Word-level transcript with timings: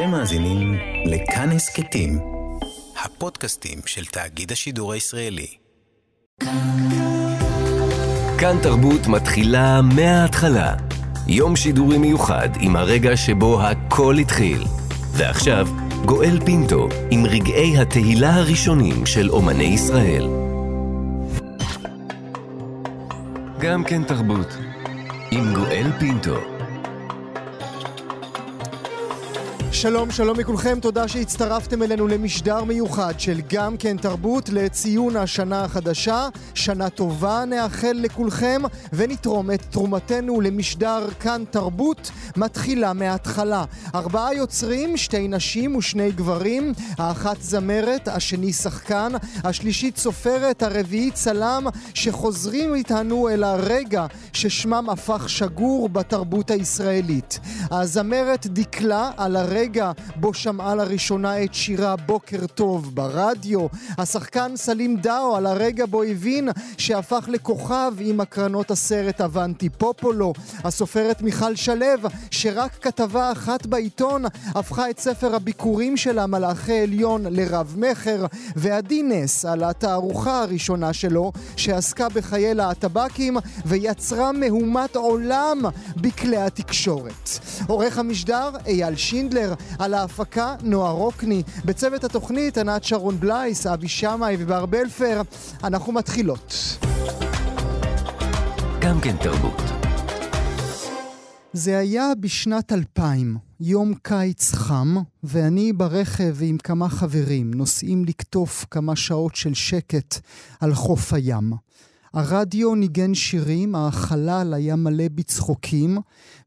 אתם 0.00 0.10
מאזינים 0.10 0.78
לכאן 1.06 1.50
הסכתים, 1.50 2.18
הפודקאסטים 3.04 3.78
של 3.86 4.04
תאגיד 4.04 4.52
השידור 4.52 4.92
הישראלי. 4.92 5.46
כאן 8.38 8.56
תרבות 8.62 9.06
מתחילה 9.06 9.80
מההתחלה. 9.82 10.74
יום 11.26 11.56
שידורי 11.56 11.98
מיוחד 11.98 12.48
עם 12.60 12.76
הרגע 12.76 13.16
שבו 13.16 13.62
הכל 13.62 14.14
התחיל. 14.20 14.62
ועכשיו, 15.12 15.68
גואל 16.04 16.40
פינטו 16.44 16.88
עם 17.10 17.26
רגעי 17.26 17.78
התהילה 17.78 18.34
הראשונים 18.34 19.06
של 19.06 19.30
אומני 19.30 19.64
ישראל. 19.64 20.26
גם 23.58 23.84
כן 23.84 24.04
תרבות, 24.04 24.48
עם 25.30 25.54
גואל 25.54 25.90
פינטו. 25.98 26.49
שלום, 29.80 30.10
שלום 30.10 30.40
לכולכם, 30.40 30.78
תודה 30.80 31.08
שהצטרפתם 31.08 31.82
אלינו 31.82 32.08
למשדר 32.08 32.64
מיוחד 32.64 33.20
של 33.20 33.40
גם 33.48 33.76
כן 33.76 33.96
תרבות 33.96 34.48
לציון 34.48 35.16
השנה 35.16 35.64
החדשה. 35.64 36.28
שנה 36.54 36.90
טובה 36.90 37.44
נאחל 37.46 37.92
לכולכם 37.94 38.62
ונתרום 38.92 39.50
את 39.50 39.62
תרומתנו 39.70 40.40
למשדר 40.40 41.08
כאן 41.20 41.44
תרבות 41.50 42.10
מתחילה 42.36 42.92
מההתחלה. 42.92 43.64
ארבעה 43.94 44.34
יוצרים, 44.34 44.96
שתי 44.96 45.28
נשים 45.28 45.76
ושני 45.76 46.12
גברים, 46.12 46.72
האחת 46.98 47.36
זמרת, 47.40 48.08
השני 48.08 48.52
שחקן, 48.52 49.12
השלישית 49.44 49.96
סופרת, 49.96 50.62
הרביעית 50.62 51.14
צלם, 51.14 51.66
שחוזרים 51.94 52.74
איתנו 52.74 53.28
אל 53.28 53.44
הרגע 53.44 54.06
ששמם 54.32 54.90
הפך 54.90 55.28
שגור 55.28 55.88
בתרבות 55.88 56.50
הישראלית. 56.50 57.40
הזמרת 57.70 58.46
דקלה 58.46 59.10
על 59.16 59.36
הרגע 59.36 59.69
הרגע 59.70 59.92
בו 60.16 60.34
שמעה 60.34 60.74
לראשונה 60.74 61.44
את 61.44 61.54
שירה 61.54 61.96
בוקר 61.96 62.46
טוב 62.46 62.94
ברדיו. 62.94 63.66
השחקן 63.98 64.52
סלים 64.56 64.96
דאו 64.96 65.36
על 65.36 65.46
הרגע 65.46 65.86
בו 65.86 66.02
הבין 66.02 66.48
שהפך 66.78 67.24
לכוכב 67.28 67.92
עם 67.98 68.20
הקרנות 68.20 68.70
הסרט 68.70 69.20
אבנטי 69.20 69.68
פופולו. 69.68 70.32
הסופרת 70.64 71.22
מיכל 71.22 71.54
שלו, 71.54 71.86
שרק 72.30 72.72
כתבה 72.80 73.32
אחת 73.32 73.66
בעיתון 73.66 74.24
הפכה 74.54 74.90
את 74.90 74.98
ספר 74.98 75.34
הביקורים 75.34 75.96
שלה 75.96 76.26
מלאכי 76.26 76.80
עליון 76.80 77.22
לרב-מכר. 77.30 78.26
ועדי 78.56 79.02
נס 79.02 79.44
על 79.44 79.64
התערוכה 79.64 80.42
הראשונה 80.42 80.92
שלו, 80.92 81.32
שעסקה 81.56 82.08
בחיי 82.08 82.54
להטבקים 82.54 83.36
ויצרה 83.66 84.32
מהומת 84.32 84.96
עולם 84.96 85.62
בכלי 85.96 86.36
התקשורת. 86.36 87.28
עורך 87.66 87.98
המשדר 87.98 88.50
אייל 88.66 88.96
שינדלר, 88.96 89.54
על 89.78 89.94
ההפקה 89.94 90.54
נועה 90.62 90.90
רוקני, 90.92 91.42
בצוות 91.64 92.04
התוכנית 92.04 92.58
ענת 92.58 92.84
שרון 92.84 93.20
בלייס, 93.20 93.66
אבי 93.66 93.88
שמאי 93.88 94.36
ובר 94.38 94.66
בלפר. 94.66 95.22
אנחנו 95.64 95.92
מתחילות. 95.92 96.54
גם 98.80 99.00
כן 99.00 99.16
תרבות. 99.16 99.62
זה 101.52 101.78
היה 101.78 102.12
בשנת 102.20 102.72
2000, 102.72 103.36
יום 103.60 103.94
קיץ 104.02 104.54
חם, 104.54 104.96
ואני 105.22 105.72
ברכב 105.72 106.36
עם 106.40 106.58
כמה 106.58 106.88
חברים, 106.88 107.54
נוסעים 107.54 108.04
לקטוף 108.04 108.66
כמה 108.70 108.96
שעות 108.96 109.34
של 109.34 109.54
שקט 109.54 110.18
על 110.60 110.74
חוף 110.74 111.12
הים. 111.12 111.52
הרדיו 112.14 112.74
ניגן 112.74 113.14
שירים, 113.14 113.74
החלל 113.74 114.54
היה 114.54 114.76
מלא 114.76 115.04
בצחוקים, 115.14 115.98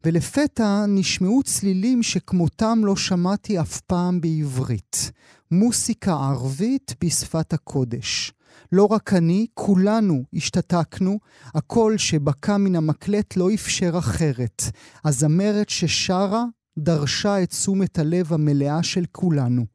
ולפתע 0.05 0.85
נשמעו 0.87 1.43
צלילים 1.43 2.03
שכמותם 2.03 2.79
לא 2.83 2.95
שמעתי 2.95 3.59
אף 3.59 3.79
פעם 3.79 4.21
בעברית. 4.21 5.11
מוסיקה 5.51 6.13
ערבית 6.13 6.93
בשפת 7.03 7.53
הקודש. 7.53 8.31
לא 8.71 8.85
רק 8.85 9.13
אני, 9.13 9.47
כולנו 9.53 10.23
השתתקנו, 10.33 11.19
הקול 11.55 11.97
שבקע 11.97 12.57
מן 12.57 12.75
המקלט 12.75 13.37
לא 13.37 13.53
אפשר 13.53 13.95
אחרת. 13.97 14.63
הזמרת 15.05 15.69
ששרה 15.69 16.45
דרשה 16.79 17.43
את 17.43 17.49
תשומת 17.49 17.99
הלב 17.99 18.33
המלאה 18.33 18.83
של 18.83 19.05
כולנו. 19.11 19.65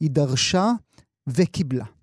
היא 0.00 0.10
דרשה 0.10 0.72
וקיבלה. 1.26 1.93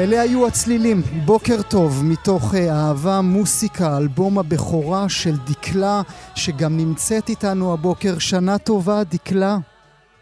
אלה 0.00 0.20
היו 0.20 0.46
הצלילים, 0.46 0.96
בוקר 1.26 1.62
טוב, 1.70 1.90
מתוך 2.12 2.54
אה, 2.54 2.72
אהבה, 2.72 3.20
מוסיקה, 3.22 3.96
אלבום 3.98 4.38
הבכורה 4.38 5.08
של 5.08 5.36
דקלה, 5.50 6.00
שגם 6.34 6.76
נמצאת 6.76 7.28
איתנו 7.28 7.72
הבוקר. 7.72 8.18
שנה 8.18 8.58
טובה, 8.58 9.04
דקלה. 9.04 9.56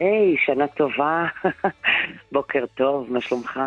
היי, 0.00 0.34
hey, 0.34 0.47
שנה 0.47 0.67
טובה, 0.67 1.27
בוקר 2.33 2.65
טוב, 2.75 3.12
מה 3.12 3.21
שלומך? 3.21 3.61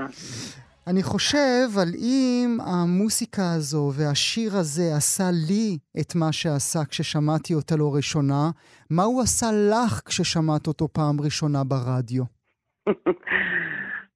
אני 0.87 1.03
חושב 1.03 1.67
על 1.81 1.89
אם 1.97 2.57
המוסיקה 2.65 3.53
הזו 3.55 3.91
והשיר 3.97 4.51
הזה 4.57 4.95
עשה 4.95 5.29
לי 5.47 5.77
את 6.01 6.15
מה 6.15 6.31
שעשה 6.31 6.79
כששמעתי 6.89 7.53
אותה 7.53 7.75
לא 7.75 7.95
ראשונה, 7.95 8.49
מה 8.89 9.03
הוא 9.03 9.21
עשה 9.21 9.47
לך 9.71 10.01
כששמעת 10.05 10.67
אותו 10.67 10.87
פעם 10.87 11.21
ראשונה 11.21 11.63
ברדיו? 11.63 12.23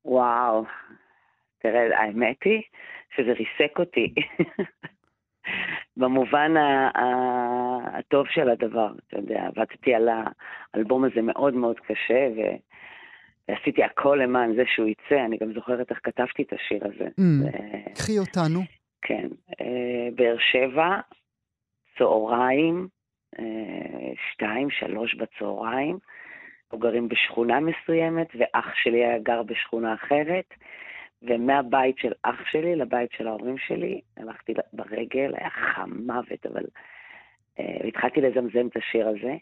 וואו, 0.06 0.66
תראה, 1.66 2.00
האמת 2.00 2.44
היא 2.46 2.62
שזה 3.16 3.32
ריסק 3.32 3.80
אותי. 3.80 4.14
במובן 5.98 6.54
הטוב 7.94 8.28
של 8.30 8.50
הדבר, 8.50 8.92
אתה 9.08 9.18
יודע, 9.18 9.46
עבדתי 9.46 9.94
על 9.94 10.10
האלבום 10.74 11.04
הזה 11.04 11.22
מאוד 11.22 11.54
מאוד 11.54 11.80
קשה, 11.80 12.28
ועשיתי 13.50 13.84
הכל 13.84 14.20
למען 14.24 14.56
זה 14.56 14.64
שהוא 14.76 14.88
יצא, 14.88 15.26
אני 15.26 15.38
גם 15.38 15.54
זוכרת 15.54 15.90
איך 15.90 16.00
כתבתי 16.04 16.44
את 16.44 16.54
השיר 16.54 16.80
הזה. 16.88 17.08
קחי 17.96 18.20
אותנו. 18.20 18.60
כן, 19.02 19.28
אה, 19.62 20.10
באר 20.16 20.38
שבע, 20.52 21.00
צהריים, 21.98 22.88
אה, 23.40 24.14
שתיים, 24.32 24.70
שלוש 24.70 25.16
בצהריים, 25.16 25.98
אנחנו 26.66 26.80
גרים 26.80 27.10
בשכונה 27.10 27.60
מסוימת, 27.60 28.28
ואח 28.36 28.74
שלי 28.84 29.06
היה 29.06 29.20
גר 29.20 29.44
בשכונה 29.44 29.94
אחרת. 29.94 30.54
ומהבית 31.26 31.98
של 31.98 32.12
אח 32.24 32.46
שלי 32.46 32.76
לבית 32.76 33.12
של 33.12 33.28
ההורים 33.28 33.58
שלי, 33.58 34.02
הלכתי 34.18 34.54
ברגל, 34.74 35.34
היה 35.38 35.50
חם 35.50 35.90
מוות, 36.06 36.46
אבל 36.46 36.64
uh, 36.64 37.88
התחלתי 37.88 38.22
לזמזם 38.22 38.68
את 38.68 38.78
השיר 38.78 39.08
הזה, 39.08 39.36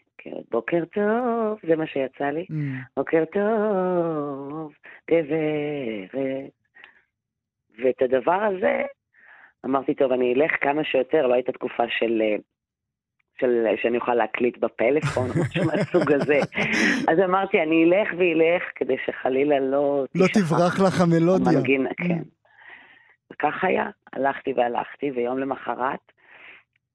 בוקר 0.50 0.84
טוב, 0.84 1.58
זה 1.68 1.76
מה 1.76 1.86
שיצא 1.86 2.24
לי, 2.24 2.46
mm. 2.50 2.54
בוקר 2.96 3.24
טוב, 3.32 4.72
גברת. 5.10 6.50
ואת 7.78 8.02
הדבר 8.02 8.42
הזה, 8.42 8.82
אמרתי, 9.64 9.94
טוב, 9.94 10.12
אני 10.12 10.34
אלך 10.34 10.52
כמה 10.60 10.84
שיותר, 10.84 11.26
לא 11.26 11.34
הייתה 11.34 11.52
תקופה 11.52 11.84
של 11.88 12.22
uh, 12.22 12.53
של, 13.40 13.66
שאני 13.82 13.98
אוכל 13.98 14.14
להקליט 14.14 14.58
בפלאפון 14.58 15.30
או 15.30 15.34
משהו 15.44 15.64
מהסוג 15.64 16.12
הזה. 16.12 16.38
אז 17.10 17.18
אמרתי, 17.24 17.62
אני 17.62 17.84
אלך 17.84 18.08
ואלך 18.18 18.62
כדי 18.74 18.96
שחלילה 19.06 19.60
לא... 19.60 20.04
לא 20.14 20.26
תברח 20.34 20.80
לך 20.80 21.00
המלודיה. 21.00 21.52
המנגין, 21.52 21.86
כן. 21.96 22.22
וכך 23.32 23.64
היה, 23.64 23.90
הלכתי 24.12 24.52
והלכתי, 24.52 25.10
ויום 25.10 25.38
למחרת, 25.38 26.12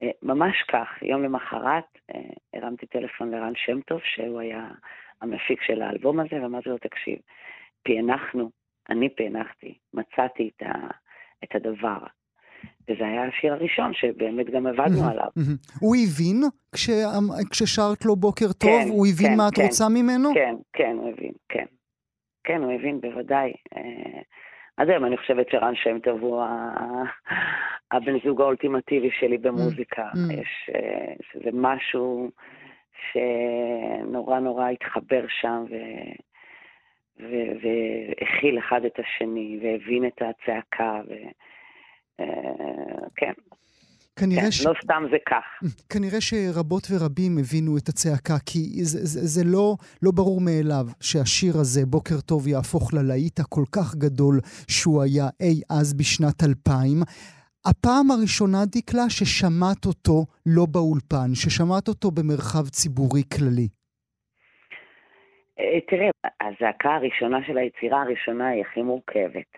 אה, 0.03 0.09
ממש 0.23 0.63
כך, 0.71 0.87
יום 1.01 1.23
למחרת, 1.23 1.97
אה, 2.15 2.19
הרמתי 2.53 2.85
טלפון 2.85 3.31
לרן 3.31 3.53
שם 3.55 3.81
טוב, 3.81 3.99
שהוא 4.03 4.39
היה 4.39 4.67
המפיק 5.21 5.61
של 5.61 5.81
האלבום 5.81 6.19
הזה, 6.19 6.35
ואמרתי 6.43 6.69
לו, 6.69 6.77
תקשיב, 6.77 7.17
פענחנו, 7.83 8.49
אני 8.89 9.09
פענחתי, 9.09 9.77
מצאתי 9.93 10.49
את, 10.55 10.61
ה, 10.61 10.87
את 11.43 11.55
הדבר. 11.55 11.97
וזה 12.89 13.05
היה 13.05 13.25
השיר 13.25 13.53
הראשון 13.53 13.93
שבאמת 13.93 14.49
גם 14.49 14.67
עבדנו 14.67 15.09
עליו. 15.09 15.27
הוא 15.79 15.95
הבין 16.03 16.43
כששרת 17.51 18.05
לו 18.05 18.15
בוקר 18.15 18.51
טוב? 18.57 18.69
כן, 18.69 18.87
הוא 18.89 19.07
הבין 19.07 19.31
כן, 19.31 19.37
מה 19.37 19.47
את 19.47 19.55
כן, 19.55 19.61
רוצה 19.63 19.89
ממנו? 19.89 20.33
כן, 20.33 20.55
כן, 20.73 20.95
הוא 20.99 21.09
הבין, 21.09 21.31
כן. 21.49 21.65
כן, 22.43 22.63
הוא 22.63 22.71
הבין, 22.71 23.01
בוודאי. 23.01 23.53
אה, 23.77 24.21
עד 24.77 24.89
היום 24.89 25.05
אני 25.05 25.17
חושבת 25.17 25.49
שרן 25.51 25.75
שם 25.75 25.99
טוב 25.99 26.21
הוא 26.21 26.43
הבן 27.91 28.19
זוג 28.25 28.41
האולטימטיבי 28.41 29.09
שלי 29.19 29.37
במוזיקה. 29.37 30.09
יש, 30.31 30.69
אה, 30.75 31.13
שזה 31.31 31.49
משהו 31.53 32.29
שנורא 33.11 34.39
נורא 34.39 34.69
התחבר 34.69 35.25
שם, 35.41 35.65
ו... 35.69 35.75
והכיל 37.61 38.59
אחד 38.59 38.85
את 38.85 38.99
השני, 38.99 39.59
והבין 39.61 40.05
את 40.05 40.21
הצעקה, 40.21 41.01
ו... 41.09 41.13
אה, 42.19 43.07
כן. 43.15 43.33
כנראה 44.19 44.41
כן, 44.41 44.51
ש... 44.51 44.65
לא 44.65 44.73
סתם 44.83 45.03
זה 45.11 45.17
כך. 45.29 45.45
כנראה 45.93 46.21
שרבות 46.21 46.83
ורבים 46.91 47.37
הבינו 47.37 47.77
את 47.77 47.87
הצעקה, 47.89 48.37
כי 48.45 48.59
זה, 48.89 48.99
זה, 49.05 49.19
זה 49.33 49.43
לא, 49.45 49.75
לא 50.03 50.11
ברור 50.15 50.41
מאליו 50.41 50.85
שהשיר 51.01 51.53
הזה, 51.61 51.81
בוקר 51.85 52.19
טוב, 52.29 52.47
יהפוך 52.47 52.93
ללהיט 52.93 53.39
הכל 53.39 53.65
כך 53.75 53.95
גדול 53.95 54.39
שהוא 54.67 55.01
היה 55.03 55.27
אי 55.41 55.61
אז 55.69 55.93
בשנת 55.93 56.43
2000. 56.43 57.01
הפעם 57.65 58.11
הראשונה, 58.11 58.61
דקלה, 58.75 59.09
ששמעת 59.09 59.85
אותו 59.85 60.25
לא 60.45 60.65
באולפן, 60.73 61.29
ששמעת 61.33 61.87
אותו 61.87 62.11
במרחב 62.11 62.65
ציבורי 62.69 63.23
כללי. 63.33 63.67
אה, 65.59 65.81
תראה, 65.89 66.09
הזעקה 66.41 66.89
הראשונה 66.95 67.37
של 67.47 67.57
היצירה 67.57 68.01
הראשונה 68.01 68.47
היא 68.47 68.61
הכי 68.61 68.81
מורכבת. 68.81 69.51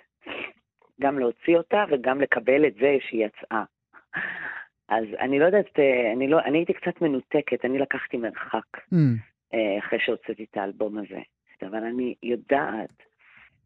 גם 1.02 1.20
להוציא 1.20 1.58
אותה 1.58 1.86
וגם 1.90 2.22
לקבל 2.22 2.66
את 2.68 2.74
זה 2.74 2.98
שהיא 3.10 3.26
יצאה. 3.26 3.64
אז 4.90 5.06
אני 5.20 5.40
לא 5.40 5.46
יודעת, 5.46 5.80
אה, 5.80 6.12
אני, 6.14 6.28
לא, 6.28 6.40
אני 6.40 6.58
הייתי 6.58 6.74
קצת 6.74 7.02
מנותקת, 7.02 7.66
אני 7.66 7.80
לקחתי 7.80 8.18
מרחק 8.18 8.78
mm. 8.94 9.56
אחרי 9.80 10.00
שהוצאתי 10.00 10.46
את 10.52 10.58
האלבום 10.58 10.98
הזה. 10.98 11.20
אבל 11.68 11.84
אני 11.84 12.16
יודעת 12.24 13.04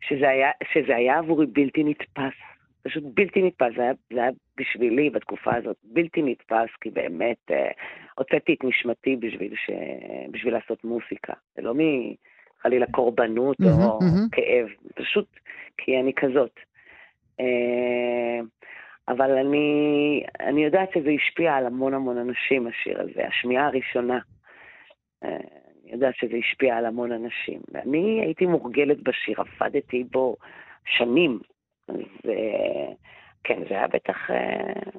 שזה 0.01 0.29
היה, 0.29 0.51
שזה 0.73 0.95
היה 0.95 1.17
עבורי 1.17 1.45
בלתי 1.45 1.83
נתפס. 1.83 2.33
פשוט 2.83 3.03
בלתי 3.13 3.41
נתפס, 3.41 3.71
זה 3.75 3.81
היה, 3.81 3.93
זה 4.13 4.21
היה 4.21 4.31
בשבילי 4.57 5.09
בתקופה 5.09 5.55
הזאת 5.55 5.77
בלתי 5.83 6.21
נתפס, 6.21 6.69
כי 6.81 6.89
באמת 6.89 7.51
אה, 7.51 7.71
הוצאתי 8.17 8.53
את 8.53 8.63
נשמתי 8.63 9.15
בשביל, 9.15 9.53
ש... 9.55 9.69
בשביל 10.31 10.53
לעשות 10.53 10.83
מוסיקה. 10.83 11.33
זה 11.55 11.61
לא 11.61 11.73
מחלילה 11.73 12.85
קורבנות 12.91 13.57
mm-hmm, 13.61 13.85
או 13.85 13.99
mm-hmm. 13.99 14.29
כאב, 14.31 14.67
פשוט 14.95 15.27
כי 15.77 15.99
אני 15.99 16.13
כזאת. 16.13 16.59
אה, 17.39 18.39
אבל 19.07 19.31
אני, 19.31 20.23
אני 20.39 20.63
יודעת 20.63 20.89
שזה 20.93 21.09
השפיע 21.09 21.53
על 21.53 21.65
המון 21.65 21.93
המון 21.93 22.17
אנשים, 22.17 22.67
השיר 22.67 23.01
הזה, 23.01 23.27
השמיעה 23.27 23.67
הראשונה. 23.67 24.19
אה, 25.23 25.29
אני 25.83 25.91
יודעת 25.91 26.15
שזה 26.15 26.37
השפיע 26.37 26.77
על 26.77 26.85
המון 26.85 27.11
אנשים. 27.11 27.61
ואני 27.71 28.21
הייתי 28.21 28.45
מורגלת 28.45 29.03
בשיר, 29.03 29.41
עבדתי 29.41 30.03
בו 30.03 30.35
שנים. 30.85 31.39
אז 31.87 31.95
כן, 33.43 33.59
זה 33.69 33.75
היה 33.75 33.87
בטח, 33.87 34.31
אה, 34.31 34.91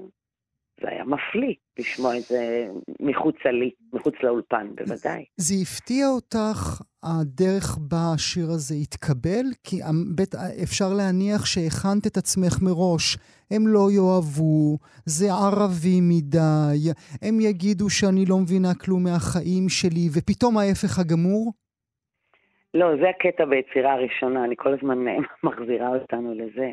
זה 0.81 0.89
היה 0.89 1.05
מפליא 1.05 1.55
לשמוע 1.79 2.17
את 2.17 2.23
זה 2.23 2.67
מחוצה 3.01 3.51
לי, 3.51 3.71
מחוץ 3.93 4.15
לאולפן, 4.23 4.67
בוודאי. 4.75 5.25
זה 5.37 5.55
הפתיע 5.63 6.07
אותך 6.09 6.81
הדרך 7.03 7.79
בה 7.91 8.13
השיר 8.15 8.47
הזה 8.55 8.75
התקבל? 8.75 9.47
כי 9.65 9.77
בית, 10.17 10.35
אפשר 10.63 10.89
להניח 10.99 11.47
שהכנת 11.47 12.07
את 12.07 12.17
עצמך 12.17 12.55
מראש. 12.63 13.17
הם 13.51 13.63
לא 13.67 13.89
יאהבו, 13.97 14.79
זה 15.05 15.27
ערבי 15.33 16.01
מדי, 16.01 16.79
הם 17.23 17.41
יגידו 17.41 17.91
שאני 17.91 18.25
לא 18.29 18.37
מבינה 18.43 18.73
כלום 18.85 19.05
מהחיים 19.05 19.69
שלי, 19.69 20.07
ופתאום 20.15 20.59
ההפך 20.59 20.99
הגמור? 20.99 21.53
לא, 22.75 22.87
זה 23.01 23.09
הקטע 23.09 23.45
ביצירה 23.45 23.93
הראשונה, 23.93 24.45
אני 24.45 24.55
כל 24.59 24.75
הזמן 24.75 24.99
מחזירה 25.47 25.89
אותנו 25.89 26.35
לזה. 26.35 26.71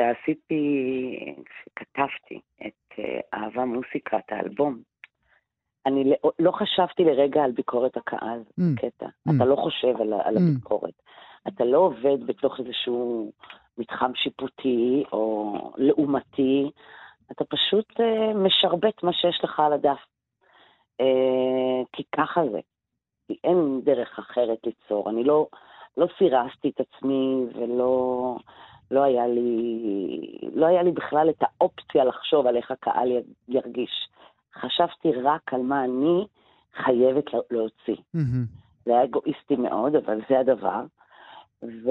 כשעשיתי, 0.00 1.34
כשכתבתי 1.44 2.40
את 2.66 2.98
אה, 2.98 3.20
אהבה 3.34 3.64
מוסיקה, 3.64 4.18
את 4.18 4.32
האלבום, 4.32 4.78
אני 5.86 6.04
לא, 6.04 6.30
לא 6.38 6.50
חשבתי 6.52 7.04
לרגע 7.04 7.42
על 7.44 7.52
ביקורת 7.52 7.96
הקהל, 7.96 8.42
mm. 8.60 8.62
קטע. 8.76 9.06
Mm. 9.06 9.32
אתה 9.36 9.44
לא 9.44 9.56
חושב 9.56 10.00
על, 10.00 10.12
על 10.12 10.36
mm. 10.36 10.40
הביקורת. 10.40 11.02
אתה 11.48 11.64
לא 11.64 11.78
עובד 11.78 12.26
בתוך 12.26 12.60
איזשהו 12.60 13.32
מתחם 13.78 14.10
שיפוטי 14.14 15.04
או 15.12 15.54
לעומתי, 15.76 16.70
אתה 17.32 17.44
פשוט 17.44 18.00
uh, 18.00 18.34
משרבט 18.34 19.02
מה 19.02 19.12
שיש 19.12 19.40
לך 19.44 19.60
על 19.60 19.72
הדף. 19.72 20.00
Uh, 21.02 21.86
כי 21.92 22.02
ככה 22.16 22.42
זה. 22.52 22.60
כי 23.26 23.36
אין 23.44 23.80
דרך 23.84 24.18
אחרת 24.18 24.58
ליצור. 24.66 25.10
אני 25.10 25.24
לא, 25.24 25.46
לא 25.96 26.06
סירסתי 26.18 26.68
את 26.68 26.80
עצמי 26.80 27.44
ולא 27.54 28.36
לא 28.90 29.02
היה, 29.02 29.26
לי, 29.26 30.38
לא 30.54 30.66
היה 30.66 30.82
לי 30.82 30.92
בכלל 30.92 31.30
את 31.30 31.42
האופציה 31.42 32.04
לחשוב 32.04 32.46
על 32.46 32.56
איך 32.56 32.70
הקהל 32.70 33.08
ירגיש. 33.48 34.08
חשבתי 34.54 35.12
רק 35.22 35.54
על 35.54 35.62
מה 35.62 35.84
אני 35.84 36.26
חייבת 36.84 37.24
להוציא. 37.50 38.02
Mm-hmm. 38.16 38.60
זה 38.84 38.92
היה 38.92 39.04
אגואיסטי 39.04 39.56
מאוד, 39.56 39.96
אבל 39.96 40.20
זה 40.30 40.40
הדבר. 40.40 40.82
ו... 41.62 41.90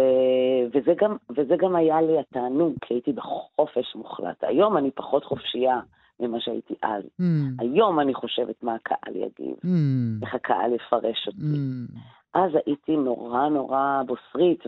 וזה, 0.74 0.94
גם, 0.98 1.18
וזה 1.30 1.56
גם 1.58 1.76
היה 1.76 2.02
לי 2.02 2.20
התענוג, 2.20 2.74
כי 2.82 2.94
הייתי 2.94 3.14
בחופש 3.14 3.96
מוחלט. 3.96 4.44
היום 4.44 4.78
אני 4.78 4.92
פחות 4.92 5.26
חופשייה 5.26 5.80
ממה 6.20 6.40
שהייתי 6.40 6.74
אז. 6.82 7.04
Mm. 7.04 7.24
היום 7.60 8.00
אני 8.00 8.14
חושבת 8.14 8.64
מה 8.64 8.76
הקהל 8.76 9.16
יגיב, 9.16 9.56
mm. 9.64 10.26
איך 10.26 10.36
הקהל 10.36 10.74
יפרש 10.74 11.28
אותי. 11.28 11.40
Mm. 11.40 12.00
אז 12.34 12.52
הייתי 12.66 12.98
נורא 12.98 13.50
נורא 13.50 14.02
בוסרית, 14.08 14.64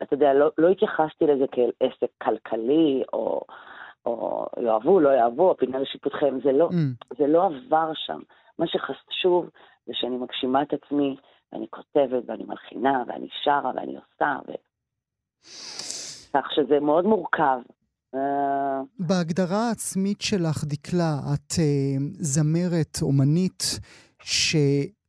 ואתה 0.00 0.14
יודע, 0.14 0.34
לא, 0.34 0.50
לא 0.58 0.68
התייחסתי 0.68 1.24
לזה 1.26 1.44
כאל 1.52 1.70
עסק 1.80 2.10
כלכלי, 2.22 3.02
או, 3.12 3.40
או 4.06 4.46
יאהבו, 4.62 5.00
לא 5.00 5.08
יאהבו, 5.08 5.50
הפינה 5.50 5.78
לשיפוטכם, 5.78 6.38
זה 6.44 6.52
לא, 6.52 6.68
mm. 6.68 7.16
זה 7.18 7.26
לא 7.26 7.46
עבר 7.46 7.92
שם. 7.94 8.20
מה 8.58 8.66
שחשוב 8.66 9.50
זה 9.86 9.92
שאני 9.94 10.16
מגשימה 10.16 10.62
את 10.62 10.72
עצמי, 10.72 11.16
ואני 11.52 11.66
כותבת, 11.70 12.22
ואני 12.26 12.44
מלחינה, 12.44 13.02
ואני 13.06 13.28
שרה, 13.44 13.72
ואני 13.74 13.96
עושה, 13.96 14.38
ו... 14.48 14.52
כך 16.34 16.46
שזה 16.54 16.80
מאוד 16.80 17.04
מורכב. 17.04 17.58
אה, 18.14 18.80
בהגדרה 18.98 19.68
העצמית 19.68 20.20
שלך, 20.20 20.64
דקלה, 20.64 21.14
את 21.34 21.52
uh, 21.52 22.00
זמרת, 22.18 22.98
אומנית, 23.02 23.62
ש... 24.22 24.56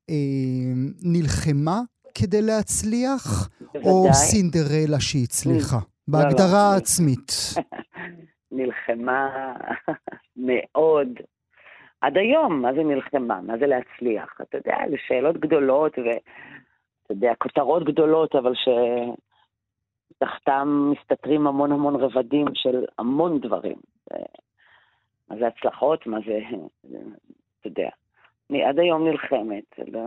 אה, 0.10 0.74
נלחמה 1.04 1.80
כדי 2.16 2.42
להצליח, 2.42 3.50
בוודאי. 3.62 3.92
או 3.92 4.14
סינדרלה 4.14 5.00
שהצליחה? 5.00 5.78
בהגדרה 6.08 6.48
לא, 6.48 6.54
לא. 6.54 6.74
העצמית. 6.74 7.32
נלחמה 8.58 9.54
מאוד. 10.38 11.08
עד 12.02 12.18
היום, 12.18 12.62
מה 12.62 12.74
זה 12.74 12.84
נלחמה? 12.84 13.42
מה 13.42 13.58
זה 13.58 13.68
להצליח? 13.68 14.38
אתה 14.42 14.58
יודע, 14.58 14.78
זה 14.90 14.96
שאלות 15.08 15.38
גדולות, 15.38 15.98
ואתה 15.98 17.12
יודע, 17.14 17.34
כותרות 17.38 17.84
גדולות, 17.84 18.36
אבל 18.36 18.54
שתחתם 20.16 20.94
מסתתרים 20.94 21.48
המון 21.48 21.72
המון 21.72 21.96
רבדים 21.96 22.46
של 22.54 22.86
המון 22.98 23.40
דברים. 23.40 23.78
מה 25.30 25.38
זה 25.40 25.48
הצלחות? 25.48 26.08
מה 26.08 26.18
זה, 26.26 26.40
אתה 27.60 27.68
יודע. 27.68 27.90
אני 28.54 28.64
עד 28.64 28.80
היום 28.80 29.08
נלחמת, 29.08 29.80
לא... 29.88 30.02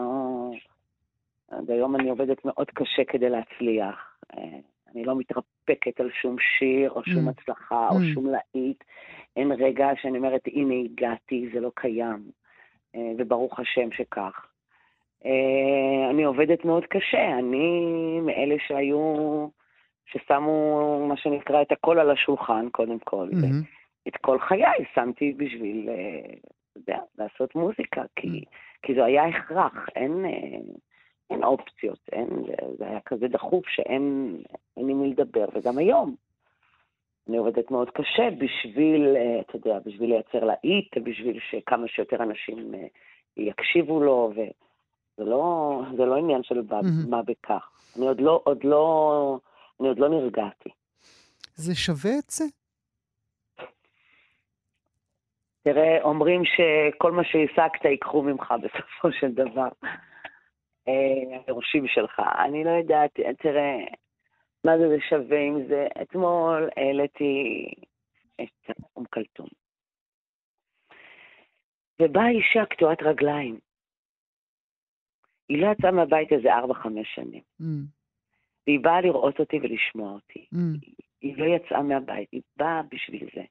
עד 1.51 1.71
היום 1.71 1.97
אני 1.97 2.11
עובדת 2.11 2.45
מאוד 2.45 2.67
קשה 2.71 3.05
כדי 3.05 3.29
להצליח. 3.29 4.17
אה, 4.37 4.59
אני 4.93 5.05
לא 5.05 5.17
מתרפקת 5.17 6.01
על 6.01 6.11
שום 6.23 6.37
שיר 6.39 6.91
או 6.91 7.05
שום 7.05 7.29
mm. 7.29 7.31
הצלחה 7.31 7.89
או 7.89 7.97
mm. 7.97 8.15
שום 8.15 8.27
להיט. 8.27 8.85
אין 9.37 9.53
רגע 9.53 9.89
שאני 10.03 10.19
אומרת, 10.19 10.41
הנה 10.47 10.75
הגעתי, 10.75 11.49
זה 11.55 11.61
לא 11.61 11.71
קיים. 11.75 12.31
אה, 12.95 13.13
וברוך 13.19 13.61
השם 13.61 13.93
שכך. 13.93 14.47
אה, 15.25 16.11
אני 16.11 16.25
עובדת 16.25 16.65
מאוד 16.65 16.87
קשה, 16.87 17.39
אני 17.39 18.21
מאלה 18.23 18.55
שהיו, 18.67 19.49
ששמו 20.07 21.07
מה 21.09 21.17
שנקרא 21.17 21.63
את 21.63 21.73
הכל 21.73 21.99
על 21.99 22.11
השולחן 22.11 22.69
קודם 22.73 22.99
כל. 22.99 23.29
Mm-hmm. 23.33 24.09
את 24.09 24.17
כל 24.17 24.39
חיי 24.39 24.85
שמתי 24.95 25.33
בשביל 25.37 25.89
יודע, 26.77 26.99
לעשות 27.19 27.55
מוזיקה, 27.55 28.03
כי, 28.17 28.29
mm. 28.29 28.45
כי 28.83 28.95
זה 28.95 29.05
היה 29.05 29.25
הכרח, 29.25 29.87
אין, 29.97 30.25
אה, 30.25 30.75
אין 31.31 31.45
אופציות, 31.45 31.99
אין, 32.13 32.29
זה 32.79 32.87
היה 32.87 33.01
כזה 33.07 33.29
דחוף 33.29 33.65
שאין 33.69 34.37
אין 34.77 34.89
עם 34.89 35.01
מי 35.01 35.11
לדבר, 35.11 35.47
וגם 35.55 35.79
היום. 35.79 36.15
אני 37.29 37.37
עובדת 37.37 37.71
מאוד 37.71 37.91
קשה 37.91 38.29
בשביל, 38.39 39.17
אה, 39.17 39.41
אתה 39.41 39.57
יודע, 39.57 39.79
בשביל 39.87 40.11
לייצר 40.11 40.45
להיט, 40.45 40.99
בשביל 40.99 41.39
שכמה 41.51 41.89
שיותר 41.89 42.23
אנשים 42.23 42.75
אה, 42.75 42.87
יקשיבו 43.37 44.01
לו, 44.01 44.33
וזה 44.33 45.25
לא, 45.31 45.81
זה 45.97 46.05
לא 46.05 46.17
עניין 46.17 46.43
של 46.43 46.59
mm-hmm. 46.59 47.09
מה 47.09 47.23
בכך. 47.23 47.71
אני 47.97 48.07
עוד 48.07 48.21
לא, 48.21 48.41
עוד 48.45 48.65
לא, 48.65 49.39
אני 49.81 49.89
עוד 49.89 49.99
לא 49.99 50.09
נרגעתי. 50.09 50.71
זה 51.55 51.75
שווה 51.75 52.19
את 52.19 52.31
זה? 52.31 52.45
תראה, 55.67 56.03
אומרים 56.03 56.43
שכל 56.45 57.13
מה 57.13 57.25
שהשגת 57.25 57.85
ייקחו 57.85 58.23
ממך 58.23 58.55
בסופו 58.63 59.13
של 59.13 59.33
דבר. 59.33 59.69
אה, 60.89 61.39
היורשים 61.47 61.87
שלך. 61.87 62.23
אני 62.45 62.65
לא 62.65 62.71
יודעת, 62.71 63.11
תראה, 63.39 63.77
מה 64.65 64.79
זה 64.79 64.89
זה 64.89 64.97
שווה 65.09 65.41
עם 65.41 65.67
זה. 65.69 65.87
אתמול 66.03 66.71
העליתי 66.77 67.67
את 68.41 68.77
אום 68.97 69.05
כלתום. 69.05 69.49
ובאה 72.03 72.29
אישה 72.29 72.67
קטועת 72.67 73.03
רגליים. 73.03 73.59
היא 75.49 75.63
לא 75.63 75.73
יצאה 75.73 75.91
מהבית 75.91 76.33
איזה 76.33 76.55
ארבע-חמש 76.55 77.15
שנים. 77.15 77.43
Mm. 77.61 77.65
והיא 78.67 78.81
באה 78.81 79.01
לראות 79.01 79.41
אותי 79.41 79.59
ולשמוע 79.63 80.13
אותי. 80.13 80.47
Mm. 80.55 80.59
היא 81.21 81.37
לא 81.37 81.45
יצאה 81.45 81.83
מהבית, 81.83 82.29
היא 82.33 82.43
באה 82.57 82.83
בשביל 82.91 83.29
זה. 83.35 83.43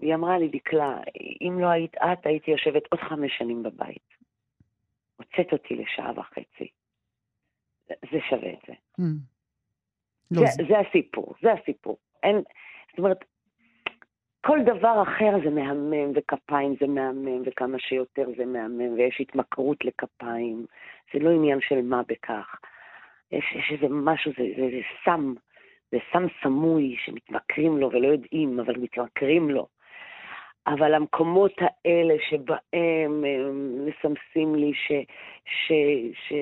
והיא 0.00 0.14
אמרה 0.14 0.38
לי, 0.38 0.48
דקלה, 0.48 0.98
אם 1.40 1.60
לא 1.60 1.66
היית 1.66 1.96
את, 1.96 2.26
הייתי 2.26 2.50
יושבת 2.50 2.82
עוד 2.90 3.00
חמש 3.00 3.38
שנים 3.38 3.62
בבית. 3.62 4.14
הוצאת 5.16 5.52
אותי 5.52 5.76
לשעה 5.76 6.12
וחצי. 6.16 6.68
זה 7.88 8.18
שווה 8.28 8.52
את 8.52 8.58
זה. 8.66 8.72
Mm. 8.72 9.04
לא, 10.30 10.40
זה, 10.40 10.46
זה... 10.56 10.62
זה 10.68 10.78
הסיפור, 10.78 11.34
זה 11.42 11.52
הסיפור. 11.52 11.96
אין, 12.22 12.36
זאת 12.90 12.98
אומרת, 12.98 13.24
כל 14.46 14.58
דבר 14.64 15.02
אחר 15.02 15.30
זה 15.44 15.50
מהמם, 15.50 16.12
וכפיים 16.14 16.74
זה 16.80 16.86
מהמם, 16.86 17.42
וכמה 17.44 17.78
שיותר 17.78 18.26
זה 18.36 18.46
מהמם, 18.46 18.94
ויש 18.94 19.20
התמכרות 19.20 19.84
לכפיים. 19.84 20.66
זה 21.12 21.18
לא 21.18 21.30
עניין 21.30 21.58
של 21.60 21.82
מה 21.82 22.02
בכך. 22.08 22.56
יש, 23.32 23.44
יש 23.58 23.72
איזה 23.72 23.94
משהו, 23.94 24.32
זה, 24.38 24.44
זה, 24.56 24.62
זה 24.70 24.80
סם, 25.04 25.34
זה 25.92 25.98
סם 26.12 26.26
סמוי 26.42 26.96
שמתמכרים 27.04 27.78
לו 27.78 27.90
ולא 27.92 28.08
יודעים, 28.08 28.60
אבל 28.60 28.76
מתמכרים 28.76 29.50
לו. 29.50 29.66
אבל 30.66 30.94
המקומות 30.94 31.54
האלה 31.58 32.14
שבהם 32.30 33.24
מסמסים 33.86 34.54
לי 34.54 34.72
ש, 34.74 34.92
ש, 35.44 35.72
ש, 36.28 36.32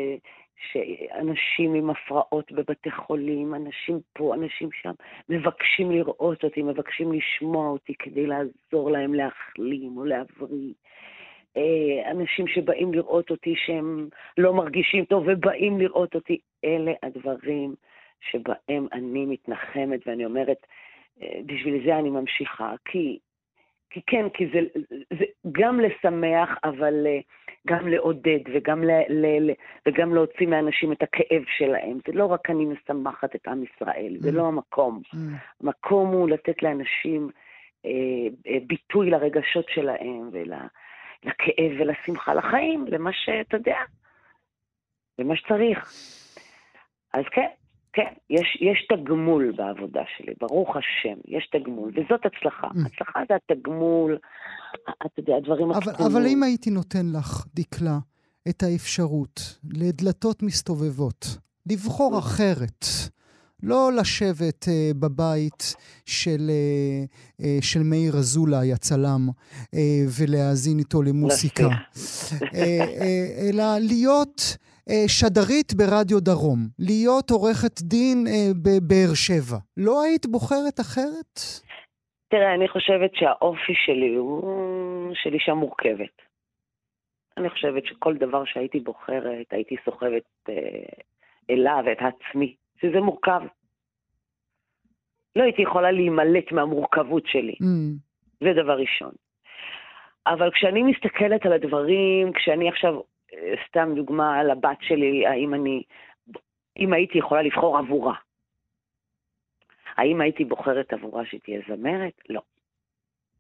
שאנשים 0.73 1.75
עם 1.75 1.91
הפרעות 1.91 2.53
בבתי 2.53 2.91
חולים, 2.91 3.55
אנשים 3.55 4.01
פה, 4.13 4.35
אנשים 4.35 4.69
שם, 4.83 4.93
מבקשים 5.29 5.91
לראות 5.91 6.45
אותי, 6.45 6.63
מבקשים 6.63 7.13
לשמוע 7.13 7.69
אותי 7.69 7.95
כדי 7.99 8.27
לעזור 8.27 8.91
להם 8.91 9.15
להחלים 9.15 9.97
או 9.97 10.05
להבריא. 10.05 10.73
אה, 11.57 12.11
אנשים 12.11 12.47
שבאים 12.47 12.95
לראות 12.95 13.31
אותי 13.31 13.55
שהם 13.57 14.09
לא 14.39 14.55
מרגישים 14.55 15.05
טוב 15.05 15.25
ובאים 15.27 15.79
לראות 15.79 16.15
אותי, 16.15 16.39
אלה 16.65 16.93
הדברים 17.03 17.75
שבהם 18.21 18.87
אני 18.93 19.27
מתנחמת 19.27 20.01
ואני 20.07 20.25
אומרת, 20.25 20.67
אה, 21.23 21.41
בשביל 21.47 21.85
זה 21.87 21.99
אני 21.99 22.11
ממשיכה, 22.11 22.75
כי 22.85 23.19
כי 23.91 24.01
כן, 24.07 24.29
כי 24.29 24.47
זה, 24.47 24.61
זה 25.19 25.25
גם 25.53 25.81
לשמח, 25.81 26.59
אבל 26.65 27.07
אה, 27.07 27.19
גם 27.67 27.89
לעודד 27.89 28.41
וגם, 28.55 28.85
ל, 28.85 28.91
ל, 29.09 29.51
ל, 29.51 29.53
וגם 29.87 30.15
להוציא 30.15 30.47
מאנשים 30.47 30.93
את 30.93 31.03
הכאב 31.03 31.43
שלהם. 31.57 31.99
זה 32.07 32.13
לא 32.13 32.27
רק 32.27 32.51
אני 32.51 32.65
משמחת 32.65 33.35
את 33.35 33.49
עם 33.49 33.65
ישראל, 33.65 34.17
mm. 34.19 34.23
זה 34.23 34.33
לא 34.33 34.47
המקום. 34.47 35.03
Mm. 35.07 35.19
המקום 35.63 36.09
הוא 36.09 36.29
לתת 36.29 36.63
לאנשים 36.63 37.31
אה, 37.85 37.91
אה, 38.47 38.59
ביטוי 38.67 39.11
לרגשות 39.11 39.67
שלהם 39.69 40.31
ולכאב 40.33 41.73
ולשמחה, 41.79 42.35
לחיים, 42.35 42.85
למה 42.89 43.11
שאתה 43.13 43.57
יודע, 43.57 43.79
למה 45.19 45.37
שצריך. 45.37 45.93
אז 47.15 47.25
כן, 47.31 47.49
כן, 47.93 48.13
יש, 48.31 48.59
יש 48.61 48.87
תגמול 48.89 49.53
בעבודה 49.57 50.03
שלי, 50.17 50.33
ברוך 50.41 50.77
השם, 50.77 51.19
יש 51.29 51.49
תגמול, 51.53 51.91
וזאת 51.91 52.21
הצלחה. 52.27 52.67
Mm. 52.67 52.87
הצלחה 52.87 53.21
זה 53.29 53.35
התגמול, 53.35 54.19
אתה 54.85 55.21
יודע, 55.21 55.37
הדברים 55.37 55.71
הקטנים. 55.71 56.07
אבל 56.07 56.27
אם 56.27 56.43
הייתי 56.43 56.71
נותן 56.71 57.07
לך, 57.13 57.47
דקלה, 57.55 57.99
את 58.49 58.63
האפשרות 58.63 59.59
לדלתות 59.73 60.43
מסתובבות, 60.43 61.27
לבחור 61.71 62.17
mm. 62.17 62.19
אחרת, 62.19 62.85
לא 63.63 63.91
לשבת 63.93 64.65
uh, 64.65 64.95
בבית 64.97 65.75
של, 66.07 66.51
uh, 66.51 67.43
uh, 67.43 67.45
של 67.61 67.83
מאיר 67.83 68.17
אזולאי, 68.17 68.73
הצלם, 68.73 69.29
uh, 69.29 69.79
ולהאזין 70.21 70.79
איתו 70.79 71.03
למוסיקה, 71.03 71.69
uh, 71.69 71.71
uh, 72.41 72.55
אלא 73.51 73.79
להיות... 73.79 74.57
אה, 74.91 75.09
שדרית 75.09 75.75
ברדיו 75.75 76.21
דרום, 76.21 76.59
להיות 76.79 77.31
עורכת 77.31 77.83
דין 77.83 78.19
אה, 78.27 78.51
בבאר 78.65 79.15
שבע. 79.15 79.59
לא 79.77 80.03
היית 80.03 80.27
בוחרת 80.27 80.81
אחרת? 80.81 81.35
תראה, 82.29 82.55
אני 82.55 82.69
חושבת 82.69 83.11
שהאופי 83.15 83.75
שלי 83.87 84.15
הוא 84.15 85.15
של 85.15 85.35
אישה 85.35 85.55
מורכבת. 85.55 86.17
אני 87.37 87.51
חושבת 87.51 87.87
שכל 87.87 88.17
דבר 88.17 88.45
שהייתי 88.45 88.81
בוחרת, 88.81 89.47
הייתי 89.51 89.77
סוחבת 89.85 90.29
אה, 90.49 90.55
אליו 91.51 91.85
את 91.93 91.99
עצמי, 91.99 92.55
שזה 92.81 93.01
מורכב. 93.01 93.41
לא 95.37 95.43
הייתי 95.43 95.63
יכולה 95.63 95.91
להימלט 95.91 96.53
מהמורכבות 96.53 97.23
שלי. 97.27 97.55
Mm. 97.63 98.45
זה 98.45 98.63
דבר 98.63 98.79
ראשון. 98.79 99.13
אבל 100.27 100.51
כשאני 100.51 100.83
מסתכלת 100.83 101.47
על 101.47 101.53
הדברים, 101.53 102.33
כשאני 102.33 102.69
עכשיו 102.69 103.01
סתם 103.69 103.89
דוגמה 103.97 104.39
על 104.39 104.51
הבת 104.51 104.79
שלי, 104.81 105.27
האם 105.27 105.55
אני, 105.55 105.83
אם 106.77 106.93
הייתי 106.93 107.19
יכולה 107.19 107.43
לבחור 107.43 107.79
עבורה. 107.79 108.15
האם 109.97 110.21
הייתי 110.21 110.45
בוחרת 110.45 110.93
עבורה 110.93 111.27
שהיא 111.27 111.41
תהיה 111.41 111.61
זמרת? 111.69 112.21
לא. 112.29 112.43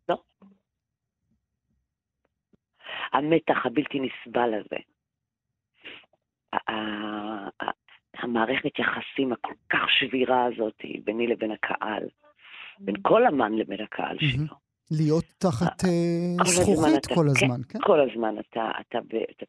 לא. 0.08 0.16
המתח 3.12 3.66
הבלתי 3.66 4.00
נסבל 4.00 4.54
הזה, 4.54 4.76
המערכת 8.14 8.78
יחסים 8.78 9.32
הכל 9.32 9.54
כך 9.70 9.90
שבירה 9.90 10.44
הזאת 10.44 10.82
ביני 11.04 11.26
לבין 11.26 11.50
הקהל, 11.50 12.08
בין 12.78 12.94
כל 13.02 13.26
אמן 13.26 13.52
לבין 13.52 13.80
הקהל 13.80 14.16
שלו. 14.18 14.67
להיות 14.90 15.24
תחת 15.38 15.84
uh, 15.84 16.44
זכוכית 16.44 17.06
כל 17.06 17.26
הזמן, 17.28 17.60
כן? 17.68 17.78
כל 17.82 18.10
הזמן 18.10 18.34
אתה, 18.38 18.70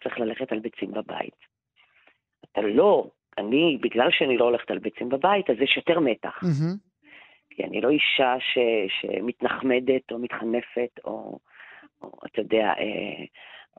צריך 0.03 0.19
ללכת 0.19 0.51
על 0.51 0.60
ביצים 0.60 0.91
בבית. 0.91 1.36
אתה 2.51 2.62
לא, 2.62 3.08
אני, 3.38 3.77
בגלל 3.81 4.08
שאני 4.12 4.38
לא 4.38 4.46
הולכת 4.46 4.72
על 4.72 4.79
ביצים 4.79 5.10
בבית, 5.10 5.50
אז 5.50 5.55
יש 5.60 5.77
יותר 5.77 6.00
מתח. 6.00 6.39
כי 7.50 7.63
אני 7.63 7.81
לא 7.81 7.89
אישה 7.89 8.36
ש, 8.39 8.58
שמתנחמדת 9.01 10.12
או 10.12 10.19
מתחנפת, 10.19 11.00
או, 11.05 11.39
או 12.01 12.12
אתה 12.25 12.41
יודע, 12.41 12.65
אה, 12.79 13.25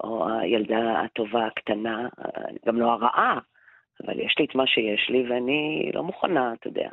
או 0.04 0.28
הילדה 0.38 1.00
הטובה 1.00 1.46
הקטנה, 1.46 2.08
גם 2.66 2.80
לא 2.80 2.92
הרעה, 2.92 3.38
אבל 4.04 4.20
יש 4.20 4.34
לי 4.38 4.44
את 4.44 4.54
מה 4.54 4.66
שיש 4.66 5.10
לי 5.10 5.30
ואני 5.30 5.90
לא 5.94 6.02
מוכנה, 6.02 6.52
אתה 6.52 6.68
יודע. 6.68 6.88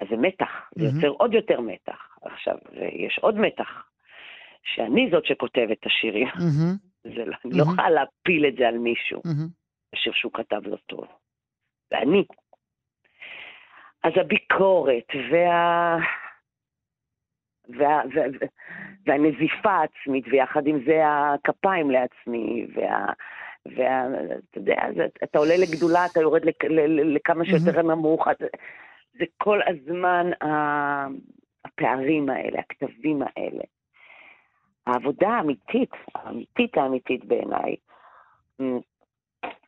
אז 0.00 0.06
זה 0.10 0.16
מתח, 0.16 0.70
זה. 0.74 0.84
יוצר 0.84 1.08
עוד 1.08 1.34
יותר 1.34 1.60
מתח. 1.60 2.18
עכשיו, 2.22 2.56
יש 2.92 3.18
עוד 3.22 3.38
מתח. 3.38 3.84
שאני 4.62 5.08
זאת 5.10 5.26
שכותבת 5.26 5.78
את 5.80 5.86
השירים. 5.86 6.28
Mm-hmm. 6.28 6.92
זה 7.04 7.24
לא, 7.24 7.36
אני 7.44 7.52
mm-hmm. 7.52 7.56
לא 7.56 7.62
יכולה 7.62 7.90
להפיל 7.90 8.46
את 8.46 8.56
זה 8.58 8.68
על 8.68 8.78
מישהו, 8.78 9.20
mm-hmm. 9.20 9.48
השיר 9.92 10.12
שהוא 10.12 10.32
כתב 10.32 10.60
לא 10.64 10.76
טוב. 10.86 11.06
ואני. 11.90 12.24
אז 14.04 14.12
הביקורת 14.16 15.08
וה... 15.30 15.96
וה... 17.68 18.02
וה... 18.14 18.22
והנזיפה 19.06 19.70
העצמית, 19.70 20.24
ויחד 20.30 20.66
עם 20.66 20.84
זה 20.86 21.02
הכפיים 21.04 21.90
לעצמי, 21.90 22.66
וה... 22.74 23.12
וה... 23.76 24.06
אתה 24.50 24.58
יודע, 24.58 24.74
אתה 25.24 25.38
עולה 25.38 25.54
לגדולה, 25.56 26.06
אתה 26.06 26.20
יורד 26.20 26.44
לכ... 26.44 26.64
לכמה 27.14 27.44
שיותר 27.44 27.80
mm-hmm. 27.80 27.82
נמוך, 27.82 28.28
זה, 28.38 28.46
זה 29.18 29.24
כל 29.38 29.60
הזמן 29.66 30.30
הפערים 31.64 32.30
האלה, 32.30 32.58
הכתבים 32.58 33.22
האלה. 33.22 33.62
העבודה 34.86 35.28
האמיתית, 35.28 35.90
האמיתית 36.14 36.76
האמיתית 36.76 37.24
בעיניי, 37.24 37.76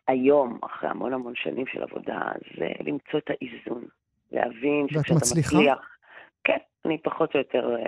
היום, 0.08 0.58
אחרי 0.62 0.90
המון 0.90 1.14
המון 1.14 1.32
שנים 1.36 1.66
של 1.66 1.82
עבודה, 1.82 2.20
זה 2.58 2.68
למצוא 2.80 3.18
את 3.18 3.30
האיזון. 3.30 3.84
להבין 4.32 4.86
שכשאתה 4.88 5.14
מצליחה? 5.14 5.56
מצליח... 5.56 5.96
כן, 6.44 6.56
אני 6.84 6.98
פחות 6.98 7.34
או 7.34 7.38
יותר, 7.38 7.76
אה, 7.76 7.82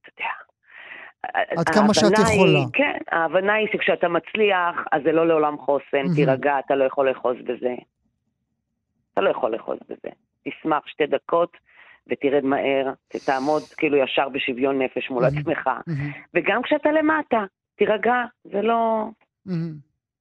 אתה 0.00 0.08
יודע. 0.08 0.30
עד 1.56 1.68
כמה 1.68 1.94
שאת 1.94 2.12
יכולה. 2.12 2.58
היא, 2.58 2.66
כן, 2.72 2.98
ההבנה 3.10 3.54
היא 3.54 3.68
שכשאתה 3.72 4.08
מצליח, 4.08 4.76
אז 4.92 5.02
זה 5.04 5.12
לא 5.12 5.28
לעולם 5.28 5.58
חוסן, 5.58 6.04
mm-hmm. 6.04 6.14
תירגע, 6.14 6.58
אתה 6.58 6.74
לא 6.74 6.84
יכול 6.84 7.08
לאחוז 7.08 7.36
בזה. 7.44 7.74
אתה 9.12 9.20
לא 9.20 9.30
יכול 9.30 9.52
לאחוז 9.52 9.78
בזה. 9.88 10.08
תשמח 10.44 10.86
שתי 10.86 11.06
דקות, 11.06 11.56
ותרד 12.06 12.44
מהר, 12.44 12.92
תעמוד 13.26 13.62
כאילו 13.62 13.96
ישר 13.96 14.28
בשוויון 14.28 14.82
נפש 14.82 15.10
מול. 15.10 15.24
עצמך. 15.24 15.70
וגם 16.34 16.62
כשאתה 16.62 16.92
למטה, 16.92 17.44
תירגע, 17.76 18.14
זה 18.44 18.62
לא... 18.62 19.04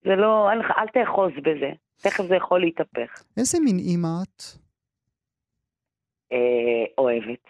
זה 0.03 0.15
לא... 0.15 0.51
אל, 0.51 0.61
אל 0.61 0.88
תאחוז 0.88 1.31
בזה, 1.38 1.71
תכף 2.01 2.23
זה 2.27 2.35
יכול 2.35 2.59
להתהפך. 2.59 3.23
איזה 3.38 3.57
מין 3.59 3.77
אימא 3.79 4.07
את? 4.23 4.43
אה, 6.31 6.85
אוהבת. 6.97 7.47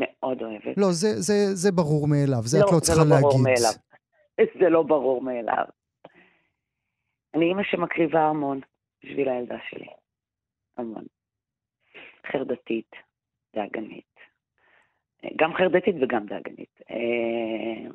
מאוד 0.00 0.42
אוהבת. 0.42 0.76
לא, 0.76 0.86
זה, 0.90 1.08
זה, 1.20 1.34
זה 1.54 1.72
ברור 1.72 2.08
מאליו, 2.08 2.42
זה 2.42 2.58
לא, 2.58 2.64
את 2.66 2.72
לא 2.72 2.80
צריכה 2.80 3.00
להגיד. 3.04 3.22
לא, 3.22 3.30
זה 3.30 3.30
לא 3.30 3.30
ברור 3.30 3.42
מאליו. 3.42 3.72
זה 4.60 4.68
לא 4.68 4.82
ברור 4.82 5.22
מאליו. 5.22 5.64
אני 7.34 7.44
אימא 7.44 7.62
שמקריבה 7.62 8.20
המון 8.20 8.60
בשביל 9.04 9.28
הילדה 9.28 9.56
שלי. 9.70 9.86
המון. 10.76 11.04
חרדתית, 12.32 12.96
דאגנית. 13.54 14.18
גם 15.36 15.54
חרדתית 15.54 15.94
וגם 16.00 16.26
דאגנית. 16.26 16.80
אה, 16.90 17.90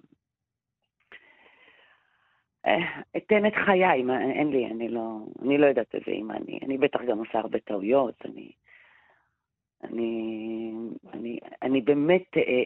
אתן 3.17 3.45
את 3.45 3.53
חיי, 3.65 4.03
אין 4.39 4.49
לי, 4.51 4.65
אני 4.65 4.89
לא, 4.89 5.17
אני 5.41 5.57
לא 5.57 5.65
יודעת 5.65 5.95
איזה 5.95 6.11
אימא 6.11 6.33
אני. 6.33 6.59
אני 6.61 6.77
בטח 6.77 6.99
גם 7.01 7.17
עושה 7.17 7.39
הרבה 7.39 7.59
טעויות, 7.59 8.25
אני... 8.25 8.51
אני, 9.83 10.71
אני, 11.13 11.39
אני 11.61 11.81
באמת, 11.81 12.37
אה, 12.37 12.63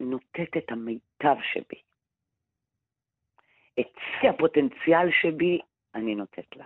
נותנת 0.00 0.56
את 0.56 0.70
המיטב 0.70 1.36
שבי. 1.52 1.82
את 3.80 3.92
שיא 4.20 4.30
הפוטנציאל 4.30 5.10
שבי, 5.22 5.58
אני 5.94 6.14
נותנת 6.14 6.56
לה. 6.56 6.64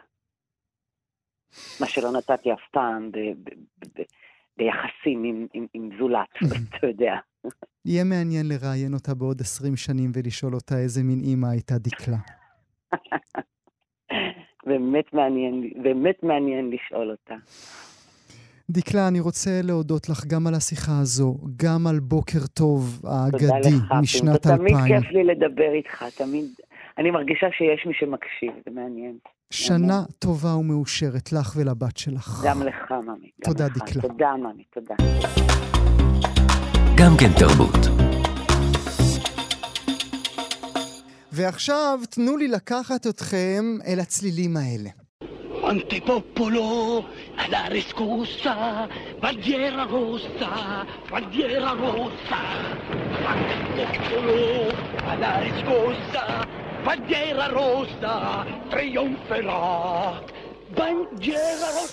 מה 1.80 1.86
שלא 1.86 2.08
נתתי 2.18 2.52
אף 2.52 2.68
פעם 2.70 3.10
ב- 3.12 3.18
ב- 3.18 4.00
ב- 4.00 4.10
ביחסים 4.58 5.24
עם, 5.24 5.46
עם, 5.54 5.66
עם 5.74 5.90
זולת, 5.98 6.28
אתה 6.68 6.86
יודע. 6.86 7.14
יהיה 7.84 8.04
מעניין 8.04 8.48
לראיין 8.48 8.94
אותה 8.94 9.14
בעוד 9.14 9.40
20 9.40 9.76
שנים 9.76 10.10
ולשאול 10.14 10.54
אותה 10.54 10.78
איזה 10.78 11.02
מין 11.02 11.20
אימא 11.20 11.46
הייתה 11.46 11.74
דקלה. 11.78 12.16
באמת 14.66 15.12
מעניין, 15.12 15.70
באמת 15.82 16.22
מעניין 16.22 16.70
לשאול 16.70 17.10
אותה. 17.10 17.34
דקלה, 18.70 19.08
אני 19.08 19.20
רוצה 19.20 19.50
להודות 19.62 20.08
לך 20.08 20.26
גם 20.26 20.46
על 20.46 20.54
השיחה 20.54 20.92
הזו, 21.00 21.36
גם 21.56 21.86
על 21.86 21.98
בוקר 22.00 22.46
טוב 22.54 23.00
תודה 23.02 23.14
האגדי 23.14 23.76
לך, 23.76 23.92
משנת 24.02 24.46
פינטו. 24.46 24.56
תמיד 24.56 24.74
2000. 24.74 25.00
כיף 25.00 25.10
לי 25.12 25.24
לדבר 25.24 25.72
איתך, 25.72 26.04
תמיד. 26.16 26.50
אני 26.98 27.10
מרגישה 27.10 27.46
שיש 27.58 27.86
מי 27.86 27.94
שמקשיב, 27.94 28.52
זה 28.64 28.70
מעניין. 28.74 29.18
שנה 29.50 30.02
טובה 30.18 30.56
ומאושרת 30.56 31.32
לך 31.32 31.56
ולבת 31.56 31.96
שלך. 31.96 32.42
גם 32.44 32.62
לך, 32.62 32.92
ממי. 33.06 33.30
תודה, 33.44 33.66
לך. 33.66 33.76
דקלה. 33.76 34.02
תודה, 34.02 34.32
ממי, 34.36 34.64
תודה. 34.74 34.94
גם 36.98 37.12
כן 37.20 37.30
תרבות. 37.38 38.10
ועכשיו 41.32 41.98
תנו 42.10 42.36
לי 42.36 42.48
לקחת 42.48 43.06
אתכם 43.06 43.62
אל 43.86 44.00
הצלילים 44.00 44.56
האלה. 44.56 44.90
Antipopolo, 45.62 47.04
alla 47.36 47.62
riscossa, 47.68 48.56
bandiera 49.20 49.84
rossa, 49.84 50.52
bandiera 51.10 51.70
rossa. 51.82 52.40
Antipopolo, 53.32 54.42
alla 55.10 55.32
riscossa, 55.46 56.24
bandiera 56.82 57.46
rossa, 57.48 58.44
trionferà. 58.68 60.22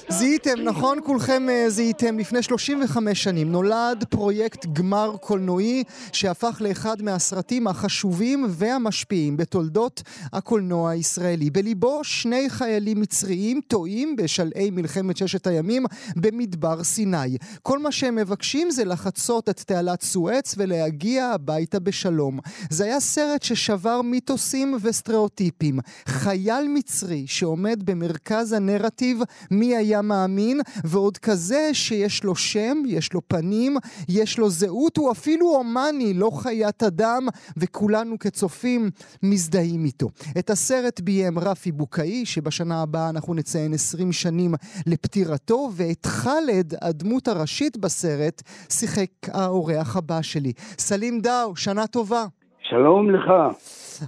זיהיתם, 0.09 0.59
נכון? 0.63 0.99
כולכם 1.05 1.49
אה, 1.49 1.69
זיהיתם. 1.69 2.19
לפני 2.19 2.43
35 2.43 3.23
שנים 3.23 3.51
נולד 3.51 4.03
פרויקט 4.09 4.65
גמר 4.65 5.15
קולנועי 5.21 5.83
שהפך 6.11 6.57
לאחד 6.61 7.01
מהסרטים 7.01 7.67
החשובים 7.67 8.45
והמשפיעים 8.49 9.37
בתולדות 9.37 10.01
הקולנוע 10.33 10.91
הישראלי. 10.91 11.49
בליבו 11.49 12.03
שני 12.03 12.49
חיילים 12.49 13.01
מצריים 13.01 13.61
טועים 13.67 14.15
בשלהי 14.15 14.69
מלחמת 14.69 15.17
ששת 15.17 15.47
הימים 15.47 15.85
במדבר 16.15 16.83
סיני. 16.83 17.37
כל 17.63 17.79
מה 17.79 17.91
שהם 17.91 18.15
מבקשים 18.15 18.71
זה 18.71 18.85
לחצות 18.85 19.49
את 19.49 19.59
תעלת 19.59 20.01
סואץ 20.01 20.55
ולהגיע 20.57 21.25
הביתה 21.25 21.79
בשלום. 21.79 22.39
זה 22.69 22.83
היה 22.83 22.99
סרט 22.99 23.43
ששבר 23.43 24.01
מיתוסים 24.01 24.77
וסטריאוטיפים. 24.81 25.79
חייל 26.07 26.67
מצרי 26.67 27.27
שעומד 27.27 27.85
במרכז 27.85 28.53
הנרטיב 28.69 29.19
מי 29.51 29.75
היה 29.75 30.01
מאמין, 30.01 30.59
ועוד 30.83 31.17
כזה 31.17 31.69
שיש 31.73 32.23
לו 32.23 32.35
שם, 32.35 32.77
יש 32.87 33.13
לו 33.13 33.21
פנים, 33.27 33.77
יש 34.09 34.37
לו 34.37 34.49
זהות, 34.49 34.97
הוא 34.97 35.11
אפילו 35.11 35.47
הומני, 35.47 36.13
לא 36.13 36.29
חיית 36.33 36.83
אדם, 36.83 37.27
וכולנו 37.57 38.19
כצופים 38.19 38.89
מזדהים 39.23 39.85
איתו. 39.85 40.07
את 40.39 40.49
הסרט 40.49 40.99
ביים 40.99 41.39
רפי 41.39 41.71
בוקאי, 41.71 42.25
שבשנה 42.25 42.81
הבאה 42.81 43.09
אנחנו 43.09 43.33
נציין 43.33 43.73
20 43.73 44.11
שנים 44.11 44.53
לפטירתו, 44.87 45.69
ואת 45.75 46.05
חאלד, 46.05 46.73
הדמות 46.81 47.27
הראשית 47.27 47.77
בסרט, 47.77 48.41
שיחק 48.69 49.09
האורח 49.33 49.97
הבא 49.97 50.21
שלי. 50.21 50.53
סלים 50.77 51.19
דאו, 51.19 51.55
שנה 51.55 51.87
טובה. 51.87 52.25
שלום 52.61 53.11
לך. 53.11 53.31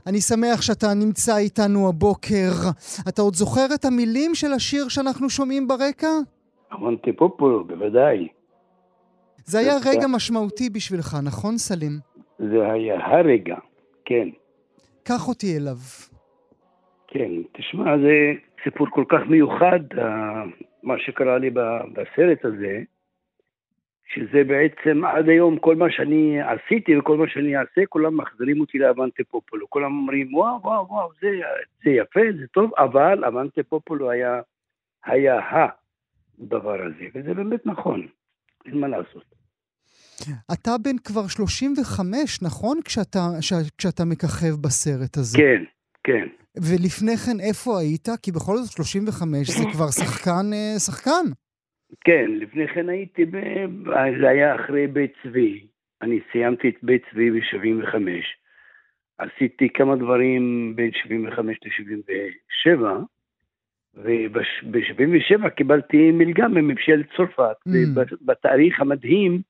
אני 0.07 0.21
שמח 0.21 0.61
שאתה 0.61 0.87
נמצא 0.93 1.37
איתנו 1.37 1.89
הבוקר. 1.89 2.51
אתה 3.09 3.21
עוד 3.21 3.33
זוכר 3.33 3.65
את 3.75 3.85
המילים 3.85 4.35
של 4.35 4.53
השיר 4.53 4.87
שאנחנו 4.89 5.29
שומעים 5.29 5.67
ברקע? 5.67 6.07
אמנטי 6.73 7.13
פופולו, 7.13 7.63
בוודאי. 7.67 8.27
זה 9.45 9.59
היה. 9.59 9.73
רגע 9.85 10.07
משמעותי 10.07 10.69
בשבילך, 10.69 11.17
נכון 11.23 11.57
סלים? 11.57 11.99
זה 12.39 12.71
היה 12.71 12.95
הרגע, 13.05 13.55
כן. 14.05 14.29
קח 15.03 15.27
אותי 15.27 15.57
אליו. 15.57 15.77
כן, 17.07 17.31
תשמע, 17.57 17.97
זה 17.97 18.13
סיפור 18.63 18.87
כל 18.89 19.03
כך 19.09 19.19
מיוחד, 19.29 19.79
מה 20.83 20.93
שקרה 20.97 21.37
לי 21.37 21.49
בסרט 21.93 22.45
הזה, 22.45 22.79
שזה 24.13 24.43
בעצם 24.43 25.05
עד 25.05 25.29
היום 25.29 25.59
כל 25.59 25.75
מה 25.75 25.85
שאני 25.89 26.39
עשיתי 26.41 26.97
וכל 26.97 27.17
מה 27.17 27.25
שאני 27.27 27.57
אעשה, 27.57 27.81
כולם 27.89 28.17
מחזירים 28.17 28.61
אותי 28.61 28.77
לאבנטה 28.77 29.23
פופולו. 29.23 29.69
כולם 29.69 29.97
אומרים, 29.97 30.35
וואו, 30.35 30.61
וואו, 30.61 30.87
וואו, 30.89 31.09
זה, 31.21 31.27
זה 31.83 31.89
יפה, 31.89 32.19
זה 32.39 32.47
טוב, 32.47 32.71
אבל 32.77 33.25
אבנטה 33.25 33.63
פופולו 33.63 34.11
היה, 34.11 34.41
היה 35.05 35.39
הדבר 36.39 36.81
הזה, 36.85 37.05
וזה 37.15 37.33
באמת 37.33 37.65
נכון, 37.65 38.07
אין 38.65 38.79
מה 38.79 38.87
לעשות. 38.87 39.39
אתה 40.53 40.71
בן 40.83 40.97
כבר 40.97 41.27
35, 41.27 42.41
נכון? 42.41 42.79
כשאתה, 42.85 43.19
ש, 43.41 43.53
כשאתה 43.77 44.05
מככב 44.05 44.55
בסרט 44.61 45.17
הזה. 45.17 45.37
כן, 45.37 45.63
כן. 46.03 46.27
ולפני 46.57 47.17
כן 47.17 47.39
איפה 47.39 47.79
היית? 47.79 48.07
כי 48.23 48.31
בכל 48.31 48.57
זאת 48.57 48.71
35 48.71 49.49
זה 49.49 49.63
כבר 49.73 49.91
שחקן, 49.91 50.53
אה, 50.53 50.79
שחקן. 50.79 51.25
כן, 52.03 52.25
לפני 52.31 52.67
כן 52.67 52.89
הייתי, 52.89 53.25
ב... 53.25 53.37
זה 54.21 54.29
היה 54.29 54.55
אחרי 54.55 54.87
בית 54.87 55.13
צבי. 55.23 55.67
אני 56.01 56.19
סיימתי 56.31 56.69
את 56.69 56.75
בית 56.83 57.01
צבי 57.11 57.31
ב-75. 57.31 57.95
עשיתי 59.17 59.69
כמה 59.69 59.95
דברים 59.95 60.73
בין 60.75 60.91
75 60.93 61.57
ל-77, 61.65 62.81
וב-77 63.95 65.49
קיבלתי 65.49 66.11
מלגה 66.11 66.47
מממשלת 66.47 67.05
צרפת. 67.17 67.55
Mm. 67.67 67.71
ובתאריך 67.95 68.79
המדהים, 68.79 69.41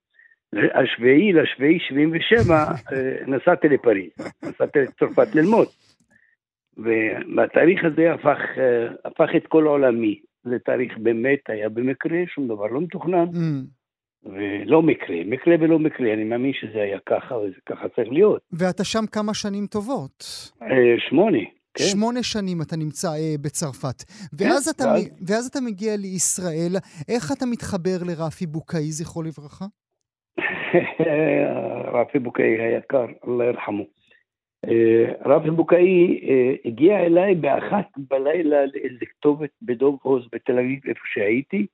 השביעי 0.74 1.34
לשביעי 1.34 1.80
77, 1.80 2.56
אה, 2.56 3.18
נסעתי 3.28 3.70
לפריז. 3.70 4.12
נסעתי 4.44 4.80
לצרפת 4.80 5.36
ללמוד. 5.36 5.68
ובתאריך 6.78 7.84
הזה 7.84 8.14
הפך, 8.14 8.40
אה, 8.58 8.88
הפך 9.06 9.30
את 9.36 9.48
כל 9.48 9.64
עולמי. 9.68 10.20
זה 10.44 10.56
תאריך 10.66 10.98
באמת 10.98 11.40
היה 11.48 11.70
במקרה, 11.70 12.18
שום 12.28 12.48
דבר 12.48 12.66
לא 12.68 12.82
מתוכנן, 12.82 13.26
Mm. 13.34 13.66
ולא 14.26 14.82
מקרה, 14.82 15.16
מקרה 15.26 15.56
ולא 15.60 15.80
מקרה, 15.80 16.14
אני 16.14 16.24
מאמין 16.24 16.52
שזה 16.54 16.82
היה 16.82 16.98
ככה, 17.06 17.36
וזה 17.36 17.56
ככה 17.66 17.90
צריך 17.96 18.10
להיות. 18.12 18.42
ואתה 18.52 18.84
שם 18.84 19.06
כמה 19.12 19.34
שנים 19.34 19.68
טובות. 19.68 20.24
אה, 20.62 20.68
שמונה, 21.10 21.38
כן? 21.74 21.84
שמונה 21.84 22.24
שנים 22.24 22.62
אתה 22.62 22.76
נמצא 22.78 23.08
אה, 23.08 23.36
בצרפת. 23.42 24.04
ואז, 24.34 24.68
אתה, 24.68 24.84
ואז- 24.84 25.06
מ- 25.06 25.24
ואז 25.28 25.46
אתה 25.48 25.60
מגיע 25.62 25.98
לישראל, 25.98 26.72
איך 27.10 27.32
אתה 27.38 27.46
מתחבר 27.46 27.98
לרפי 28.08 28.46
בוקאי, 28.46 28.92
זכרו 28.92 29.24
לברכה? 29.24 29.66
רפי 31.94 32.20
בוקאי 32.20 32.62
היקר, 32.62 33.06
אללה 33.28 33.46
ירחמו. 33.46 33.84
אה, 34.66 35.14
רפי 35.26 35.50
בוקאי 35.52 36.20
אה, 36.30 36.56
הגיע 36.66 37.00
אליי 37.00 37.36
באחת 37.36 37.88
בלילה 37.98 38.66
לאיזה 38.66 39.06
כתובת 39.06 39.50
בדוב 39.62 40.00
עוז 40.02 40.28
בתל 40.32 40.60
אביב, 40.60 40.80
איפה 40.88 41.02
שהייתי, 41.14 41.68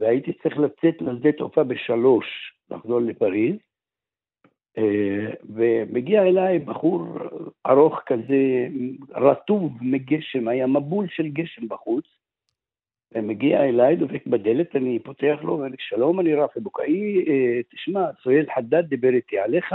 והייתי 0.00 0.32
צריך 0.32 0.58
לצאת 0.58 1.02
לשדה 1.02 1.32
תעופה 1.32 1.64
בשלוש, 1.64 2.26
לחזור 2.70 3.00
לפריז. 3.00 3.56
אה, 4.78 5.32
ומגיע 5.54 6.22
אליי 6.22 6.58
בחור 6.58 7.06
ארוך 7.66 8.00
כזה, 8.06 8.68
רטוב 9.10 9.72
מגשם, 9.80 10.48
היה 10.48 10.66
מבול 10.66 11.06
של 11.08 11.28
גשם 11.28 11.68
בחוץ. 11.68 12.04
ומגיע 13.12 13.64
אליי, 13.64 13.96
דופק 13.96 14.26
בדלת, 14.26 14.76
אני 14.76 14.98
פותח 14.98 15.38
לו, 15.42 15.64
לי, 15.64 15.76
שלום, 15.78 16.20
אני 16.20 16.34
רפי 16.34 16.60
בוקאי, 16.60 17.24
תשמע, 17.74 18.04
סוהיל 18.22 18.46
חדד 18.54 18.84
דיבר 18.88 19.08
איתי 19.08 19.38
עליך, 19.38 19.74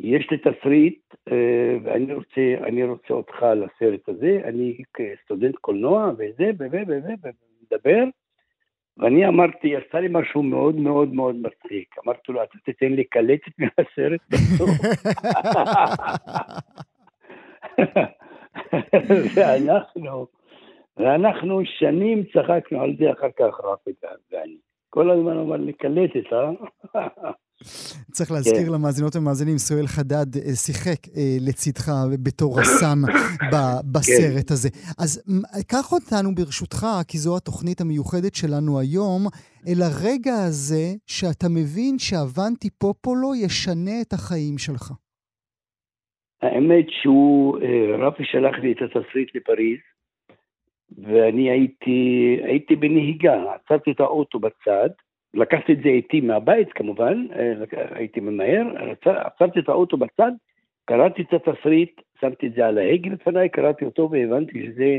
יש 0.00 0.30
לי 0.30 0.38
תסריט, 0.38 1.14
אה, 1.32 1.76
ואני 1.84 2.14
רוצה, 2.14 2.54
אני 2.66 2.84
רוצה 2.84 3.14
אותך 3.14 3.42
לסרט 3.42 4.08
הזה, 4.08 4.40
אני 4.44 4.78
כסטודנט 4.94 5.56
קולנוע, 5.56 6.10
וזה, 6.18 6.50
ו... 6.58 6.66
ו... 6.72 6.76
ו... 6.88 6.92
ו... 7.22 7.28
ומדבר, 7.72 8.04
ואני 8.98 9.28
אמרתי, 9.28 9.68
יצא 9.68 9.98
לי 9.98 10.08
משהו 10.10 10.42
מאוד 10.42 10.74
מאוד 10.76 11.14
מאוד 11.14 11.36
מצחיק. 11.36 11.94
אמרתי 12.04 12.32
לו, 12.32 12.42
אתה 12.42 12.58
תיתן 12.64 12.92
לי 12.92 13.04
קלטת 13.04 13.52
מהסרט 13.58 14.20
בסוף. 14.30 14.70
ואנחנו, 19.36 20.26
ואנחנו 20.96 21.60
שנים 21.64 22.24
צחקנו 22.24 22.80
על 22.82 22.96
זה 22.98 23.12
אחר 23.12 23.30
כך, 23.36 23.60
רפי 23.64 23.90
ואני. 24.32 24.56
כל 24.90 25.10
הזמן 25.10 25.36
אמר 25.36 25.56
לי, 25.56 25.72
קלטת, 25.72 26.32
אה? 26.32 26.50
צריך 28.12 28.30
להזכיר 28.30 28.66
כן. 28.66 28.72
למאזינות 28.72 29.16
ומאזינים, 29.16 29.58
סואל 29.58 29.86
חדד 29.86 30.36
אה, 30.36 30.54
שיחק 30.64 31.00
אה, 31.16 31.36
לצדך 31.48 31.86
בתור 32.24 32.50
רס"ן 32.60 32.98
בסרט 33.92 34.48
כן. 34.48 34.54
הזה. 34.54 34.68
אז 34.98 35.10
קח 35.72 35.92
אותנו 35.92 36.34
ברשותך, 36.34 36.86
כי 37.08 37.18
זו 37.18 37.36
התוכנית 37.36 37.80
המיוחדת 37.80 38.34
שלנו 38.34 38.80
היום, 38.80 39.22
אל 39.68 39.80
הרגע 39.88 40.34
הזה 40.48 40.86
שאתה 41.06 41.46
מבין 41.48 41.98
שאבנטי 41.98 42.70
פופולו 42.70 43.34
ישנה 43.34 44.00
את 44.02 44.12
החיים 44.12 44.58
שלך. 44.58 44.92
האמת 46.42 46.86
שהוא, 46.90 47.58
אה, 47.62 48.06
רפי 48.06 48.24
שלח 48.24 48.54
לי 48.62 48.72
את 48.72 48.82
התסריט 48.82 49.34
לפריז, 49.34 49.78
ואני 50.98 51.50
הייתי, 51.50 52.00
הייתי 52.44 52.76
בנהיגה, 52.76 53.42
עצרתי 53.54 53.90
את 53.90 54.00
האוטו 54.00 54.38
בצד, 54.38 54.90
לקחתי 55.34 55.72
את 55.72 55.78
זה 55.82 55.88
איתי 55.88 56.20
מהבית 56.20 56.72
כמובן, 56.72 57.26
אה, 57.32 57.52
הייתי 57.90 58.20
ממהר, 58.20 58.66
עצרתי 59.04 59.60
את 59.60 59.68
האוטו 59.68 59.96
בצד, 59.96 60.32
קראתי 60.84 61.22
את 61.22 61.32
התסריט, 61.32 62.00
שמתי 62.20 62.46
את 62.46 62.52
זה 62.54 62.66
על 62.66 62.78
ההגה 62.78 63.10
לפניי, 63.10 63.48
קראתי 63.48 63.84
אותו 63.84 64.10
והבנתי 64.10 64.66
שזה 64.66 64.98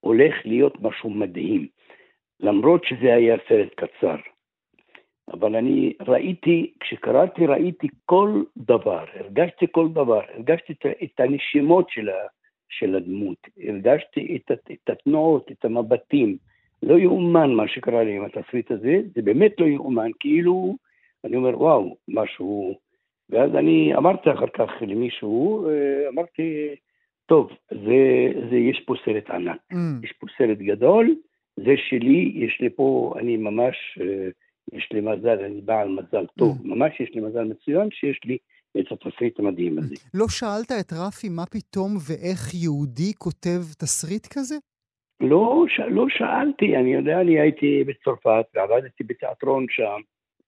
הולך 0.00 0.34
להיות 0.44 0.82
משהו 0.82 1.10
מדהים. 1.10 1.66
למרות 2.40 2.84
שזה 2.84 3.14
היה 3.14 3.36
סרט 3.48 3.74
קצר. 3.74 4.16
אבל 5.32 5.56
אני 5.56 5.92
ראיתי, 6.00 6.72
כשקראתי 6.80 7.46
ראיתי 7.46 7.88
כל 8.04 8.42
דבר, 8.56 9.04
הרגשתי 9.14 9.66
כל 9.70 9.88
דבר, 9.88 10.20
הרגשתי 10.34 10.72
את 11.04 11.20
הנשימות 11.20 11.90
של, 12.70 12.94
הדמות, 12.94 13.38
הרגשתי 13.68 14.38
את 14.46 14.90
התנועות, 14.90 15.50
את 15.50 15.64
המבטים. 15.64 16.36
לא 16.82 16.98
יאומן 16.98 17.54
מה 17.54 17.68
שקרה 17.68 18.04
לי 18.04 18.16
עם 18.16 18.24
התסריט 18.24 18.70
הזה, 18.70 19.00
זה 19.14 19.22
באמת 19.22 19.52
לא 19.58 19.66
יאומן, 19.66 20.10
כאילו, 20.20 20.76
אני 21.24 21.36
אומר, 21.36 21.62
וואו, 21.62 21.96
משהו... 22.08 22.74
ואז 23.30 23.50
אני 23.54 23.96
אמרתי 23.96 24.32
אחר 24.32 24.46
כך 24.54 24.70
למישהו, 24.80 25.68
אה, 25.68 26.08
אמרתי, 26.08 26.74
טוב, 27.26 27.50
זה, 27.70 28.32
זה, 28.50 28.56
יש 28.56 28.82
פה 28.86 28.94
סרט 29.04 29.30
ענק, 29.30 29.60
mm. 29.72 29.76
יש 30.04 30.12
פה 30.12 30.26
סרט 30.38 30.58
גדול, 30.58 31.14
זה 31.56 31.74
שלי, 31.88 32.32
יש 32.34 32.58
לי 32.60 32.70
פה, 32.70 33.14
אני 33.18 33.36
ממש, 33.36 33.98
אה, 34.00 34.28
יש 34.72 34.88
לי 34.92 35.00
מזל, 35.00 35.44
אני 35.44 35.60
בעל 35.60 35.88
מזל 35.88 36.26
טוב, 36.38 36.58
mm. 36.58 36.68
ממש 36.68 37.00
יש 37.00 37.10
לי 37.14 37.20
מזל 37.20 37.44
מצוין 37.44 37.88
שיש 37.90 38.20
לי 38.24 38.38
את 38.80 38.92
התסריט 38.92 39.38
המדהים 39.38 39.78
הזה. 39.78 39.94
לא 40.14 40.26
שאלת 40.28 40.72
את 40.80 40.92
רפי 40.92 41.28
מה 41.28 41.46
פתאום 41.46 41.96
ואיך 42.08 42.54
יהודי 42.54 43.12
כותב 43.18 43.60
תסריט 43.78 44.26
כזה? 44.26 44.56
לא, 45.20 45.64
ש... 45.68 45.80
לא 45.80 46.06
שאלתי, 46.08 46.76
אני 46.76 46.94
יודע, 46.94 47.20
אני 47.20 47.40
הייתי 47.40 47.84
בצרפת 47.84 48.44
ועבדתי 48.54 49.04
בתיאטרון 49.04 49.66
שם, 49.70 50.00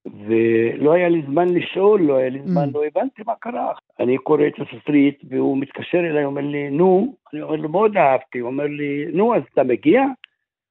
ולא 0.06 0.92
היה 0.92 1.08
לי 1.08 1.22
זמן 1.26 1.48
לשאול, 1.48 2.00
לא 2.02 2.16
היה 2.16 2.28
לי 2.28 2.40
זמן, 2.44 2.68
mm. 2.68 2.74
לא 2.74 2.84
הבנתי 2.84 3.22
מה 3.26 3.34
קרה. 3.40 3.72
אני 4.00 4.18
קורא 4.18 4.46
את 4.46 4.52
התסריט 4.60 5.22
והוא 5.28 5.58
מתקשר 5.58 5.98
אליי, 5.98 6.24
אומר 6.24 6.42
לי, 6.42 6.70
נו, 6.70 7.16
אני 7.32 7.42
אומר 7.42 7.56
לו, 7.56 7.68
מאוד 7.68 7.96
אהבתי, 7.96 8.38
הוא 8.38 8.50
אומר 8.50 8.66
לי, 8.66 9.06
נו, 9.12 9.34
אז 9.34 9.42
אתה 9.52 9.62
מגיע? 9.62 10.02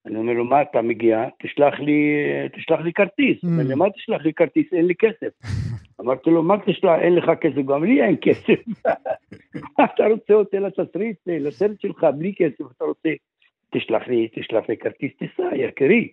אני 0.05 0.17
אומר 0.17 0.33
לו, 0.33 0.45
מה 0.45 0.62
אתה 0.62 0.81
מגיע? 0.81 1.25
תשלח 1.43 1.79
לי, 1.79 2.15
תשלח 2.55 2.79
לי 2.79 2.93
כרטיס. 2.93 3.43
הוא 3.43 3.51
אומר 3.51 3.63
לי, 3.63 3.73
mm. 3.73 3.77
מה 3.77 3.89
תשלח 3.89 4.21
לי 4.25 4.33
כרטיס? 4.33 4.73
אין 4.73 4.86
לי 4.86 4.95
כסף. 4.95 5.27
אמרתי 6.01 6.29
לו, 6.29 6.43
מה 6.43 6.55
תשלח? 6.65 6.99
אין 7.01 7.15
לך 7.15 7.31
כסף, 7.41 7.65
גם 7.65 7.83
לי 7.83 8.03
אין 8.03 8.15
כסף. 8.21 8.60
אתה 9.86 10.05
רוצה 10.07 10.33
אותי 10.33 10.60
לתסריט, 10.60 11.17
לסרט 11.27 11.81
שלך, 11.81 12.03
בלי 12.17 12.33
כסף, 12.38 12.63
אתה 12.77 12.86
רוצה, 12.86 13.10
תשלח 13.71 14.08
לי, 14.08 14.27
תשלח 14.36 14.69
לי 14.69 14.77
כרטיס 14.77 15.12
טיסה, 15.17 15.56
יקירי. 15.56 16.12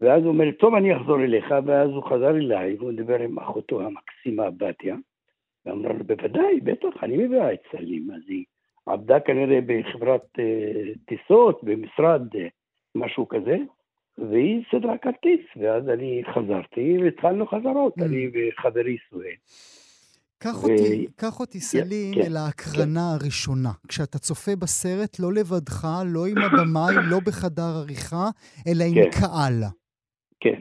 ואז 0.00 0.22
הוא 0.22 0.28
אומר, 0.28 0.50
טוב, 0.50 0.74
אני 0.74 0.96
אחזור 0.96 1.20
אליך, 1.20 1.54
ואז 1.66 1.90
הוא 1.90 2.02
חזר 2.02 2.36
אליי, 2.36 2.76
והוא 2.78 2.92
דיבר 2.92 3.20
עם 3.20 3.38
אחותו 3.38 3.80
המקסימה, 3.82 4.50
בתיה, 4.50 4.96
ואמרה 5.66 5.92
לו, 5.92 6.04
בוודאי, 6.04 6.60
בטח, 6.62 7.02
אני 7.02 7.16
מביאה 7.16 7.52
את 7.52 7.60
סלים. 7.70 8.10
אז 8.10 8.22
היא 8.28 8.44
עבדה 8.86 9.20
כנראה 9.20 9.58
בחברת 9.66 10.26
uh, 10.38 10.98
טיסות, 11.06 11.64
במשרד 11.64 12.22
uh, 12.34 12.38
משהו 12.94 13.28
כזה, 13.28 13.56
והיא 14.18 14.62
סדרה 14.70 14.98
כרטיס, 14.98 15.40
ואז 15.56 15.88
אני 15.88 16.22
חזרתי 16.34 16.98
והתחלנו 17.02 17.46
חזרות, 17.46 17.98
mm. 17.98 18.04
אני 18.04 18.28
וחברי 18.32 18.96
סואל. 19.10 19.34
קח 20.38 20.64
ו... 20.64 20.66
אותי, 20.66 21.06
קח 21.16 21.40
אותי 21.40 21.60
סלין 21.60 22.14
כן, 22.14 22.20
אל 22.20 22.36
ההקרנה 22.36 23.06
כן. 23.08 23.24
הראשונה. 23.24 23.72
כשאתה 23.88 24.18
צופה 24.18 24.52
בסרט, 24.62 25.16
לא 25.20 25.32
לבדך, 25.32 25.86
לא 26.14 26.26
עם 26.26 26.38
הבמאי, 26.38 26.94
לא 27.10 27.18
בחדר 27.26 27.70
עריכה, 27.82 28.26
אלא 28.68 28.84
עם 28.84 28.94
כן. 28.94 29.10
קהל. 29.20 29.58
כן. 30.40 30.60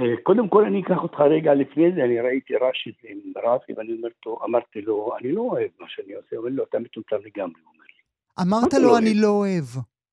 אה, 0.00 0.16
קודם 0.22 0.48
כל 0.48 0.64
אני 0.64 0.82
אקח 0.82 0.98
אותך 1.02 1.20
רגע 1.20 1.54
לפני 1.54 1.92
זה, 1.94 2.04
אני 2.04 2.20
ראיתי 2.20 2.54
רש"י 2.56 2.90
עם 3.04 3.18
רפי, 3.44 3.72
ואני 3.76 3.92
לו, 4.26 4.38
אמרתי 4.44 4.80
לו, 4.80 5.16
אני 5.20 5.32
לא 5.32 5.40
אוהב 5.40 5.70
מה 5.80 5.86
שאני 5.88 6.14
עושה, 6.14 6.36
הוא 6.36 6.38
אומר 6.38 6.50
לו, 6.56 6.64
אתה 6.64 6.78
מטומטם 6.78 7.16
לגמרי, 7.16 7.60
הוא 7.64 7.72
אומר 7.74 7.84
לי. 7.88 8.02
אמרת 8.42 8.74
לו, 8.74 8.98
אני 8.98 9.14
לא 9.14 9.28
אוהב. 9.28 9.64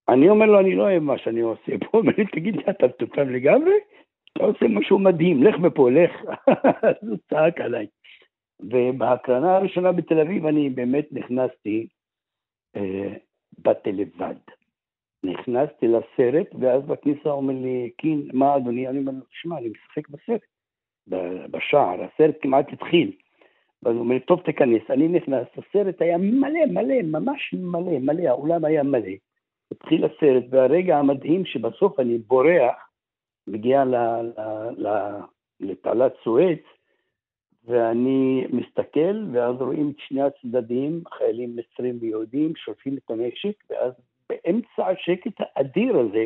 אני 0.10 0.30
אומר 0.30 0.46
לו, 0.46 0.60
אני 0.60 0.76
לא 0.76 0.84
אוהב 0.84 1.04
מה 1.04 1.18
שאני 1.18 1.42
עושה. 1.42 1.72
הוא 1.92 2.02
אומר 2.02 2.14
לי, 2.18 2.26
תגיד 2.26 2.56
לי, 2.56 2.64
אתה 2.70 2.88
מטומטם 2.88 3.30
לגמרי? 3.30 3.74
אתה 4.34 4.44
עושה 4.44 4.66
משהו 4.70 5.00
מדהים, 5.00 5.44
לך 5.44 5.56
מפה, 5.60 5.90
לך. 5.92 6.12
אז 6.88 7.10
הוא 7.10 7.18
צעק 7.30 7.62
עליי. 7.62 7.88
ובהקרנה 8.60 9.56
הראשונה 9.56 9.92
בתל 9.92 10.20
אביב 10.20 10.46
אני 10.46 10.70
באמת 10.70 11.08
נכנסתי, 11.12 11.88
אה, 12.76 13.14
באתי 13.58 13.92
לבד. 13.92 14.36
נכנסתי 15.24 15.88
לסרט, 15.88 16.48
ואז 16.60 16.84
בכניסה 16.84 17.30
אומר 17.30 17.54
לי, 17.54 17.90
קין, 17.98 18.30
מה 18.34 18.56
אדוני? 18.56 18.88
אני 18.88 19.00
אומר 19.00 19.12
לו, 19.12 19.26
תשמע, 19.32 19.58
אני 19.58 19.70
משחק 19.70 20.10
בסרט, 20.10 20.42
בשער, 21.52 22.04
הסרט 22.04 22.36
כמעט 22.42 22.74
התחיל. 22.74 23.12
ואז 23.84 23.94
הוא 23.94 24.04
אומר, 24.04 24.20
טוב, 24.20 24.42
תיכנס. 24.42 24.82
אני 24.90 25.08
נכנס, 25.08 25.48
הסרט 25.58 26.02
היה 26.02 26.18
מלא, 26.18 26.66
מלא, 26.72 27.02
ממש 27.04 27.54
מלא, 27.54 28.00
מלא, 28.00 28.30
האולם 28.30 28.66
היה 28.66 28.84
מלא. 28.84 29.12
התחיל 29.72 30.06
הסרט, 30.06 30.44
והרגע 30.50 30.98
המדהים 30.98 31.46
שבסוף 31.46 32.00
אני 32.00 32.18
בורח, 32.18 32.90
מגיע 33.48 33.84
לתעלת 35.60 36.14
סואץ, 36.24 36.60
ואני 37.66 38.48
מסתכל, 38.50 39.24
ואז 39.32 39.56
רואים 39.62 39.90
את 39.90 40.00
שני 40.00 40.22
הצדדים, 40.22 41.02
חיילים 41.18 41.56
מצרים 41.56 41.98
ויהודים, 42.02 42.56
שולפים 42.56 42.98
את 42.98 43.12
הנשק, 43.12 43.64
ואז 43.70 43.94
באמצע 44.30 44.88
השקט 44.88 45.34
האדיר 45.40 45.98
הזה, 45.98 46.26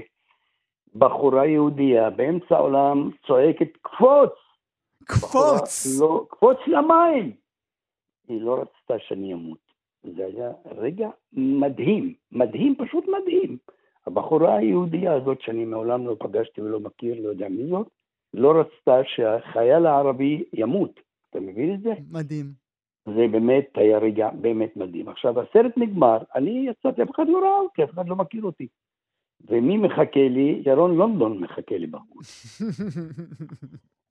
בחורה 0.95 1.45
יהודייה 1.45 2.09
באמצע 2.09 2.55
העולם 2.55 3.09
צועקת, 3.27 3.77
קפוץ! 3.81 4.33
קפוץ! 5.03 5.99
לא, 6.01 6.25
קפוץ 6.29 6.57
למים! 6.67 7.31
היא 8.27 8.41
לא 8.41 8.61
רצתה 8.61 8.99
שאני 8.99 9.33
אמות. 9.33 9.57
זה 10.03 10.25
היה 10.25 10.51
רגע 10.65 11.09
מדהים, 11.33 12.13
מדהים, 12.31 12.75
פשוט 12.75 13.05
מדהים. 13.07 13.57
הבחורה 14.07 14.57
היהודייה 14.57 15.13
הזאת, 15.13 15.41
שאני 15.41 15.65
מעולם 15.65 16.07
לא 16.07 16.15
פגשתי 16.19 16.61
ולא 16.61 16.79
מכיר, 16.79 17.21
לא 17.23 17.29
יודע 17.29 17.49
מי 17.49 17.67
זאת, 17.67 17.87
לא 18.33 18.53
רצתה 18.59 19.01
שהחייל 19.05 19.85
הערבי 19.85 20.43
ימות. 20.53 20.99
אתה 21.33 21.41
מבין 21.41 21.73
את 21.73 21.81
זה? 21.81 21.93
מדהים. 22.11 22.45
זה 23.05 23.27
באמת 23.31 23.69
היה 23.75 23.97
רגע 23.97 24.29
באמת 24.41 24.77
מדהים. 24.77 25.09
עכשיו, 25.09 25.39
הסרט 25.39 25.77
נגמר, 25.77 26.17
אני 26.35 26.65
יצאתי, 26.69 27.03
אף 27.03 27.11
אחד 27.15 27.27
לא 27.27 27.37
ראה 27.37 27.59
אותי, 27.59 27.83
אף 27.83 27.89
אחד 27.89 28.09
לא 28.09 28.15
מכיר 28.15 28.43
אותי. 28.43 28.67
ומי 29.47 29.77
מחכה 29.77 30.27
לי? 30.29 30.61
ירון 30.65 30.95
לונדון 30.97 31.37
מחכה 31.37 31.77
לי 31.77 31.87
בחוץ. 31.87 32.27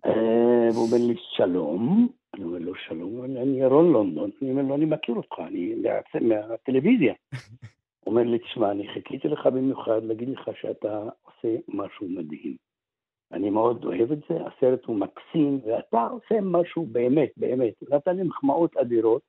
אה, 0.06 0.68
והוא 0.72 0.86
אומר 0.86 1.06
לי, 1.08 1.14
שלום. 1.36 2.08
אני 2.34 2.44
אומר 2.44 2.58
לו, 2.58 2.74
שלום, 2.74 3.24
אני 3.24 3.60
ירון 3.60 3.92
לונדון. 3.92 4.30
אני 4.42 4.50
אומר 4.50 4.62
לו, 4.62 4.74
אני 4.74 4.84
מכיר 4.84 5.14
אותך, 5.14 5.38
אני 5.38 5.74
מהטלוויזיה. 6.20 7.14
הוא 8.00 8.12
אומר 8.12 8.22
לי, 8.22 8.38
תשמע, 8.38 8.70
אני 8.70 8.88
חיכיתי 8.94 9.28
לך 9.28 9.46
במיוחד 9.46 10.02
להגיד 10.02 10.28
לך 10.28 10.50
שאתה 10.60 11.08
עושה 11.22 11.56
משהו 11.68 12.08
מדהים. 12.08 12.56
אני 13.42 13.50
מאוד 13.50 13.84
אוהב 13.84 14.12
את 14.12 14.18
זה, 14.28 14.34
הסרט 14.46 14.84
הוא 14.84 14.96
מקסים, 14.96 15.60
ואתה 15.66 16.06
עושה 16.06 16.40
משהו 16.42 16.86
באמת, 16.86 17.30
באמת. 17.36 17.72
נתן 17.90 18.16
לי 18.16 18.22
מחמאות 18.22 18.76
אדירות, 18.76 19.22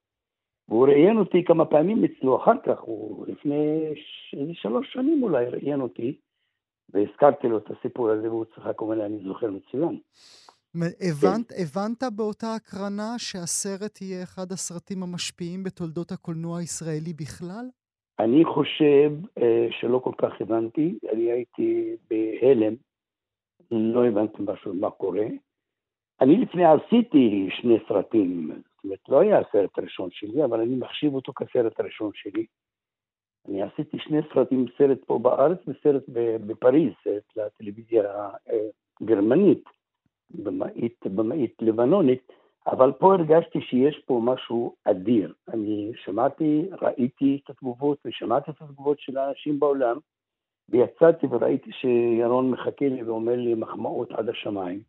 והוא 0.70 0.88
ראיין 0.88 1.18
אותי 1.18 1.44
כמה 1.44 1.66
פעמים 1.66 2.04
אצלו 2.04 2.44
אחר 2.44 2.58
כך, 2.66 2.80
הוא 2.80 3.28
לפני 3.28 3.80
ש... 3.96 4.36
שלוש 4.54 4.94
שנים 4.94 5.24
אולי 5.24 5.46
ראיין 5.46 5.82
אותי, 5.82 6.18
והזכרתי 6.90 7.48
לו 7.48 7.58
את 7.58 7.72
הסיפור 7.72 8.10
הזה, 8.10 8.30
והוא 8.30 8.46
צחק, 8.56 8.80
הוא 8.80 8.90
אומר 8.90 8.98
לי, 8.98 9.06
אני 9.06 9.24
זוכר 9.28 9.52
מצוין. 9.52 10.00
הבנת, 10.76 11.52
כן. 11.52 11.56
הבנת 11.62 12.04
באותה 12.16 12.56
הקרנה 12.56 13.16
שהסרט 13.18 14.02
יהיה 14.02 14.24
אחד 14.24 14.52
הסרטים 14.52 15.04
המשפיעים 15.04 15.64
בתולדות 15.64 16.12
הקולנוע 16.12 16.60
הישראלי 16.60 17.14
בכלל? 17.14 17.66
אני 18.20 18.46
חושב 18.46 19.12
uh, 19.40 19.44
שלא 19.80 20.00
כל 20.04 20.14
כך 20.18 20.42
הבנתי, 20.42 20.98
אני 21.14 21.32
הייתי 21.32 21.96
בהלם 22.10 22.74
לא 23.72 24.06
הבנתי 24.06 24.38
משהו, 24.40 24.74
מה 24.74 24.90
קורה. 24.90 25.26
אני 26.22 26.38
לפני 26.38 26.66
עשיתי 26.66 27.50
שני 27.62 27.78
סרטים, 27.88 28.48
זאת 28.48 28.84
אומרת, 28.84 29.10
לא 29.10 29.20
היה 29.20 29.40
הסרט 29.40 29.78
הראשון 29.78 30.10
שלי, 30.12 30.44
אבל 30.44 30.62
אני 30.62 30.76
מחשיב 30.76 31.14
אותו 31.14 31.34
כסרט 31.34 31.80
הראשון 31.80 32.12
שלי. 32.14 32.46
אני 33.48 33.62
עשיתי 33.62 34.00
שני 34.00 34.20
סרטים, 34.34 34.66
סרט 34.78 35.04
פה 35.06 35.20
בארץ 35.20 35.58
וסרט 35.68 36.04
בפריז, 36.48 36.94
סרט 37.04 37.24
לטלוויזיה 37.36 38.30
הגרמנית. 39.02 39.64
במאית, 40.34 41.00
במאית 41.06 41.56
לבנונית, 41.62 42.32
אבל 42.68 42.92
פה 42.92 43.14
הרגשתי 43.14 43.62
שיש 43.62 44.02
פה 44.06 44.22
משהו 44.24 44.76
אדיר. 44.84 45.34
אני 45.54 45.92
שמעתי, 45.96 46.66
ראיתי 46.82 47.40
את 47.44 47.50
התגובות 47.50 47.98
ושמעתי 48.06 48.52
את 48.52 48.62
התגובות 48.62 49.00
של 49.00 49.18
האנשים 49.18 49.60
בעולם, 49.60 49.98
ויצאתי 50.74 51.28
וראיתי 51.30 51.72
שירון 51.72 52.52
מחכה 52.52 52.86
לי 52.88 53.04
ואומר 53.04 53.36
לי 53.36 53.54
מחמאות 53.54 54.12
עד 54.12 54.30
השמיים. 54.30 54.82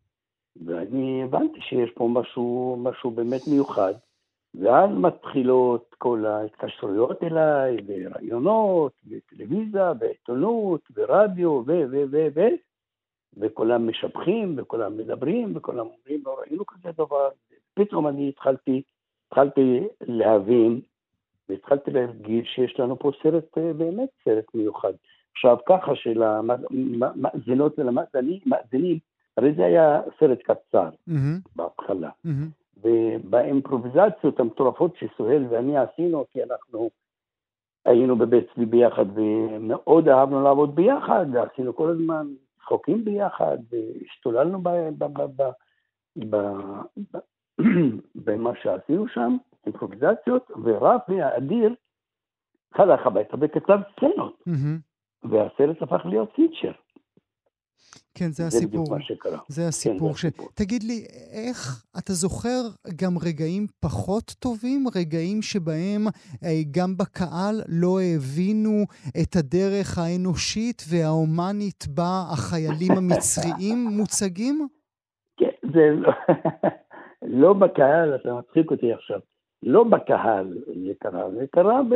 ואני 0.67 1.23
הבנתי 1.23 1.61
שיש 1.61 1.91
פה 1.91 2.09
משהו, 2.13 2.77
משהו 2.83 3.11
באמת 3.11 3.41
מיוחד. 3.51 3.93
ואז 4.55 4.91
מתחילות 4.91 5.95
כל 5.99 6.27
ההתקשרויות 6.27 7.23
אליי, 7.23 7.77
וראיונות, 7.87 8.93
וטלוויזיה, 9.11 9.93
ועיתונות, 10.01 10.81
ורדיו, 10.97 11.51
ו... 11.51 11.83
ו... 11.91 12.03
ו... 12.11 12.27
ו... 12.35 12.41
וכולם 13.37 13.89
משבחים, 13.89 14.55
וכולם 14.57 14.97
מדברים, 14.97 15.57
וכולם 15.57 15.87
אומרים, 15.87 16.23
לא 16.27 16.39
ראינו 16.41 16.67
כזה 16.67 16.89
דבר. 16.93 17.29
פתאום 17.75 18.07
אני 18.07 18.29
התחלתי, 18.29 18.83
התחלתי 19.27 19.81
להבין, 20.01 20.81
והתחלתי 21.49 21.91
להרגיש 21.91 22.49
שיש 22.55 22.81
לנו 22.81 22.99
פה 22.99 23.11
סרט, 23.23 23.59
אה, 23.59 23.73
באמת 23.73 24.09
סרט 24.25 24.45
מיוחד. 24.55 24.93
עכשיו, 25.35 25.57
ככה 25.67 25.93
שלמאזינות 25.95 27.79
ולמאזינים, 27.79 28.99
הרי 29.37 29.55
זה 29.57 29.65
היה 29.65 30.01
סרט 30.21 30.39
קצר 30.43 30.89
mm-hmm. 30.89 31.51
בהתחלה. 31.57 32.11
Mm-hmm. 32.27 32.85
ובאימפרוביזציות 32.85 34.41
המטורפות 34.41 34.97
שסוהל 34.97 35.47
ואני 35.51 35.79
עשינו, 35.79 36.25
כי 36.31 36.43
אנחנו 36.43 36.91
היינו 37.85 38.17
בבית 38.17 38.47
צבי 38.55 38.67
ביחד 38.67 39.05
ומאוד 39.15 40.09
אהבנו 40.09 40.43
לעבוד 40.43 40.75
ביחד, 40.75 41.27
ועשינו 41.33 41.77
כל 41.77 41.91
הזמן 41.91 42.27
צחוקים 42.61 43.05
ביחד, 43.05 43.59
והשתוללנו 43.71 44.63
במה 48.15 48.51
שעשינו 48.63 49.09
שם, 49.09 49.37
אימפרוביזציות, 49.67 50.51
ורפי 50.65 51.23
האדיר 51.23 51.75
הלך 52.75 53.07
הביתה 53.07 53.37
וכתב 53.41 53.79
סצנות, 53.93 54.43
mm-hmm. 54.49 54.94
והסרט 55.25 55.83
הפך 55.83 56.07
להיות 56.07 56.29
פיצ'ר. 56.37 56.73
כן, 58.15 58.31
זה, 58.31 58.43
זה 58.43 58.47
הסיפור. 58.47 58.61
זה 58.61 58.67
בדיוק 58.67 58.89
מה 58.91 59.03
שקרה. 59.03 59.39
זה 59.49 59.69
הסיפור. 59.69 60.09
כן, 60.09 60.17
ש... 60.17 60.23
זה 60.23 60.29
הסיפור. 60.29 60.49
תגיד 60.55 60.83
לי, 60.83 60.99
איך 61.33 61.85
אתה 61.99 62.13
זוכר 62.13 62.61
גם 63.01 63.13
רגעים 63.27 63.67
פחות 63.81 64.35
טובים? 64.39 64.85
רגעים 64.95 65.43
שבהם 65.43 66.03
אה, 66.45 66.61
גם 66.71 66.97
בקהל 66.97 67.55
לא 67.69 67.99
הבינו 68.01 68.85
את 69.23 69.37
הדרך 69.37 69.99
האנושית 69.99 70.83
וההומנית 70.91 71.85
בה 71.95 72.13
החיילים 72.33 72.93
המצריים 72.99 73.79
מוצגים? 73.97 74.69
כן, 75.37 75.69
זה 75.75 75.91
לא... 75.91 76.13
לא 77.43 77.53
בקהל, 77.53 78.15
אתה 78.15 78.35
מצחיק 78.35 78.71
אותי 78.71 78.93
עכשיו. 78.93 79.21
לא 79.63 79.85
בקהל 79.85 80.59
זה 80.87 80.93
קרה, 81.01 81.31
זה 81.31 81.45
קרה 81.53 81.83
ב... 81.83 81.95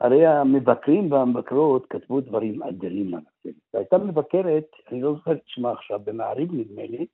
הרי 0.00 0.26
המבקרים 0.26 1.12
והמבקרות 1.12 1.86
כתבו 1.90 2.20
דברים 2.20 2.62
אדירים 2.62 3.14
על 3.14 3.20
הסרט. 3.20 3.54
והייתה 3.74 3.98
מבקרת, 3.98 4.66
אני 4.92 5.02
לא 5.02 5.12
זוכר 5.14 5.32
את 5.32 5.42
שמה 5.46 5.72
עכשיו, 5.72 6.00
במעריב 6.04 6.54
נדמה 6.54 6.82
לי, 6.82 7.06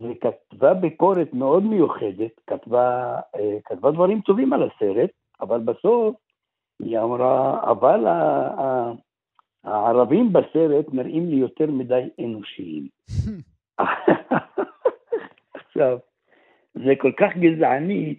וכתבה 0.00 0.74
ביקורת 0.74 1.34
מאוד 1.34 1.62
מיוחדת, 1.62 2.40
כתבה, 2.46 3.16
אה, 3.36 3.58
כתבה 3.64 3.90
דברים 3.90 4.20
טובים 4.20 4.52
על 4.52 4.62
הסרט, 4.62 5.10
אבל 5.40 5.60
בסוף 5.60 6.16
היא 6.80 6.98
אמרה, 6.98 7.60
אבל 7.70 8.06
הערבים 9.64 10.32
בסרט 10.32 10.86
נראים 10.92 11.30
לי 11.30 11.36
יותר 11.36 11.66
מדי 11.66 12.08
אנושיים. 12.24 12.88
עכשיו, 15.54 15.98
זה 16.74 16.92
כל 16.98 17.12
כך 17.16 17.36
גזעני 17.36 18.14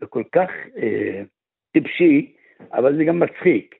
וכל 0.00 0.22
כך 0.32 0.50
אה, 0.76 1.22
טיפשי, 1.72 2.34
אבל 2.72 2.96
זה 2.96 3.04
גם 3.04 3.20
מצחיק. 3.20 3.74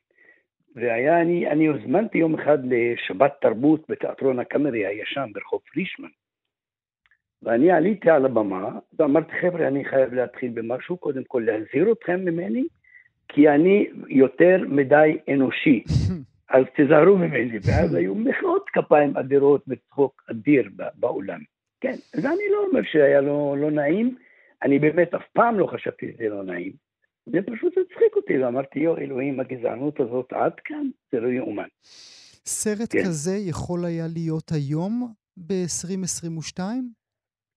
והיה, 0.77 1.21
אני, 1.21 1.51
אני 1.51 1.66
הוזמנתי 1.66 2.19
יום 2.19 2.35
אחד 2.35 2.59
לשבת 2.64 3.33
תרבות 3.40 3.85
בתיאטרון 3.88 4.38
הקאמרי 4.38 4.87
הישן 4.87 5.31
ברחוב 5.35 5.61
פרישמן. 5.73 6.09
ואני 7.43 7.71
עליתי 7.71 8.11
על 8.11 8.25
הבמה 8.25 8.79
ואמרתי, 8.99 9.33
חבר'ה, 9.40 9.69
אני 9.69 9.85
חייב 9.85 10.14
להתחיל 10.14 10.51
במשהו, 10.55 10.97
קודם 10.97 11.25
כל 11.25 11.43
להזהיר 11.47 11.93
אתכם 11.93 12.21
ממני, 12.25 12.64
כי 13.29 13.49
אני 13.49 13.87
יותר 14.09 14.57
מדי 14.69 15.19
אנושי, 15.33 15.85
אז 16.55 16.64
תזהרו 16.77 17.16
ממני. 17.16 17.59
ואז 17.62 17.95
היו 17.95 18.14
מחיאות 18.14 18.71
כפיים 18.73 19.16
אדירות 19.16 19.64
וצחוק 19.69 20.23
אדיר 20.31 20.71
באולם. 20.95 21.40
כן, 21.81 21.95
אז 22.14 22.27
אני 22.27 22.45
לא 22.53 22.66
אומר 22.69 22.83
שהיה 22.83 23.21
לא, 23.21 23.57
לא 23.59 23.71
נעים, 23.71 24.16
אני 24.62 24.79
באמת 24.79 25.14
אף 25.14 25.27
פעם 25.33 25.59
לא 25.59 25.66
חשבתי 25.66 26.12
שזה 26.12 26.29
לא 26.29 26.43
נעים. 26.43 26.73
זה 27.33 27.38
פשוט 27.43 27.73
הצחיק 27.79 28.16
אותי, 28.16 28.45
ואמרתי, 28.45 28.79
יו, 28.79 28.99
אלוהים, 28.99 29.40
הגזענות 29.40 30.01
הזאת 30.01 30.33
עד 30.33 30.53
כאן, 30.64 30.87
זה 31.12 31.21
לא 31.21 31.29
יאומן. 31.29 31.69
סרט 32.47 32.93
כן. 32.93 32.99
כזה 33.05 33.37
יכול 33.37 33.85
היה 33.85 34.07
להיות 34.14 34.53
היום 34.53 35.12
ב-2022? 35.37 36.61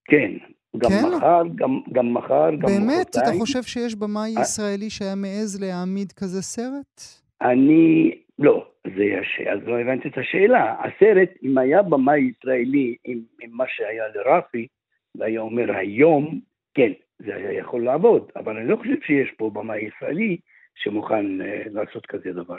כן, 0.05 0.31
גם 0.77 0.89
כן? 0.89 1.15
מחר, 1.17 1.41
גם, 1.55 1.79
גם 1.91 2.13
מחר, 2.13 2.49
גם 2.51 2.57
מחרתיים. 2.57 2.88
באמת? 2.88 3.09
אתה 3.09 3.31
חושב 3.39 3.63
שיש 3.63 3.95
במאי 3.95 4.33
ישראלי 4.41 4.89
שהיה 4.89 5.15
מעז 5.15 5.62
להעמיד 5.62 6.12
כזה 6.12 6.41
סרט? 6.41 7.01
אני, 7.41 8.12
לא, 8.39 8.65
זה 8.88 9.03
הש... 9.21 9.47
אז 9.51 9.67
לא 9.67 9.79
הבנתי 9.79 10.07
את 10.07 10.17
השאלה. 10.17 10.75
הסרט, 10.79 11.29
אם 11.43 11.57
היה 11.57 11.81
במאי 11.81 12.19
ישראלי 12.19 12.95
עם, 13.05 13.21
עם 13.41 13.49
מה 13.53 13.63
שהיה 13.67 14.03
לרפי, 14.15 14.67
והיה 15.15 15.41
אומר 15.41 15.75
היום, 15.75 16.39
כן, 16.73 16.91
זה 17.19 17.36
היה 17.36 17.54
יכול 17.54 17.86
לעבוד, 17.86 18.32
אבל 18.36 18.58
אני 18.58 18.67
לא 18.67 18.76
חושב 18.76 19.02
שיש 19.06 19.32
פה 19.38 19.49
במה 19.49 19.78
ישראלי 19.78 20.38
שמוכן 20.76 21.41
uh, 21.41 21.69
לעשות 21.69 22.06
כזה 22.06 22.34
דבר. 22.34 22.58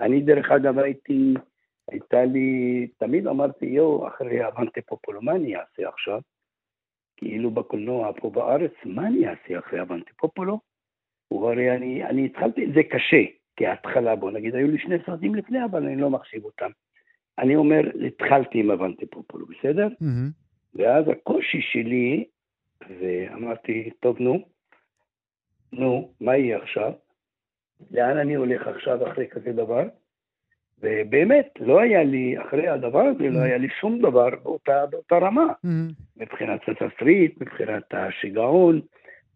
אני 0.00 0.20
דרך 0.20 0.50
אגב 0.50 0.78
הייתי, 0.78 1.34
הייתה 1.90 2.24
לי, 2.24 2.86
תמיד 2.98 3.26
אמרתי, 3.26 3.66
יו, 3.66 4.08
אחרי 4.08 4.48
אבנטה 4.48 4.80
פופולו, 4.86 5.22
מה 5.22 5.32
אני 5.32 5.56
אעשה 5.56 5.88
עכשיו? 5.88 6.20
כאילו 7.16 7.50
בקולנוע 7.50 8.12
פה 8.12 8.30
בארץ, 8.30 8.72
מה 8.84 9.06
אני 9.06 9.28
אעשה 9.28 9.58
אחרי 9.58 9.82
אבנטה 9.82 10.10
פופולו? 10.18 10.60
הוא 11.28 11.50
הרי 11.50 11.76
אני, 11.76 12.04
אני 12.04 12.24
התחלתי, 12.24 12.66
זה 12.74 12.82
קשה, 12.82 13.22
כהתחלה, 13.56 14.16
בוא 14.16 14.30
נגיד, 14.30 14.54
היו 14.54 14.68
לי 14.68 14.78
שני 14.78 14.96
סרטים 15.06 15.34
לפני, 15.34 15.64
אבל 15.64 15.86
אני 15.86 15.96
לא 15.96 16.10
מחשיב 16.10 16.44
אותם. 16.44 16.70
אני 17.38 17.56
אומר, 17.56 17.80
התחלתי 18.06 18.58
עם 18.60 18.70
אבנטה 18.70 19.06
פופולו, 19.10 19.46
בסדר? 19.46 19.86
Mm-hmm. 19.86 20.44
ואז 20.74 21.08
הקושי 21.08 21.60
שלי 21.60 22.24
ואמרתי, 23.00 23.90
טוב, 24.00 24.16
נו, 24.20 24.44
נו, 25.72 26.12
מה 26.20 26.36
יהיה 26.36 26.58
עכשיו? 26.58 26.92
לאן 27.90 28.18
אני 28.18 28.34
הולך 28.34 28.66
עכשיו 28.66 29.08
אחרי 29.08 29.28
כזה 29.28 29.52
דבר? 29.52 29.88
ובאמת, 30.80 31.48
לא 31.60 31.80
היה 31.80 32.04
לי, 32.04 32.36
אחרי 32.42 32.68
הדבר 32.68 33.00
הזה, 33.00 33.30
לא 33.30 33.38
היה 33.38 33.58
לי 33.58 33.68
שום 33.80 33.98
דבר 33.98 34.30
באותה, 34.42 34.86
באותה 34.86 35.18
רמה. 35.18 35.46
Mm-hmm. 35.46 35.92
מבחינת 36.16 36.60
התסריט, 36.68 37.40
מבחינת 37.40 37.94
השיגעון, 37.94 38.80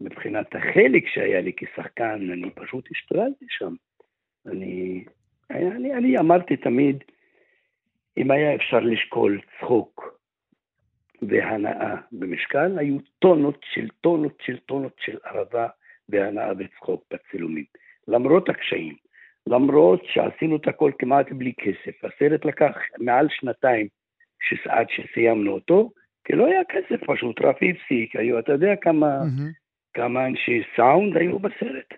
מבחינת 0.01 0.55
החלק 0.55 1.07
שהיה 1.07 1.41
לי 1.41 1.53
כשחקן, 1.57 2.31
אני 2.33 2.51
פשוט 2.51 2.89
השתוללתי 2.91 3.47
שם. 3.49 3.75
אני, 4.47 5.05
אני, 5.51 5.95
אני 5.95 6.19
אמרתי 6.19 6.57
תמיד, 6.57 7.05
אם 8.19 8.31
היה 8.31 8.55
אפשר 8.55 8.81
לשקול 8.81 9.41
צחוק 9.61 10.18
והנאה 11.23 11.95
במשקל, 12.13 12.79
היו 12.79 12.97
טונות 13.19 13.61
של 13.75 13.89
טונות 14.01 14.39
של 14.41 14.59
טונות 14.59 14.93
של 15.01 15.19
אהבה 15.27 15.69
והנאה 16.09 16.53
וצחוק 16.59 17.05
בצילומים. 17.13 17.65
למרות 18.09 18.49
הקשיים, 18.49 18.95
למרות 19.47 20.03
שעשינו 20.05 20.57
את 20.57 20.69
הכל 20.69 20.93
כמעט 20.99 21.33
בלי 21.33 21.53
כסף. 21.59 22.05
הסרט 22.05 22.45
לקח 22.45 22.77
מעל 22.99 23.27
שנתיים 23.31 23.87
עד 24.69 24.87
שסיימנו 24.91 25.53
אותו, 25.53 25.91
כי 26.25 26.33
לא 26.33 26.47
היה 26.47 26.61
כסף 26.69 27.05
פשוט, 27.07 27.41
רפי 27.41 27.71
הפסיק, 27.71 28.17
היו, 28.17 28.39
אתה 28.39 28.53
יודע 28.53 28.77
כמה, 28.77 29.21
mm-hmm. 29.23 29.53
כמה 29.95 30.27
אנשי 30.27 30.63
סאונד 30.77 31.17
היו 31.17 31.39
בסרט? 31.39 31.95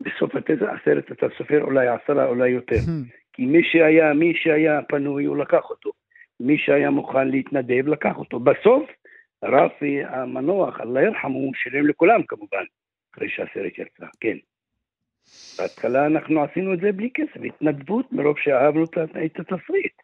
בסוף 0.00 0.32
הסרט 0.60 1.12
אתה 1.12 1.26
סופר 1.38 1.62
אולי 1.62 1.88
עשרה, 1.88 2.26
אולי 2.26 2.48
יותר. 2.48 2.76
Mm-hmm. 2.76 3.32
כי 3.32 3.46
מי 3.46 3.64
שהיה, 3.64 4.14
מי 4.14 4.32
שהיה 4.36 4.82
פנוי, 4.88 5.24
הוא 5.24 5.36
לקח 5.36 5.70
אותו. 5.70 5.90
מי 6.40 6.58
שהיה 6.58 6.90
מוכן 6.90 7.28
להתנדב 7.28 7.88
לקח 7.88 8.16
אותו. 8.16 8.40
בסוף 8.40 8.90
רפי 9.44 10.04
המנוח, 10.04 10.80
אללה 10.80 11.02
ירחמו, 11.02 11.38
הוא 11.38 11.54
שילם 11.54 11.86
לכולם 11.86 12.22
כמובן, 12.22 12.64
אחרי 13.14 13.28
שהסרט 13.28 13.78
יצא, 13.78 14.06
כן. 14.20 14.36
בהתחלה 15.58 16.06
אנחנו 16.06 16.42
עשינו 16.42 16.74
את 16.74 16.80
זה 16.80 16.92
בלי 16.92 17.10
כסף, 17.14 17.40
התנדבות 17.44 18.12
מרוב 18.12 18.38
שאהבנו 18.38 18.84
את 18.84 19.40
התסריט. 19.40 20.03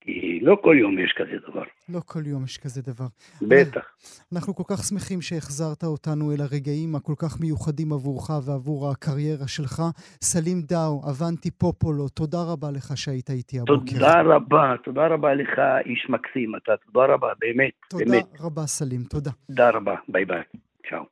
כי 0.00 0.40
לא 0.42 0.56
כל 0.62 0.76
יום 0.80 0.98
יש 0.98 1.14
כזה 1.16 1.36
דבר. 1.50 1.62
לא 1.88 2.00
כל 2.06 2.26
יום 2.26 2.44
יש 2.44 2.58
כזה 2.58 2.82
דבר. 2.82 3.06
בטח. 3.42 3.84
אנחנו 4.32 4.54
כל 4.54 4.62
כך 4.66 4.82
שמחים 4.84 5.20
שהחזרת 5.22 5.84
אותנו 5.84 6.32
אל 6.32 6.40
הרגעים 6.40 6.94
הכל 6.94 7.14
כך 7.18 7.40
מיוחדים 7.40 7.92
עבורך 7.92 8.30
ועבור 8.46 8.90
הקריירה 8.90 9.48
שלך. 9.48 9.82
סלים 10.22 10.60
דאו, 10.60 11.02
אבנטי 11.10 11.50
פופולו, 11.50 12.08
תודה 12.08 12.38
רבה 12.52 12.70
לך 12.70 12.96
שהיית 12.96 13.30
איתי 13.30 13.58
הבוקר. 13.60 13.92
תודה 13.92 14.20
רבה, 14.20 14.74
תודה 14.84 15.06
רבה 15.06 15.34
לך, 15.34 15.58
איש 15.86 16.06
מקסים 16.08 16.56
אתה, 16.56 16.72
תודה 16.92 17.06
רבה, 17.14 17.28
באמת, 17.40 17.70
תודה 17.90 18.04
באמת. 18.04 18.26
רבה, 18.40 18.66
סלים, 18.66 19.04
תודה. 19.04 19.30
תודה 19.46 19.70
רבה, 19.70 19.94
ביי 20.08 20.24
ביי, 20.24 20.42
צ'או. 20.90 21.04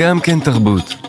גם 0.00 0.16
כן 0.24 0.38
תרבות. 0.44 1.05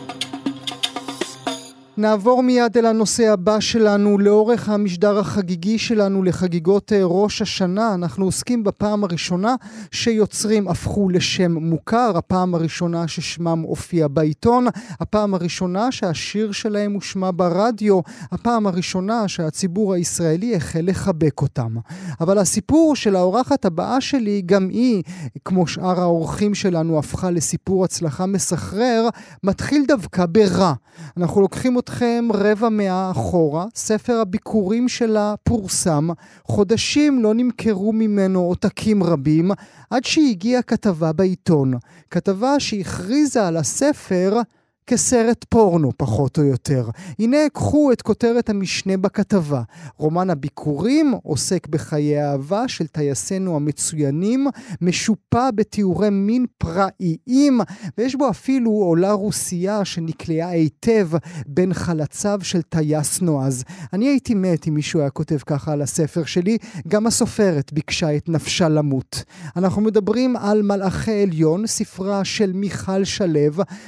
נעבור 1.98 2.42
מיד 2.42 2.78
אל 2.78 2.86
הנושא 2.86 3.32
הבא 3.32 3.60
שלנו. 3.60 4.18
לאורך 4.18 4.68
המשדר 4.68 5.18
החגיגי 5.18 5.78
שלנו 5.78 6.22
לחגיגות 6.22 6.92
אה, 6.92 7.00
ראש 7.02 7.42
השנה, 7.42 7.94
אנחנו 7.94 8.24
עוסקים 8.24 8.64
בפעם 8.64 9.04
הראשונה 9.04 9.54
שיוצרים 9.90 10.68
הפכו 10.68 11.08
לשם 11.08 11.52
מוכר, 11.52 12.12
הפעם 12.16 12.54
הראשונה 12.54 13.08
ששמם 13.08 13.60
הופיע 13.60 14.08
בעיתון, 14.08 14.66
הפעם 15.00 15.34
הראשונה 15.34 15.92
שהשיר 15.92 16.52
שלהם 16.52 16.92
הושמע 16.92 17.30
ברדיו, 17.36 18.00
הפעם 18.32 18.66
הראשונה 18.66 19.28
שהציבור 19.28 19.94
הישראלי 19.94 20.56
החל 20.56 20.82
לחבק 20.82 21.42
אותם. 21.42 21.76
אבל 22.20 22.38
הסיפור 22.38 22.96
של 22.96 23.16
האורחת 23.16 23.64
הבאה 23.64 24.00
שלי, 24.00 24.42
גם 24.46 24.68
היא, 24.68 25.02
כמו 25.44 25.66
שאר 25.66 26.00
האורחים 26.00 26.54
שלנו, 26.54 26.98
הפכה 26.98 27.30
לסיפור 27.30 27.84
הצלחה 27.84 28.26
מסחרר, 28.26 29.08
מתחיל 29.44 29.84
דווקא 29.88 30.26
ברע. 30.26 30.72
אנחנו 31.16 31.40
לוקחים 31.40 31.76
אתכם 31.88 32.28
רבע 32.34 32.68
מאה 32.68 33.10
אחורה, 33.10 33.66
ספר 33.74 34.20
הביקורים 34.20 34.88
שלה 34.88 35.34
פורסם, 35.42 36.08
חודשים 36.44 37.22
לא 37.22 37.34
נמכרו 37.34 37.92
ממנו 37.92 38.40
עותקים 38.40 39.02
רבים, 39.02 39.50
עד 39.90 40.04
שהגיעה 40.04 40.62
כתבה 40.62 41.12
בעיתון. 41.12 41.74
כתבה 42.10 42.60
שהכריזה 42.60 43.46
על 43.46 43.56
הספר 43.56 44.40
כסרט 44.88 45.44
פורנו, 45.48 45.92
פחות 45.96 46.38
או 46.38 46.44
יותר. 46.44 46.88
הנה, 47.18 47.36
קחו 47.52 47.92
את 47.92 48.02
כותרת 48.02 48.50
המשנה 48.50 48.96
בכתבה. 48.96 49.62
רומן 49.96 50.30
הביקורים 50.30 51.14
עוסק 51.22 51.66
בחיי 51.66 52.18
האהבה 52.18 52.68
של 52.68 52.86
טייסינו 52.86 53.56
המצוינים, 53.56 54.46
משופע 54.80 55.50
בתיאורי 55.50 56.10
מין 56.10 56.46
פראיים, 56.58 57.60
ויש 57.98 58.14
בו 58.14 58.30
אפילו 58.30 58.70
עולה 58.70 59.12
רוסייה 59.12 59.84
שנקלעה 59.84 60.48
היטב 60.48 61.08
בין 61.46 61.74
חלציו 61.74 62.38
של 62.42 62.62
טייס 62.62 63.20
נועז. 63.20 63.64
אני 63.92 64.08
הייתי 64.08 64.34
מת 64.34 64.68
אם 64.68 64.74
מישהו 64.74 65.00
היה 65.00 65.10
כותב 65.10 65.38
ככה 65.46 65.72
על 65.72 65.82
הספר 65.82 66.24
שלי, 66.24 66.58
גם 66.88 67.06
הסופרת 67.06 67.72
ביקשה 67.72 68.16
את 68.16 68.28
נפשה 68.28 68.68
למות. 68.68 69.24
אנחנו 69.56 69.82
מדברים 69.82 70.36
על 70.36 70.62
מלאכי 70.62 71.22
עליון, 71.22 71.66
ספרה 71.66 72.24
של 72.24 72.52
מיכל 72.52 73.04
שלו, 73.04 73.28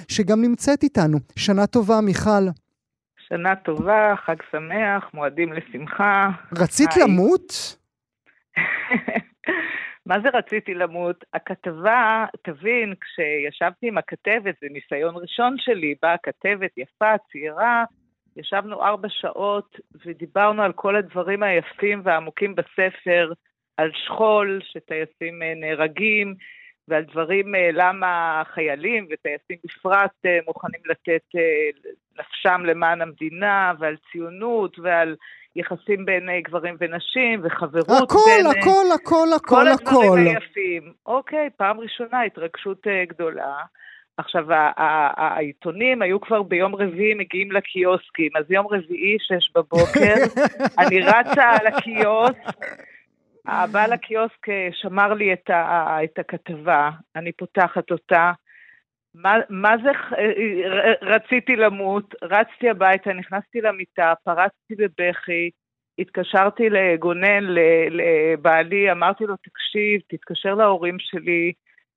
שגם 0.08 0.42
נמצאת 0.42 0.84
איתנו. 0.90 1.18
שנה 1.37 1.66
טובה, 1.66 2.00
מיכל. 2.07 2.44
שנה 3.29 3.57
טובה, 3.57 4.14
חג 4.26 4.37
שמח, 4.53 5.11
מועדים 5.14 5.53
לשמחה. 5.53 6.31
רצית 6.59 6.92
היי. 6.92 7.05
למות? 7.05 7.76
מה 10.07 10.20
זה 10.20 10.29
רציתי 10.35 10.74
למות? 10.74 11.24
הכתבה, 11.35 12.24
תבין, 12.42 12.94
כשישבתי 13.00 13.88
עם 13.88 13.98
הכתבת, 13.98 14.55
זה 14.61 14.66
ניסיון 14.70 15.14
ראשון 15.16 15.57
שלי, 15.59 15.94
באה 16.03 16.16
כתבת 16.22 16.70
יפה, 16.76 17.14
צעירה, 17.33 17.85
ישבנו 18.37 18.83
ארבע 18.83 19.09
שעות 19.11 19.76
ודיברנו 20.07 20.62
על 20.62 20.72
כל 20.72 20.96
הדברים 20.96 21.42
היפים 21.42 22.03
והעמוקים 22.05 22.55
בספר, 22.55 23.33
על 23.76 23.90
שכול, 23.94 24.61
שטייסים 24.62 25.42
אה, 25.42 25.53
נהרגים, 25.57 26.35
ועל 26.90 27.03
דברים, 27.03 27.55
אה, 27.55 27.70
למה 27.72 28.42
חיילים 28.55 29.07
וטייסים 29.11 29.57
בפרט 29.64 30.11
אה, 30.26 30.38
מוכנים 30.46 30.81
לתת 30.85 31.22
אה, 31.37 31.40
נפשם 32.18 32.61
למען 32.64 33.03
המדינה, 33.03 33.72
ועל 33.79 33.96
ציונות, 34.12 34.79
ועל 34.79 35.16
יחסים 35.57 36.05
בין 36.05 36.29
גברים 36.44 36.76
ונשים, 36.81 37.40
וחברות 37.42 38.03
הכל, 38.03 38.18
בין... 38.26 38.46
הכל, 38.46 38.70
הכל, 38.94 39.29
הכל, 39.37 39.57
כל 39.57 39.68
הכל. 39.68 40.03
הדברים 40.03 40.26
היפים. 40.26 40.92
אוקיי, 41.07 41.48
פעם 41.57 41.81
ראשונה, 41.81 42.22
התרגשות 42.22 42.87
גדולה. 43.09 43.57
עכשיו, 44.16 44.44
העיתונים 45.16 46.03
היו 46.03 46.20
כבר 46.20 46.42
ביום 46.42 46.74
רביעי 46.74 47.14
מגיעים 47.14 47.53
לקיוסקים, 47.53 48.31
אז 48.37 48.50
יום 48.50 48.66
רביעי, 48.66 49.16
שש 49.20 49.50
בבוקר, 49.55 50.14
אני 50.81 51.00
רצה 51.00 51.50
על 51.50 51.66
הקיוסק, 51.66 52.83
הבעל 53.46 53.92
הקיוסק 53.92 54.48
אה, 54.48 54.68
שמר 54.72 55.14
לי 55.14 55.33
את, 55.33 55.50
ה- 55.50 56.05
את 56.05 56.18
הכתבה, 56.18 56.90
אני 57.16 57.33
פותחת 57.33 57.90
אותה. 57.90 58.33
מה, 59.14 59.35
מה 59.48 59.74
זה 59.83 59.90
אה, 59.90 60.68
ר- 60.70 61.14
רציתי 61.14 61.57
למות? 61.57 62.14
רצתי 62.22 62.70
הביתה, 62.70 63.12
נכנסתי 63.12 63.61
למיטה, 63.61 64.12
פרצתי 64.24 64.74
בבכי, 64.79 65.50
התקשרתי 65.98 66.70
לגונן, 66.70 67.44
לבעלי, 67.90 68.92
אמרתי 68.92 69.24
לו, 69.24 69.37
תקשיב, 69.37 70.00
תתקשר 70.09 70.55
להורים 70.55 70.96
שלי, 70.98 71.53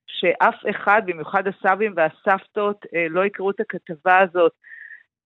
שאף 0.08 0.56
אחד, 0.69 1.01
במיוחד 1.06 1.43
הסבים 1.47 1.93
והסבתות, 1.95 2.86
אה, 2.95 3.06
לא 3.10 3.25
יקראו 3.25 3.51
את 3.51 3.60
הכתבה 3.60 4.19
הזאת. 4.19 4.51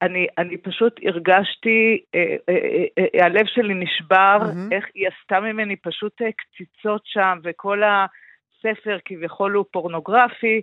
אני, 0.01 0.27
אני 0.37 0.57
פשוט 0.57 0.93
הרגשתי, 1.05 2.03
אה, 2.15 2.35
אה, 2.49 2.55
אה, 2.97 3.05
אה, 3.19 3.25
הלב 3.25 3.45
שלי 3.45 3.73
נשבר, 3.73 4.37
מהמם. 4.39 4.73
איך 4.73 4.85
היא 4.95 5.07
עשתה 5.07 5.39
ממני 5.39 5.75
פשוט 5.75 6.21
אה, 6.21 6.27
קציצות 6.31 7.01
שם, 7.05 7.39
וכל 7.43 7.81
הספר 7.83 8.97
כביכול 9.05 9.53
הוא 9.53 9.65
פורנוגרפי, 9.71 10.61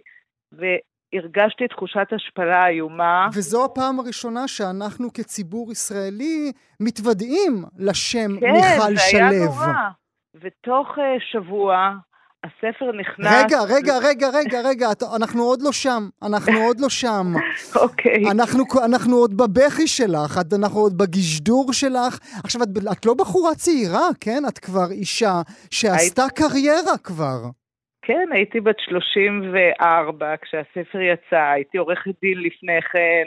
והרגשתי 0.53 1.69
תחושת 1.69 2.07
השפלה 2.13 2.67
איומה. 2.67 3.29
וזו 3.35 3.65
הפעם 3.65 4.01
הראשונה 4.01 4.49
שאנחנו 4.49 5.13
כציבור 5.13 5.73
ישראלי 5.73 6.53
מתוודעים 6.81 7.65
לשם 7.79 8.41
כן, 8.41 8.53
מיכל 8.53 8.97
זה 8.97 9.19
היה 9.19 9.31
שלו. 9.31 9.45
נורא. 9.45 9.67
ותוך 10.35 10.99
אה, 10.99 11.17
שבוע 11.33 11.91
הספר 12.45 12.93
נכנס... 12.93 13.45
רגע, 13.45 13.59
רגע, 13.77 13.95
רגע, 14.09 14.29
רגע, 14.29 14.61
רגע, 14.69 14.89
אנחנו 15.17 15.43
עוד 15.43 15.63
לא 15.63 15.73
שם, 15.73 16.03
אנחנו 16.23 16.59
עוד 16.67 16.81
לא 16.81 16.89
שם. 16.89 17.27
אוקיי. 17.83 18.23
אנחנו, 18.33 18.65
אנחנו 18.85 19.17
עוד 19.17 19.37
בבכי 19.37 19.87
שלך, 19.87 20.39
אנחנו 20.59 20.81
עוד 20.81 20.99
בגשדור 20.99 21.73
שלך. 21.73 22.19
עכשיו, 22.45 22.63
את, 22.63 22.69
את 22.93 23.07
לא 23.07 23.15
בחורה 23.15 23.55
צעירה, 23.55 24.09
כן? 24.21 24.43
את 24.49 24.59
כבר 24.59 24.91
אישה 24.91 25.35
שעשתה 25.71 26.23
קריירה 26.37 26.99
כבר. 27.05 27.39
כן, 28.03 28.29
הייתי 28.33 28.61
בת 28.61 28.77
34 28.79 30.35
כשהספר 30.43 31.01
יצא, 31.01 31.43
הייתי 31.55 31.79
עורכת 31.79 32.21
דין 32.23 32.39
לפני 32.39 32.83
כן. 32.93 33.25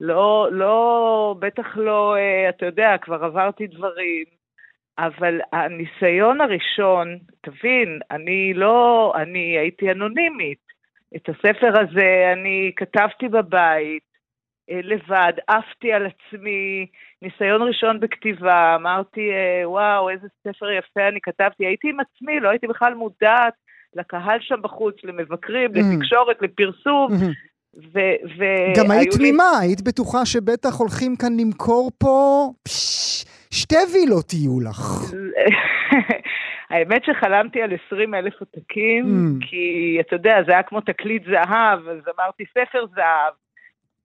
לא, 0.00 0.48
לא, 0.52 1.34
בטח 1.38 1.76
לא, 1.76 2.16
אה, 2.16 2.48
אתה 2.48 2.66
יודע, 2.66 2.96
כבר 3.02 3.24
עברתי 3.24 3.66
דברים. 3.66 4.37
אבל 4.98 5.40
הניסיון 5.52 6.40
הראשון, 6.40 7.08
תבין, 7.40 7.98
אני 8.10 8.52
לא, 8.54 9.12
אני 9.16 9.58
הייתי 9.58 9.90
אנונימית. 9.90 10.58
את 11.16 11.28
הספר 11.28 11.72
הזה 11.80 12.32
אני 12.32 12.72
כתבתי 12.76 13.28
בבית, 13.28 14.02
אה, 14.70 14.80
לבד, 14.82 15.32
עפתי 15.48 15.92
על 15.92 16.06
עצמי, 16.06 16.86
ניסיון 17.22 17.62
ראשון 17.62 18.00
בכתיבה, 18.00 18.74
אמרתי, 18.74 19.20
אה, 19.30 19.70
וואו, 19.70 20.10
איזה 20.10 20.26
ספר 20.48 20.70
יפה 20.70 21.08
אני 21.08 21.18
כתבתי, 21.22 21.66
הייתי 21.66 21.88
עם 21.88 21.96
עצמי, 22.00 22.40
לא 22.40 22.48
הייתי 22.48 22.66
בכלל 22.66 22.94
מודעת 22.94 23.54
לקהל 23.94 24.38
שם 24.40 24.62
בחוץ, 24.62 24.94
למבקרים, 25.04 25.70
Mm. 25.74 25.78
לתקשורת, 25.78 26.36
לפרסום, 26.42 27.12
מהמם. 27.12 27.32
ו- 27.94 28.38
ו- 28.38 28.72
גם 28.76 28.90
היית 28.90 29.12
היו 29.12 29.12
לי- 29.12 29.18
תמימה, 29.18 29.58
היית 29.60 29.80
בטוחה 29.82 30.26
שבטח 30.26 30.74
הולכים 30.78 31.16
כאן 31.16 31.40
למכור 31.40 31.90
פה... 31.98 32.46
פש, 32.62 33.24
שתי 33.50 33.76
וילות 33.94 34.32
יהיו 34.32 34.60
לך. 34.60 34.80
האמת 36.70 37.02
שחלמתי 37.04 37.62
על 37.62 37.70
20 37.86 38.14
אלף 38.14 38.32
עותקים, 38.40 39.04
Mm. 39.04 39.46
כי 39.46 39.56
אתה 40.00 40.14
יודע, 40.16 40.34
זה 40.46 40.52
היה 40.52 40.62
כמו 40.62 40.80
תקליט 40.80 41.22
זהב, 41.24 41.78
אז 41.88 41.98
אמרתי 42.18 42.44
ספר 42.50 42.84
זהב. 42.94 43.32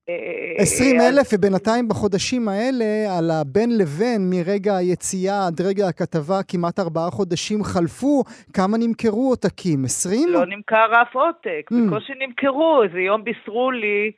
אה, 0.09 0.15
20 0.57 0.99
אז- 1.01 1.07
אלף, 1.17 1.27
ובינתיים 1.33 1.87
בחודשים 1.87 2.47
האלה, 2.47 2.85
על 3.17 3.31
הבין 3.31 3.77
לבין, 3.77 4.29
מרגע 4.29 4.75
היציאה 4.75 5.47
עד 5.47 5.61
רגע 5.61 5.87
הכתבה, 5.87 6.39
כמעט 6.47 6.79
ארבעה 6.79 7.09
חודשים 7.11 7.63
חלפו, 7.63 8.23
כמה 8.53 8.77
נמכרו 8.77 9.29
עותקים? 9.29 9.85
20? 9.85 10.29
לא 10.29 10.45
נמכר 10.45 10.85
אף 11.01 11.15
עותק, 11.15 11.69
Mm. 11.71 11.75
בקושי 11.87 12.13
נמכרו, 12.27 12.83
איזה 12.83 12.99
יום 12.99 13.23
בישרו 13.23 13.71
לי 13.71 14.11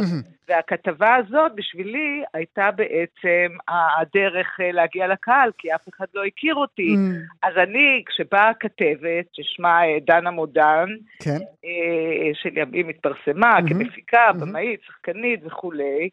והכתבה 0.50 1.16
הזאת 1.16 1.52
בשבילי 1.56 2.24
הייתה 2.34 2.72
בעצם 2.72 3.58
הדרך 3.68 4.60
אה, 4.60 4.72
להגיע 4.72 5.08
לקהל, 5.08 5.52
כי 5.58 5.76
אף 5.76 5.90
אחד 5.90 6.06
לא 6.14 6.24
הכיר 6.24 6.56
אותי. 6.56 6.96
אז 7.44 7.54
אני, 7.58 8.04
כשבאה 8.06 8.50
הכתבת, 8.50 9.26
ששמה 9.34 9.86
אה, 9.86 9.98
דנה 10.08 10.32
מודן, 10.32 10.86
כן. 11.20 11.38
אה, 11.66 12.32
שלימים 12.34 12.90
התפרסמה 12.90 13.34
מהמם. 13.36 13.70
כמפיקה, 13.70 14.28
מהמם. 14.28 14.50
במאית, 14.50 14.80
שחקנית 14.84 15.40
וכולי, 15.46 16.10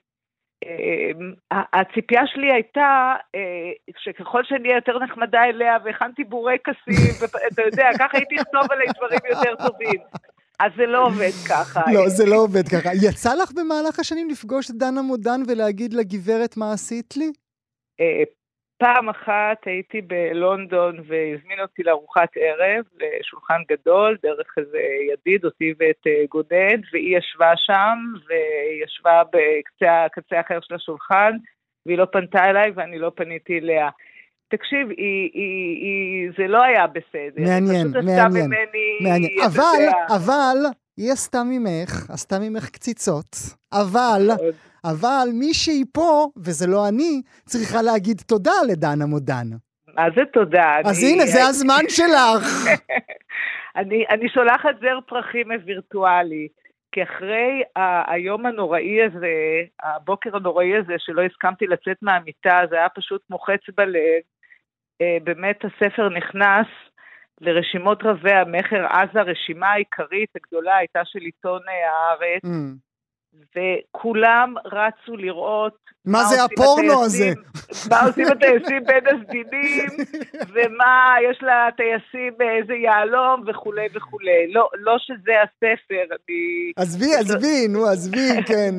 הציפייה 1.50 2.22
שלי 2.26 2.52
הייתה 2.52 3.14
אה, 3.34 3.70
שככל 3.98 4.44
שאני 4.44 4.68
אהיה 4.68 4.76
יותר 4.76 4.98
נחמדה 4.98 5.44
אליה 5.44 5.76
והכנתי 5.84 6.24
בורקסים, 6.24 7.12
ואתה 7.20 7.62
יודע, 7.62 7.88
ככה 7.98 8.18
הייתי 8.18 8.34
לכתוב 8.34 8.72
עלי 8.72 8.84
דברים 8.96 9.20
יותר 9.30 9.68
טובים. 9.68 10.00
אז 10.60 10.72
זה 10.76 10.86
לא 10.86 11.06
עובד 11.06 11.30
ככה. 11.48 11.80
לא, 11.92 12.08
זה 12.08 12.26
לא 12.26 12.36
עובד 12.36 12.68
ככה. 12.68 12.90
יצא 12.94 13.34
לך 13.34 13.52
במהלך 13.52 13.98
השנים 13.98 14.30
לפגוש 14.30 14.70
את 14.70 14.74
דנה 14.76 15.02
מודן 15.02 15.40
ולהגיד 15.48 15.94
לגברת 15.94 16.56
מה 16.56 16.72
עשית 16.72 17.16
לי? 17.16 17.32
פעם 18.80 19.08
אחת 19.08 19.58
הייתי 19.66 20.00
בלונדון 20.00 20.96
והזמין 20.98 21.60
אותי 21.60 21.82
לארוחת 21.82 22.28
ערב, 22.36 22.84
לשולחן 23.00 23.62
גדול, 23.72 24.16
דרך 24.22 24.54
איזה 24.56 24.78
ידיד, 25.12 25.44
אותי 25.44 25.74
ואת 25.78 26.06
אה, 26.06 26.24
גונן, 26.30 26.80
והיא 26.92 27.18
ישבה 27.18 27.52
שם, 27.56 27.98
והיא 28.28 28.84
ישבה 28.84 29.22
בקצה 29.32 30.36
האחר 30.36 30.58
של 30.60 30.74
השולחן, 30.74 31.32
והיא 31.86 31.98
לא 31.98 32.04
פנתה 32.12 32.50
אליי 32.50 32.70
ואני 32.74 32.98
לא 32.98 33.12
פניתי 33.14 33.58
אליה. 33.58 33.88
תקשיב, 34.48 34.88
היא, 34.90 35.30
היא, 35.34 35.76
היא, 35.84 36.30
זה 36.38 36.46
לא 36.46 36.62
היה 36.62 36.86
בסדר. 36.86 37.42
מעניין, 37.44 37.86
מעניין, 38.04 38.50
מעניין. 39.02 39.40
אבל, 39.46 39.82
אבל, 40.16 40.56
היא 40.96 41.12
עשתה 41.12 41.42
ממך, 41.44 42.10
עשתה 42.10 42.38
ממך 42.38 42.70
קציצות, 42.70 43.36
אבל. 43.72 44.30
אבל 44.84 45.28
מישהי 45.34 45.84
פה, 45.94 46.26
וזה 46.44 46.66
לא 46.66 46.88
אני, 46.88 47.22
צריכה 47.44 47.82
להגיד 47.82 48.16
תודה 48.26 48.52
לדנה 48.68 49.06
מודן. 49.06 49.46
מה 49.96 50.06
זה 50.16 50.22
תודה? 50.32 50.76
אז 50.84 50.98
אני- 51.04 51.12
הנה, 51.12 51.26
זה 51.26 51.44
הזמן 51.44 51.82
שלך. 51.88 52.44
אני, 53.76 54.04
אני 54.10 54.28
שולחת 54.28 54.74
זר 54.80 54.98
פרחים 55.08 55.46
וירטואלי, 55.66 56.48
כי 56.92 57.02
אחרי 57.02 57.62
ה- 57.76 58.12
היום 58.12 58.46
הנוראי 58.46 59.02
הזה, 59.02 59.28
הבוקר 59.82 60.36
הנוראי 60.36 60.76
הזה, 60.76 60.92
שלא 60.98 61.22
הסכמתי 61.22 61.66
לצאת 61.66 61.96
מהמיטה, 62.02 62.60
זה 62.70 62.76
היה 62.76 62.88
פשוט 62.88 63.22
מוחץ 63.30 63.60
בלב. 63.76 64.20
אה, 65.00 65.16
באמת 65.24 65.58
הספר 65.64 66.08
נכנס 66.08 66.66
לרשימות 67.40 67.98
רבי 68.04 68.32
המכר, 68.32 68.86
אז 68.90 69.08
הרשימה 69.14 69.66
העיקרית 69.72 70.28
הגדולה 70.36 70.76
הייתה 70.76 71.00
של 71.04 71.18
עיתון 71.18 71.60
אה, 71.68 71.74
הארץ, 71.90 72.44
אמ, 72.44 72.74
וכולם 73.34 74.54
רצו 74.64 75.16
לראות 75.16 75.76
מה 76.04 76.24
זה 76.24 76.42
עושים 76.42 76.56
הפורנו 76.58 77.04
הזה? 77.04 77.32
מה 77.90 78.00
עושים 78.06 78.26
הטייסים 78.26 78.84
בין 78.84 79.04
הסדינים, 79.06 79.88
ומה 80.52 81.16
יש 81.30 81.38
לטייסים 81.42 82.32
באיזה 82.36 82.74
יהלום 82.74 83.44
וכולי 83.46 83.86
וכולי. 83.94 84.52
לא, 84.52 84.68
לא 84.74 84.96
שזה 84.98 85.32
הספר, 85.42 86.02
אני... 86.10 86.72
עזבי, 86.76 87.14
עזבי, 87.20 87.68
נו, 87.68 87.86
עזבי, 87.86 88.42
כן. 88.46 88.74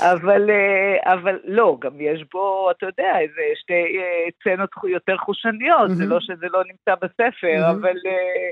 אבל, 0.00 0.50
אה, 0.50 1.12
אבל 1.12 1.38
לא, 1.44 1.76
גם 1.80 2.00
יש 2.00 2.24
בו, 2.32 2.70
אתה 2.70 2.86
יודע, 2.86 3.12
איזה 3.20 3.42
שתי 3.60 3.72
אה, 3.98 4.30
סצנות 4.40 4.74
חו- 4.74 4.88
יותר 4.88 5.16
חושניות, 5.16 5.90
זה. 5.90 6.04
לא 6.06 6.20
שזה 6.20 6.46
לא 6.52 6.62
נמצא 6.64 6.94
בספר. 6.94 7.70
אבל 7.70 7.96
אה, 8.06 8.10
אה, 8.10 8.50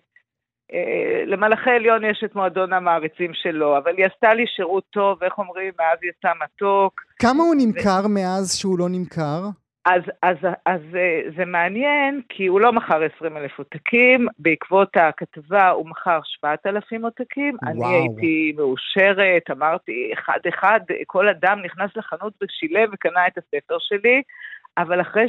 למלאכי 1.26 1.70
עליון 1.70 2.04
יש 2.04 2.22
את 2.24 2.34
מועדון 2.34 2.72
המעריצים 2.72 3.30
שלו, 3.34 3.78
אבל 3.78 3.96
היא 3.96 4.06
עשתה 4.06 4.34
לי 4.34 4.46
שירות 4.46 4.84
טוב, 4.90 5.24
איך 5.24 5.38
אומרים, 5.38 5.72
מאז 5.78 5.98
יצא 6.02 6.32
מתוק. 6.44 7.00
כמה 7.18 7.42
הוא 7.42 7.54
נמכר 7.58 8.06
מאז 8.08 8.56
שהוא 8.58 8.78
לא 8.78 8.88
נמכר? 8.88 9.40
אז, 9.84 10.02
אז, 10.22 10.36
אז 10.66 10.80
אה, 10.96 11.20
זה 11.36 11.44
מעניין, 11.44 12.20
כי 12.28 12.46
הוא 12.46 12.60
לא 12.60 12.72
מכר 12.72 13.00
20 13.16 13.36
אלף 13.36 13.58
עותקים, 13.58 14.26
בעקבות 14.38 14.96
הכתבה 14.96 15.70
הוא 15.70 15.86
מכר 15.86 16.20
7,000 16.24 17.04
עותקים. 17.04 17.56
אני. 17.62 17.86
הייתי 17.86 18.52
מאושרת, 18.56 19.42
אמרתי, 19.50 20.10
אחד-אחד, 20.12 20.80
כל 21.06 21.28
אדם 21.28 21.58
נכנס 21.64 21.90
לחנות 21.96 22.32
ושילם 22.42 22.88
וקנה 22.92 23.26
את 23.26 23.38
הספר 23.38 23.76
שלי, 23.78 24.22
אבל 24.78 25.00
אחרי 25.00 25.28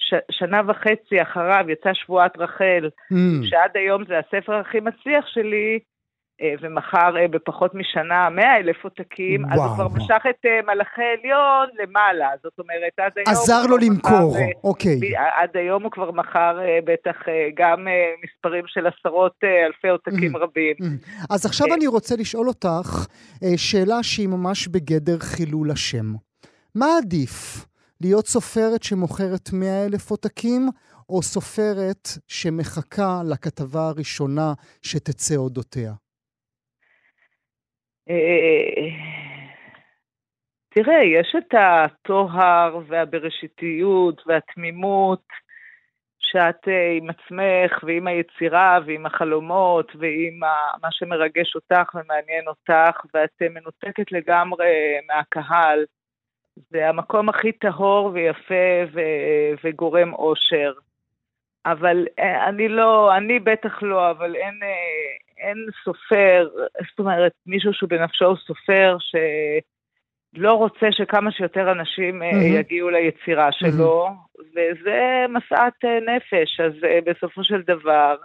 ששנה 0.00 0.60
וחצי 0.68 1.22
אחריו 1.22 1.64
יצא 1.70 1.90
שבועת 1.94 2.38
רחל, 2.38 2.88
אמ, 3.12 3.40
שעד 3.44 3.70
היום 3.74 4.04
זה 4.08 4.14
הספר 4.18 4.54
הכי 4.54 4.80
מצליח 4.80 5.24
שלי, 5.26 5.78
אה, 6.42 6.54
ומכר 6.60 7.16
אה, 7.16 7.28
בפחות 7.28 7.74
משנה 7.74 8.30
100 8.30 8.56
אלף 8.56 8.84
עותקים, 8.84 9.44
אז 9.46 9.58
הוא 9.58 9.64
וואו. 9.64 9.74
כבר 9.74 9.88
משך 9.88 10.22
את 10.30 10.46
אה, 10.46 10.60
מלאכי 10.74 11.02
עליון 11.18 11.68
למעלה, 11.82 12.28
זאת 12.42 12.58
אומרת, 12.58 12.92
עד 12.98 13.12
היום... 13.16 13.28
עזר 13.28 13.66
לו 13.68 13.76
למכור, 13.78 14.30
מכר, 14.36 14.58
אוקיי. 14.64 14.96
ב- 15.00 15.14
עד 15.42 15.56
היום 15.56 15.82
הוא 15.82 15.90
כבר 15.90 16.10
מכר 16.10 16.58
בטח 16.84 17.16
גם 17.56 17.86
מספרים 18.24 18.64
של 18.66 18.86
עשרות 18.86 19.34
אלפי 19.66 19.88
עותקים 19.88 20.36
Mm. 20.36 20.38
רבים. 20.38 20.74
אז 21.30 21.46
עכשיו. 21.46 21.66
אני 21.74 21.86
רוצה 21.86 22.14
לשאול 22.18 22.48
אותך 22.48 23.06
שאלה 23.56 24.02
שהיא 24.02 24.28
ממש 24.28 24.68
בגדר 24.68 25.18
חילול 25.18 25.70
השם. 25.70 26.06
מה 26.74 26.86
עדיף, 26.98 27.66
להיות 28.00 28.26
סופרת 28.26 28.82
שמוכרת 28.82 29.52
100 29.52 29.86
אלף 29.86 30.10
עותקים, 30.10 30.62
או 31.08 31.22
סופרת 31.22 32.08
שמחכה 32.28 33.20
לכתבה 33.30 33.88
הראשונה 33.88 34.52
שתצא 34.82 35.36
אודותיה? 35.36 35.92
אה, 38.10 38.88
תראה, 40.74 41.04
יש 41.04 41.34
את 41.38 41.54
הטוהר 41.54 42.78
והבראשיתיות 42.88 44.22
והתמימות 44.26 45.26
שאת 46.18 46.68
אה, 46.68 46.92
עם 46.98 47.10
עצמך 47.10 47.84
ועם 47.84 48.06
היצירה 48.06 48.78
ועם 48.86 49.06
החלומות 49.06 49.92
ועם 49.98 50.38
מה 50.82 50.88
שמרגש 50.90 51.54
אותך 51.54 51.94
ומעניין 51.94 52.48
אותך 52.48 53.00
ואת 53.14 53.42
מנותקת 53.42 54.12
לגמרי 54.12 54.72
מהקהל. 55.06 55.84
זה 56.70 56.88
המקום 56.88 57.28
הכי 57.28 57.52
טהור 57.52 58.10
ויפה 58.14 58.84
ו- 58.92 59.54
וגורם 59.64 60.14
אושר. 60.14 60.72
אבל 61.66 62.06
אה, 62.18 62.48
אני 62.48 62.68
לא, 62.68 63.16
אני 63.16 63.38
בטח 63.38 63.82
לא, 63.82 64.10
אבל 64.10 64.34
אין, 64.36 64.60
אה, 64.62 65.46
אין 65.46 65.66
סופר, 65.84 66.48
זאת 66.90 66.98
אומרת, 66.98 67.32
מישהו 67.46 67.74
שהוא 67.74 67.90
בנפשו 67.90 68.24
הוא 68.24 68.36
סופר 68.36 68.96
שלא 69.00 70.52
רוצה 70.52 70.86
שכמה 70.90 71.32
שיותר 71.32 71.72
אנשים 71.72 72.18
מהמם. 72.18 72.42
יגיעו 72.42 72.90
ליצירה 72.90 73.52
שלו, 73.52 74.08
וזה 74.38 75.24
משאת 75.28 75.84
נפש, 76.06 76.60
אז 76.60 76.72
בסופו 77.04 77.44
של 77.44 77.62
דבר, 77.62 78.16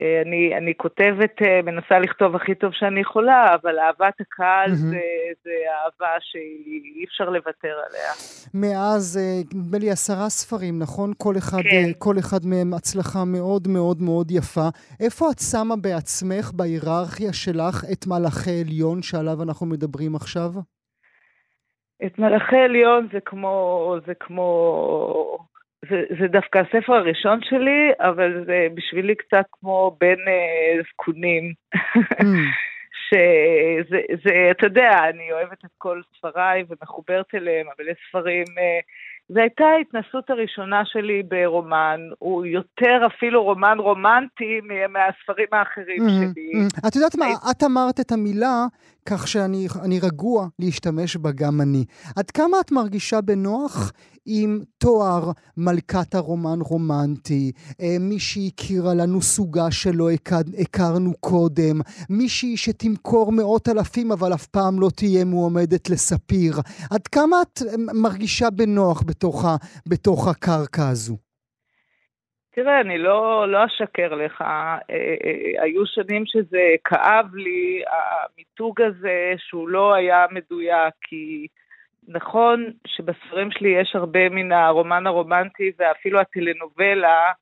אני, 0.00 0.56
אני 0.56 0.74
כותבת, 0.76 1.42
אה, 1.42 1.62
מנסה 1.62 1.98
לכתוב 1.98 2.36
הכי 2.36 2.54
טוב 2.54 2.72
שאני 2.72 3.00
יכולה, 3.00 3.54
אבל 3.54 3.78
אהבת 3.78 4.20
הקהל 4.20 4.70
מהמם. 4.70 4.90
זה, 4.90 5.00
זה 5.44 5.50
אהבה 5.50 6.14
שאי 6.20 7.04
אפשר 7.04 7.30
לוותר 7.30 7.74
עליה. 7.88 8.12
מאז, 8.54 9.18
אה, 9.18 9.42
נדמה 9.54 9.78
לי 9.78 9.90
עשרה 9.90 10.28
ספרים, 10.28 10.78
נכון? 10.78 11.12
כל 11.18 11.34
אחד, 11.38 11.62
כן. 11.62 11.76
אה, 11.76 11.92
כל 11.98 12.14
אחד 12.18 12.40
מהם 12.44 12.74
הצלחה 12.74 13.24
מאוד 13.24 13.68
מאוד 13.68 14.02
מאוד 14.02 14.30
יפה. 14.30 14.68
איפה 15.00 15.26
את 15.30 15.38
שמה 15.50 15.76
בעצמך, 15.76 16.52
בהיררכיה 16.56 17.32
שלך, 17.32 17.84
את 17.92 18.06
מלאכי 18.06 18.60
עליון 18.60 19.02
שעליו 19.02 19.42
אנחנו 19.42 19.66
מדברים 19.66 20.14
עכשיו? 20.14 20.50
את 22.06 22.18
מלאכי 22.18 22.56
עליון 22.56 23.08
זה 23.12 23.18
כמו, 23.24 23.96
זה 24.06 24.12
כמו, 24.20 25.38
זה, 25.88 26.02
זה 26.20 26.28
דווקא 26.28 26.58
הספר 26.58 26.92
הראשון 26.92 27.38
שלי, 27.42 27.90
אבל 28.00 28.44
זה 28.46 28.66
בשבילי 28.74 29.14
קצת 29.14 29.44
כמו 29.52 29.96
בין 30.00 30.18
אה, 30.28 30.82
זקונים. 30.92 31.52
אמ, 32.20 32.44
שזה, 33.08 34.00
זה, 34.24 34.50
אתה 34.50 34.66
יודע, 34.66 34.90
אני 35.08 35.32
אוהבת 35.32 35.64
את 35.64 35.70
כל 35.78 36.00
ספריי 36.18 36.64
ומחוברת 36.68 37.34
אליהם, 37.34 37.66
אבל 37.76 37.88
יש 37.88 37.96
ספרים, 38.08 38.44
אה, 38.58 38.80
זו 39.28 39.40
הייתה 39.40 39.64
ההתנסות 39.64 40.30
הראשונה 40.30 40.82
שלי 40.84 41.22
ברומן, 41.22 42.00
הוא 42.18 42.46
יותר 42.46 43.06
אפילו 43.06 43.44
רומן 43.44 43.78
רומנטי 43.78 44.60
מהספרים 44.88 45.46
האחרים 45.52 46.02
mm-hmm, 46.02 46.34
שלי. 46.34 46.52
Mm-hmm. 46.52 46.88
את 46.88 46.96
יודעת 46.96 47.14
מה, 47.14 47.26
את 47.50 47.62
אמרת 47.62 48.00
את 48.00 48.12
המילה 48.12 48.66
כך 49.08 49.28
שאני 49.28 50.00
רגוע 50.02 50.46
להשתמש 50.58 51.16
בה 51.16 51.30
גם 51.34 51.60
אני. 51.60 51.84
עד 52.16 52.30
כמה 52.30 52.60
את 52.60 52.72
מרגישה 52.72 53.20
בנוח 53.20 53.92
עם 54.32 54.60
תואר 54.78 55.22
מלכת 55.56 56.14
הרומן 56.14 56.60
רומנטי, 56.70 57.52
אה, 57.80 57.96
מישהי 58.00 58.50
הכירה 58.52 58.94
לנו 59.00 59.20
סוגה 59.20 59.70
שלא 59.70 60.08
הכרנו 60.62 61.12
קודם, 61.20 61.76
מישהי 62.10 62.56
שתמכור 62.56 63.32
מאות 63.32 63.68
אלפים 63.68 64.12
אבל 64.12 64.34
אף 64.34 64.46
פעם 64.46 64.80
לא 64.80 64.88
תהיה 64.96 65.24
מועמדת 65.24 65.90
לספיר. 65.90 66.52
עד 66.94 67.06
כמה 67.06 67.36
את 67.42 67.58
אה, 67.62 67.74
מרגישה 68.02 68.50
בנוח 68.50 69.02
בתוך, 69.08 69.44
ה, 69.44 69.56
בתוך 69.90 70.28
הקרקע 70.28 70.88
הזו? 70.88 71.16
תראה, 72.54 72.80
אני 72.80 72.98
לא, 72.98 73.48
לא 73.48 73.58
אשקר 73.64 74.14
לך, 74.14 74.42
אה, 74.42 74.78
אה, 74.90 75.62
היו 75.62 75.86
שנים 75.86 76.22
שזה 76.26 76.74
כאב 76.84 77.34
לי, 77.34 77.82
המיתוג 77.88 78.80
הזה 78.82 79.32
שהוא 79.36 79.68
לא 79.68 79.94
היה 79.94 80.26
מדויק, 80.30 80.94
כי 81.08 81.46
נכון 82.12 82.72
שבספרים 82.86 83.50
שלי 83.50 83.68
יש 83.68 83.92
הרבה 83.94 84.28
מן 84.28 84.52
הרומן 84.52 85.06
הרומנטי 85.06 85.72
ואפילו 85.78 86.20
הטלנובלה, 86.20 87.32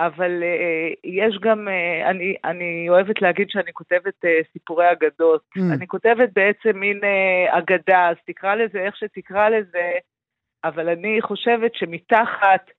אבל 0.00 0.42
uh, 0.42 0.98
יש 1.04 1.38
גם, 1.40 1.68
uh, 1.68 2.10
אני, 2.10 2.36
אני 2.44 2.88
אוהבת 2.88 3.22
להגיד 3.22 3.50
שאני 3.50 3.72
כותבת 3.72 4.24
uh, 4.24 4.52
סיפורי 4.52 4.92
אגדות. 4.92 5.42
Mm. 5.58 5.60
אני 5.76 5.86
כותבת 5.86 6.28
בעצם 6.32 6.78
מין 6.78 7.00
uh, 7.00 7.58
אגדה, 7.58 8.08
אז 8.08 8.16
תקרא 8.26 8.54
לזה 8.54 8.78
איך 8.78 8.96
שתקרא 8.96 9.48
לזה, 9.48 9.92
אבל 10.64 10.88
אני 10.88 11.22
חושבת 11.22 11.74
שמתחת 11.74 12.70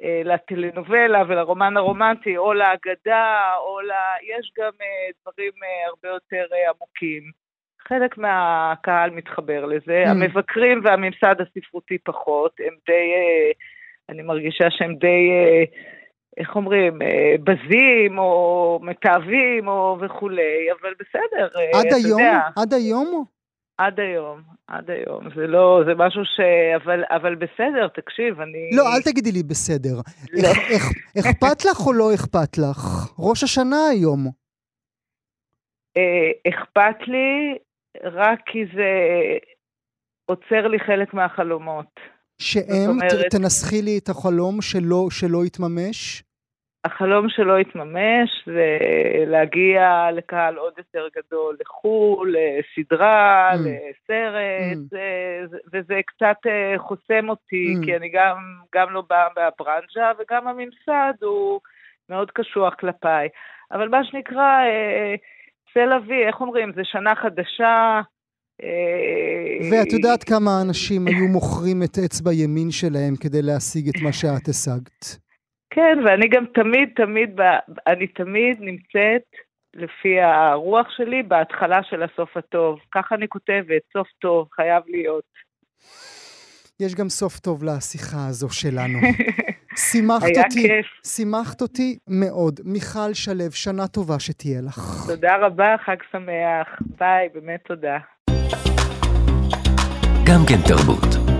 uh, 0.00 0.04
לטלנובלה 0.24 1.22
ולרומן 1.28 1.76
הרומנטי, 1.76 2.36
או 2.36 2.54
לאגדה, 2.54 3.52
או 3.58 3.80
ל... 3.80 3.90
יש 4.22 4.52
גם 4.58 4.72
uh, 4.72 5.12
דברים 5.22 5.52
uh, 5.52 5.88
הרבה 5.88 6.08
יותר 6.08 6.46
uh, 6.50 6.70
עמוקים. 6.70 7.45
חלק 7.88 8.18
מהקהל 8.18 9.10
מתחבר 9.10 9.64
לזה, 9.64 10.04
mm. 10.06 10.08
המבקרים 10.08 10.80
והממסד 10.84 11.34
הספרותי 11.40 11.98
פחות, 11.98 12.52
הם 12.60 12.74
די, 12.86 12.92
אה, 12.92 13.52
אני 14.08 14.22
מרגישה 14.22 14.64
שהם 14.70 14.94
די, 14.94 15.30
אה, 15.30 15.64
איך 16.36 16.56
אומרים, 16.56 17.02
אה, 17.02 17.34
בזים 17.44 18.18
או 18.18 18.80
מתעבים 18.82 19.68
או 19.68 19.98
וכולי, 20.00 20.68
אבל 20.80 20.92
בסדר, 21.00 21.48
עד 21.74 21.86
אתה 21.86 21.96
היום? 21.96 22.20
יודע. 22.20 22.40
עד 22.56 22.74
היום? 22.74 23.24
עד 23.78 24.00
היום, 24.00 24.42
עד 24.66 24.90
היום. 24.90 25.28
זה 25.36 25.46
לא, 25.46 25.82
זה 25.86 25.92
משהו 25.96 26.24
ש... 26.24 26.40
אבל, 26.76 27.04
אבל 27.10 27.34
בסדר, 27.34 27.88
תקשיב, 27.88 28.40
אני... 28.40 28.70
לא, 28.76 28.82
אל 28.82 29.02
תגידי 29.02 29.32
לי 29.32 29.42
בסדר. 29.42 29.94
לא. 30.32 30.48
אכפת 31.20 31.64
לך 31.64 31.86
או 31.86 31.92
לא 31.92 32.14
אכפת 32.14 32.58
לך? 32.58 33.12
ראש 33.18 33.42
השנה 33.42 33.88
היום. 33.90 34.20
אכפת 36.48 37.08
לי, 37.08 37.58
רק 38.02 38.38
כי 38.46 38.64
זה 38.74 38.90
עוצר 40.26 40.66
לי 40.66 40.78
חלק 40.80 41.14
מהחלומות. 41.14 42.00
שהם, 42.38 42.88
אומרת, 42.88 43.30
תנסחי 43.30 43.82
לי 43.82 43.98
את 43.98 44.08
החלום 44.08 44.62
שלא, 44.62 45.06
שלא 45.10 45.42
התממש? 45.44 46.22
החלום 46.84 47.28
שלא 47.28 47.58
התממש 47.58 48.30
זה 48.46 48.78
להגיע 49.26 50.08
לקהל 50.12 50.56
עוד 50.56 50.72
יותר 50.78 51.08
גדול, 51.16 51.56
לחו"ל, 51.60 52.34
לסדרה, 52.36 53.52
mm. 53.52 53.56
לסרט, 53.56 54.76
mm. 54.76 54.88
זה, 54.90 55.56
וזה 55.72 56.00
קצת 56.06 56.36
אה, 56.46 56.78
חוסם 56.78 57.28
אותי, 57.28 57.74
mm. 57.74 57.84
כי 57.84 57.96
אני 57.96 58.08
גם, 58.08 58.36
גם 58.74 58.92
לא 58.92 59.02
באה 59.08 59.28
מהברנז'ה, 59.36 60.12
וגם 60.18 60.48
הממסד 60.48 61.14
הוא 61.22 61.60
מאוד 62.08 62.30
קשוח 62.30 62.74
כלפיי. 62.74 63.28
אבל 63.72 63.88
מה 63.88 64.04
שנקרא, 64.04 64.62
אה, 65.76 65.84
תל 65.84 65.92
אביב, 65.92 66.26
איך 66.26 66.40
אומרים, 66.40 66.72
זה 66.76 66.82
שנה 66.84 67.14
חדשה. 67.14 68.00
אה, 68.62 69.68
ואת 69.70 69.92
יודעת 69.92 70.24
כמה 70.24 70.50
אנשים 70.66 71.06
היו 71.06 71.28
מוכרים 71.32 71.82
את 71.82 71.98
אצבע 72.04 72.32
ימין 72.32 72.70
שלהם 72.70 73.14
כדי 73.20 73.42
להשיג 73.42 73.88
את 73.88 74.02
מה 74.02 74.12
שאת 74.20 74.48
השגת. 74.48 75.26
כן, 75.70 75.98
ואני 76.04 76.28
גם 76.28 76.44
תמיד, 76.54 76.88
תמיד, 76.96 77.40
אני 77.86 78.06
תמיד 78.06 78.56
נמצאת, 78.60 79.26
לפי 79.74 80.20
הרוח 80.20 80.86
שלי, 80.96 81.22
בהתחלה 81.22 81.82
של 81.82 82.02
הסוף 82.02 82.36
הטוב. 82.36 82.78
ככה 82.94 83.14
אני 83.14 83.28
כותבת, 83.28 83.82
סוף 83.92 84.08
טוב, 84.18 84.48
חייב 84.52 84.82
להיות. 84.86 85.24
יש 86.80 86.94
גם 86.94 87.08
סוף 87.08 87.38
טוב 87.38 87.64
לשיחה 87.64 88.26
הזו 88.28 88.48
שלנו. 88.50 88.98
שימחת 89.90 90.22
אותי, 90.22 90.62
כיף. 90.62 90.86
שימחת 91.06 91.62
אותי 91.62 91.98
מאוד. 92.08 92.60
מיכל 92.64 93.14
שלו, 93.14 93.52
שנה 93.52 93.86
טובה 93.86 94.18
שתהיה 94.20 94.60
לך. 94.60 95.04
תודה 95.06 95.36
רבה, 95.36 95.76
חג 95.86 95.96
שמח. 96.12 96.68
ביי, 96.98 97.28
באמת 97.34 97.60
תודה. 97.66 97.98
גם 100.26 100.40
כן 100.48 100.58
תרבות. 100.68 101.35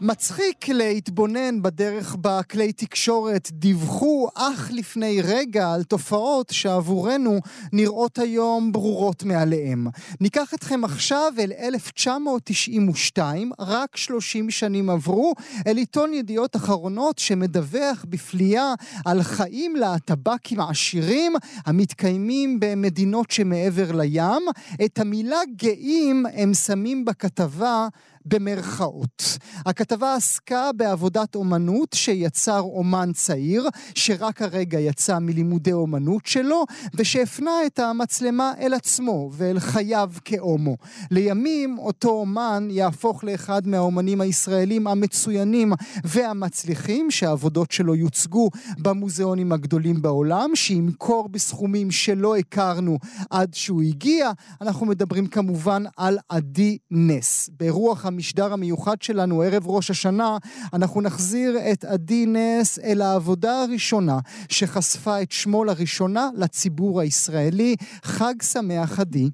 מצחיק 0.00 0.68
להתבונן 0.68 1.62
בדרך 1.62 2.16
בה 2.16 2.42
כלי 2.42 2.72
תקשורת 2.72 3.48
דיווחו 3.52 4.28
אך 4.34 4.70
לפני 4.72 5.20
רגע 5.22 5.72
על 5.72 5.82
תופעות 5.82 6.48
שעבורנו 6.52 7.40
נראות 7.72 8.18
היום 8.18 8.72
ברורות 8.72 9.22
מעליהם. 9.22 9.86
ניקח 10.20 10.54
אתכם 10.54 10.84
עכשיו 10.84 11.32
אל 11.38 11.52
1992, 11.58 13.52
רק 13.58 13.96
30 13.96 14.50
שנים 14.50 14.90
עברו, 14.90 15.34
אל 15.66 15.76
עיתון 15.76 16.14
ידיעות 16.14 16.56
אחרונות 16.56 17.18
שמדווח 17.18 18.04
בפליאה 18.08 18.74
על 19.04 19.22
חיים 19.22 19.76
להטבקים 19.76 20.60
עשירים 20.60 21.32
המתקיימים 21.66 22.60
במדינות 22.60 23.30
שמעבר 23.30 23.92
לים. 23.92 24.42
את 24.84 24.98
המילה 24.98 25.40
גאים 25.56 26.26
הם 26.34 26.54
שמים 26.54 27.04
בכתבה 27.04 27.88
במרכאות. 28.28 29.38
הכתבה 29.66 30.14
עסקה 30.14 30.70
בעבודת 30.76 31.34
אומנות 31.34 31.92
שיצר 31.94 32.60
אומן 32.60 33.10
צעיר, 33.14 33.68
שרק 33.94 34.42
הרגע 34.42 34.80
יצא 34.80 35.18
מלימודי 35.18 35.72
אומנות 35.72 36.26
שלו, 36.26 36.64
ושהפנה 36.94 37.50
את 37.66 37.78
המצלמה 37.78 38.52
אל 38.60 38.74
עצמו 38.74 39.30
ואל 39.32 39.60
חייו 39.60 40.10
כאומו. 40.24 40.76
לימים 41.10 41.78
אותו 41.78 42.08
אומן 42.08 42.68
יהפוך 42.70 43.24
לאחד 43.24 43.66
מהאומנים 43.66 44.20
הישראלים 44.20 44.86
המצוינים 44.86 45.72
והמצליחים, 46.04 47.10
שהעבודות 47.10 47.70
שלו 47.70 47.94
יוצגו 47.94 48.50
במוזיאונים 48.78 49.52
הגדולים 49.52 50.02
בעולם, 50.02 50.50
שימכור 50.54 51.28
בסכומים 51.28 51.90
שלא 51.90 52.36
הכרנו 52.36 52.98
עד 53.30 53.54
שהוא 53.54 53.82
הגיע. 53.82 54.30
אנחנו 54.60 54.86
מדברים 54.86 55.26
כמובן 55.26 55.82
על 55.96 56.18
עדי 56.28 56.78
נס. 56.90 57.50
ברוח 57.58 58.06
המשדר 58.18 58.52
המיוחד 58.52 59.02
שלנו, 59.02 59.42
ערב 59.42 59.62
ראש 59.66 59.90
השנה, 59.90 60.36
אנחנו 60.74 61.00
נחזיר 61.02 61.50
את 61.72 61.84
עדי 61.84 62.26
נס 62.26 62.78
אל 62.84 63.00
העבודה 63.00 63.62
הראשונה 63.62 64.18
שחשפה 64.48 65.22
את 65.22 65.32
שמו 65.32 65.64
לראשונה 65.64 66.28
לציבור 66.36 67.00
הישראלי. 67.00 67.76
חג 68.02 68.34
שמח, 68.42 69.00
עדי. 69.00 69.28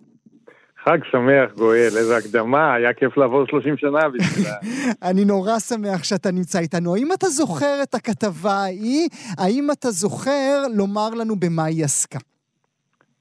חג 0.84 0.98
שמח, 1.10 1.54
גואל, 1.56 1.90
איזה 1.98 2.16
הקדמה, 2.16 2.74
היה 2.74 2.92
כיף 2.92 3.16
לעבור 3.16 3.46
30 3.46 3.76
שנה 3.76 4.08
בשבילה. 4.08 4.54
אני 5.10 5.24
נורא 5.24 5.58
שמח 5.58 6.04
שאתה 6.04 6.30
נמצא 6.30 6.58
איתנו. 6.58 6.94
האם 6.94 7.12
אתה 7.12 7.26
זוכר 7.26 7.82
את 7.82 7.94
הכתבה 7.94 8.52
ההיא? 8.52 9.08
האם 9.38 9.70
אתה 9.70 9.90
זוכר 9.90 10.62
לומר 10.76 11.10
לנו 11.10 11.36
במה 11.36 11.64
היא 11.64 11.84
עסקה? 11.84 12.18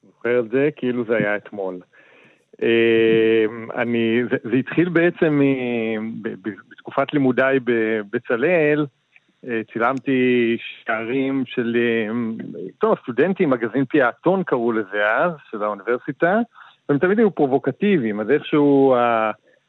זוכר 0.05 0.39
את 0.39 0.51
זה 0.51 0.70
כאילו 0.76 1.05
זה 1.05 1.16
היה 1.16 1.36
אתמול. 1.36 1.80
אמ, 2.64 3.68
אני, 3.76 4.22
זה, 4.32 4.38
זה 4.43 4.55
התחיל 4.55 4.89
בעצם 4.89 5.41
בתקופת 6.72 7.14
לימודיי 7.14 7.59
בבצלאל, 7.64 8.86
אה, 9.47 9.61
צילמתי 9.74 10.57
שערים 10.86 11.43
של 11.45 11.78
עיתון 12.66 12.89
אמ, 12.89 12.95
הסטודנטים, 12.99 13.49
מגזין 13.49 13.86
פיאטון 13.86 14.43
קראו 14.43 14.72
לזה 14.72 15.11
אז, 15.18 15.32
של 15.51 15.64
האוניברסיטה, 15.64 16.39
והם 16.89 16.97
תמיד 16.97 17.20
היו 17.20 17.32
פרובוקטיביים, 17.32 18.20
אז 18.20 18.30
איכשהו 18.30 18.95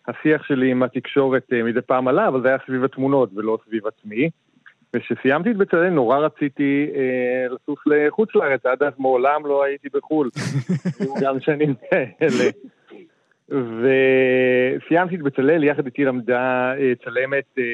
השיח 0.08 0.42
שלי 0.42 0.70
עם 0.70 0.82
התקשורת 0.82 1.52
אה, 1.52 1.62
מדי 1.62 1.80
פעם 1.80 2.08
עלה, 2.08 2.28
אבל 2.28 2.42
זה 2.42 2.48
היה 2.48 2.58
סביב 2.66 2.84
התמונות 2.84 3.30
ולא 3.34 3.58
סביב 3.66 3.86
עצמי. 3.86 4.30
וכשסיימתי 4.94 5.50
את 5.50 5.56
בצלאל 5.56 5.90
נורא 5.90 6.18
רציתי 6.18 6.90
אה, 6.94 7.54
לטוס 7.54 7.78
לחוץ 7.86 8.34
לארץ, 8.34 8.66
עד 8.66 8.82
אז 8.82 8.92
מעולם 8.98 9.46
לא 9.46 9.64
הייתי 9.64 9.88
בחו"ל, 9.94 10.30
גם 11.22 11.40
שנים 11.40 11.74
כאלה. 11.90 12.50
וסיימתי 13.48 15.14
את 15.14 15.22
בצלאל, 15.22 15.64
יחד 15.64 15.86
איתי 15.86 16.04
למדה 16.04 16.74
אה, 16.78 16.92
צלמת 17.04 17.44
אה, 17.58 17.64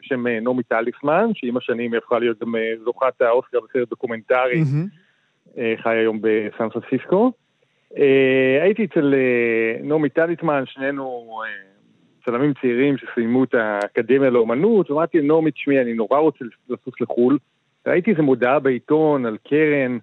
בשם 0.00 0.26
אה, 0.26 0.40
נעמי 0.40 0.62
טליסמן, 0.62 1.30
שעם 1.34 1.56
השנים 1.56 1.92
היא 1.92 1.98
הפכה 1.98 2.18
להיות 2.18 2.38
גם 2.42 2.54
זוכת 2.84 3.20
האוסקר 3.22 3.58
בסרט 3.60 3.88
דוקומנטרי, 3.88 4.62
חי 5.82 5.96
היום 5.96 6.20
בסן 6.20 6.68
פרנסיסקו. 6.68 7.32
הייתי 8.62 8.84
אצל 8.84 9.14
נעמי 9.82 10.08
טליסמן, 10.08 10.62
שנינו 10.66 11.40
צלמים 12.30 12.52
צעירים 12.60 12.96
שסיימו 12.96 13.44
את 13.44 13.54
האקדמיה 13.54 14.30
לאומנות, 14.30 14.90
ואמרתי 14.90 15.18
לנעמי, 15.18 15.50
תשמעי, 15.50 15.80
אני 15.80 15.94
נורא 15.94 16.18
רוצה 16.18 16.44
לטוס 16.68 16.94
לחו"ל. 17.00 17.38
ראיתי 17.86 18.10
איזו 18.10 18.22
מודעה 18.22 18.58
בעיתון 18.58 19.26
על 19.26 19.36
קרן 19.48 19.98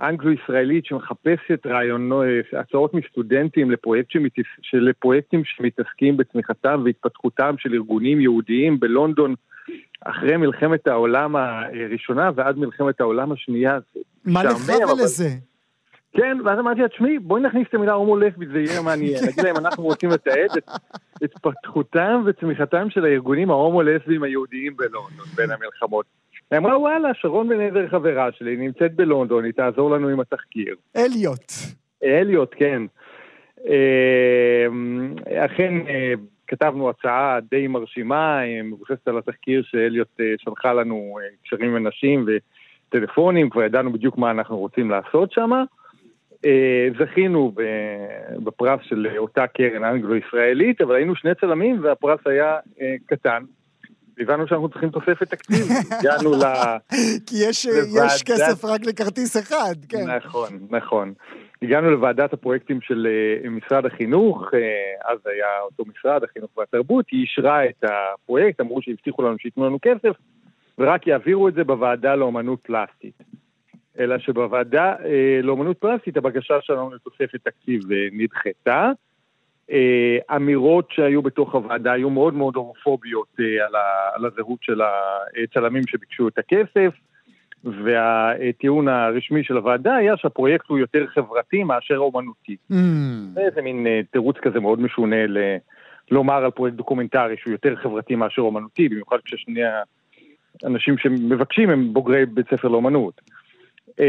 אנגלו-ישראלית 0.00 0.86
שמחפשת 0.86 1.66
רעיונות, 1.66 2.24
הצעות 2.52 2.94
מסטודנטים 2.94 3.70
לפרויקט 3.70 4.10
שמתס... 4.10 4.44
לפרויקטים 4.72 5.42
שמתעסקים 5.44 6.16
בצמיחתם 6.16 6.82
והתפתחותם 6.84 7.54
של 7.58 7.74
ארגונים 7.74 8.20
יהודיים 8.20 8.80
בלונדון 8.80 9.34
אחרי 10.04 10.36
מלחמת 10.36 10.86
העולם 10.86 11.36
הראשונה 11.36 12.30
ועד 12.34 12.58
מלחמת 12.58 13.00
העולם 13.00 13.32
השנייה. 13.32 13.78
מה 14.24 14.44
לך 14.44 14.56
ולזה? 14.68 15.28
כן, 16.12 16.38
ואז 16.44 16.58
אמרתי 16.58 16.80
לה, 16.80 16.88
תשמעי, 16.88 17.18
בואי 17.18 17.42
נכניס 17.42 17.66
את 17.68 17.74
המילה 17.74 17.92
הומו 17.92 18.16
לסבית, 18.16 18.48
זה 18.48 18.58
יהיה 18.58 18.82
מעניין. 18.82 19.18
נגיד 19.28 19.44
להם, 19.44 19.56
אנחנו 19.56 19.84
רוצים 19.84 20.10
לתעד 20.10 20.56
את 20.56 20.70
התפתחותם 21.22 22.22
וצמיחתם 22.26 22.90
של 22.90 23.04
הארגונים 23.04 23.50
ההומו-לסביים 23.50 24.22
היהודיים 24.22 24.76
בלונדון 24.76 25.26
בין 25.36 25.50
המלחמות. 25.50 26.06
היא 26.50 26.58
אמרה, 26.58 26.78
וואלה, 26.78 27.08
שרון 27.14 27.48
בן 27.48 27.60
עזר 27.60 27.88
חברה 27.88 28.28
שלי, 28.32 28.56
נמצאת 28.56 28.94
בלונדון, 28.94 29.44
היא 29.44 29.52
תעזור 29.52 29.90
לנו 29.90 30.08
עם 30.08 30.20
התחקיר. 30.20 30.74
אליוט. 30.96 31.52
אליוט, 32.04 32.54
כן. 32.58 32.82
אה, 33.68 34.66
אכן, 35.44 35.74
אה, 35.88 36.12
כתבנו 36.46 36.90
הצעה 36.90 37.38
די 37.50 37.66
מרשימה, 37.66 38.44
אה, 38.44 38.62
מבוססת 38.62 39.08
על 39.08 39.18
התחקיר 39.18 39.62
שאליוט 39.64 40.20
שלחה 40.38 40.72
לנו 40.72 41.18
קשרים 41.44 41.70
עם 41.70 41.86
אנשים 41.86 42.26
וטלפונים, 42.26 43.50
כבר 43.50 43.62
ידענו 43.62 43.92
בדיוק 43.92 44.18
מה 44.18 44.30
אנחנו 44.30 44.58
רוצים 44.58 44.90
לעשות 44.90 45.32
שם. 45.32 45.50
זכינו 46.98 47.52
בפרס 48.44 48.80
של 48.82 49.06
אותה 49.18 49.46
קרן 49.46 49.84
אנגלו-ישראלית, 49.84 50.80
אבל 50.80 50.94
היינו 50.94 51.16
שני 51.16 51.34
צלמים 51.40 51.78
והפרס 51.82 52.20
היה 52.26 52.56
קטן. 53.06 53.42
הבנו 54.18 54.48
שאנחנו 54.48 54.68
צריכים 54.68 54.90
תוספת 54.90 55.30
תקציב, 55.30 55.66
הגענו 56.00 56.32
ל... 56.32 56.44
כי 57.26 57.36
יש, 57.48 57.66
לוועדת... 57.66 58.12
יש 58.14 58.22
כסף 58.22 58.64
רק 58.64 58.86
לכרטיס 58.86 59.36
אחד, 59.36 59.74
כן. 59.88 60.10
נכון, 60.16 60.48
נכון. 60.70 61.12
הגענו 61.62 61.90
לוועדת 61.90 62.32
הפרויקטים 62.32 62.80
של 62.80 63.06
משרד 63.50 63.86
החינוך, 63.86 64.50
אז 65.04 65.18
היה 65.24 65.60
אותו 65.60 65.84
משרד, 65.84 66.24
החינוך 66.24 66.50
והתרבות, 66.56 67.06
היא 67.10 67.20
אישרה 67.20 67.64
את 67.64 67.84
הפרויקט, 67.84 68.60
אמרו 68.60 68.82
שהבטיחו 68.82 69.22
לנו 69.22 69.38
שייתנו 69.38 69.66
לנו 69.66 69.78
כסף, 69.82 70.16
ורק 70.78 71.06
יעבירו 71.06 71.48
את 71.48 71.54
זה 71.54 71.64
בוועדה 71.64 72.14
לאומנות 72.14 72.58
פלסטית. 72.62 73.14
אלא 73.98 74.18
שבוועדה 74.18 74.94
uh, 74.94 75.06
לאומנות 75.42 75.78
פלסטית 75.78 76.16
הבקשה 76.16 76.54
שלנו 76.60 76.90
לתוספת 76.94 77.40
תקציב 77.44 77.82
uh, 77.82 77.94
נדחתה. 78.12 78.90
אה, 79.70 80.36
אמירות 80.36 80.88
שהיו 80.90 81.22
בתוך 81.22 81.54
הוועדה 81.54 81.92
היו 81.92 82.10
מאוד 82.10 82.34
מאוד 82.34 82.56
הומופוביות 82.56 83.28
אה, 83.40 83.66
על, 83.66 83.74
ה, 83.74 83.80
על 84.14 84.26
הזהות 84.26 84.58
של 84.62 84.80
הצלמים 85.44 85.82
שביקשו 85.86 86.28
את 86.28 86.38
הכסף, 86.38 86.94
והטיעון 87.64 88.88
הרשמי 88.88 89.44
של 89.44 89.56
הוועדה 89.56 89.96
היה 89.96 90.16
שהפרויקט 90.16 90.66
הוא 90.68 90.78
יותר 90.78 91.06
חברתי 91.06 91.64
מאשר 91.64 91.96
אומנותי. 91.96 92.56
Mm. 92.72 92.74
זה 93.34 93.40
איזה 93.40 93.62
מין 93.62 93.86
אה, 93.86 94.00
תירוץ 94.10 94.36
כזה 94.42 94.60
מאוד 94.60 94.80
משונה 94.80 95.26
ל... 95.26 95.38
לומר 96.10 96.44
על 96.44 96.50
פרויקט 96.50 96.76
דוקומנטרי 96.76 97.36
שהוא 97.36 97.52
יותר 97.52 97.76
חברתי 97.76 98.14
מאשר 98.14 98.42
אומנותי, 98.42 98.88
במיוחד 98.88 99.16
כששני 99.24 99.60
האנשים 100.62 100.98
שמבקשים 100.98 101.70
הם 101.70 101.92
בוגרי 101.92 102.26
בית 102.26 102.46
ספר 102.50 102.68
לאומנות. 102.68 103.20
Uh, 103.90 104.02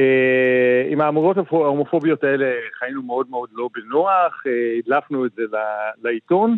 עם 0.89 1.01
האמורות 1.01 1.37
ההומופוביות 1.37 2.23
האלה 2.23 2.45
חיינו 2.79 3.03
מאוד 3.03 3.29
מאוד 3.29 3.49
לא 3.53 3.69
בנוח, 3.73 4.43
uh, 4.45 4.49
הדלפנו 4.79 5.25
את 5.25 5.31
זה 5.35 5.43
לעיתון. 6.03 6.57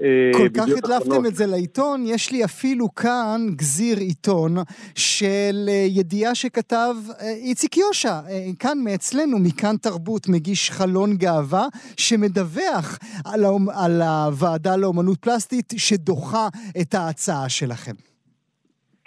אה, 0.00 0.30
כל 0.32 0.48
כך 0.54 0.68
הדלפתם 0.68 1.26
את 1.26 1.34
זה 1.34 1.46
לעיתון, 1.46 2.04
יש 2.06 2.32
לי 2.32 2.44
אפילו 2.44 2.94
כאן 2.94 3.46
גזיר 3.50 3.98
עיתון 3.98 4.56
של 4.94 5.68
ידיעה 5.88 6.34
שכתב 6.34 6.94
איציק 7.20 7.76
יושע, 7.76 8.20
כאן 8.58 8.78
מאצלנו, 8.84 9.38
מכאן 9.38 9.76
תרבות, 9.76 10.28
מגיש 10.28 10.70
חלון 10.70 11.16
גאווה, 11.16 11.66
שמדווח 11.96 12.98
על, 13.24 13.44
על 13.74 14.02
הוועדה 14.02 14.76
לאומנות 14.76 15.18
פלסטית 15.18 15.72
שדוחה 15.76 16.48
את 16.80 16.94
ההצעה 16.94 17.48
שלכם. 17.48 18.13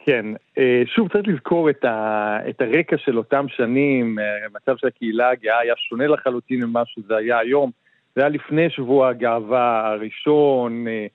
כן, 0.08 0.26
אה, 0.58 0.84
שוב 0.86 1.10
צריך 1.10 1.28
לזכור 1.28 1.70
את, 1.70 1.86
ה, 1.86 2.38
את 2.50 2.62
הרקע 2.62 2.98
של 2.98 3.18
אותם 3.18 3.46
שנים, 3.50 4.20
אה, 4.20 4.46
המצב 4.46 4.78
של 4.78 4.88
הקהילה 4.88 5.30
הגאה 5.30 5.60
היה 5.60 5.74
שונה 5.78 6.08
לחלוטין 6.08 6.64
ממה 6.64 6.84
שזה 6.86 7.16
היה 7.16 7.40
היום. 7.40 7.72
זה 8.16 8.22
היה 8.22 8.30
לפני 8.30 8.70
שבוע 8.70 9.10
הגאווה 9.10 9.88
הראשון, 9.88 10.88
אה, 10.88 11.06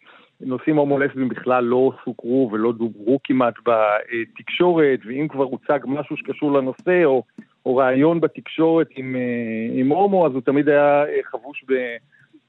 נושאים 0.40 0.76
הומולסביים 0.76 1.28
בכלל 1.28 1.64
לא 1.64 1.92
סוקרו 2.04 2.50
ולא 2.52 2.72
דוברו 2.72 3.18
כמעט 3.24 3.54
בתקשורת, 3.66 4.98
ואם 5.06 5.28
כבר 5.28 5.44
הוצג 5.44 5.78
משהו 5.84 6.16
שקשור 6.16 6.52
לנושא, 6.52 7.04
או, 7.04 7.22
או 7.66 7.76
רעיון 7.76 8.20
בתקשורת 8.20 8.88
עם, 8.96 9.16
עם 9.72 9.88
הומו, 9.88 10.26
אז 10.26 10.32
הוא 10.32 10.42
תמיד 10.42 10.68
היה 10.68 11.04
חבוש 11.24 11.64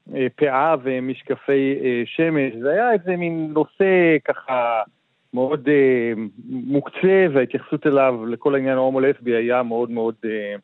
בפאה 0.06 0.74
ומשקפי 0.82 1.74
שמש. 2.04 2.52
זה 2.60 2.70
היה 2.70 2.92
איזה 2.92 3.16
מין 3.16 3.50
נושא 3.52 4.16
ככה... 4.24 4.82
מאוד 5.34 5.68
אה, 5.68 6.12
מוקצה, 6.48 7.26
וההתייחסות 7.34 7.86
אליו, 7.86 8.26
לכל 8.26 8.54
העניין 8.54 8.76
ההומו-לסבי, 8.76 9.34
היה 9.34 9.62
מאוד 9.62 9.90
מאוד... 9.90 10.14
אה, 10.24 10.54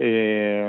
אה, 0.00 0.68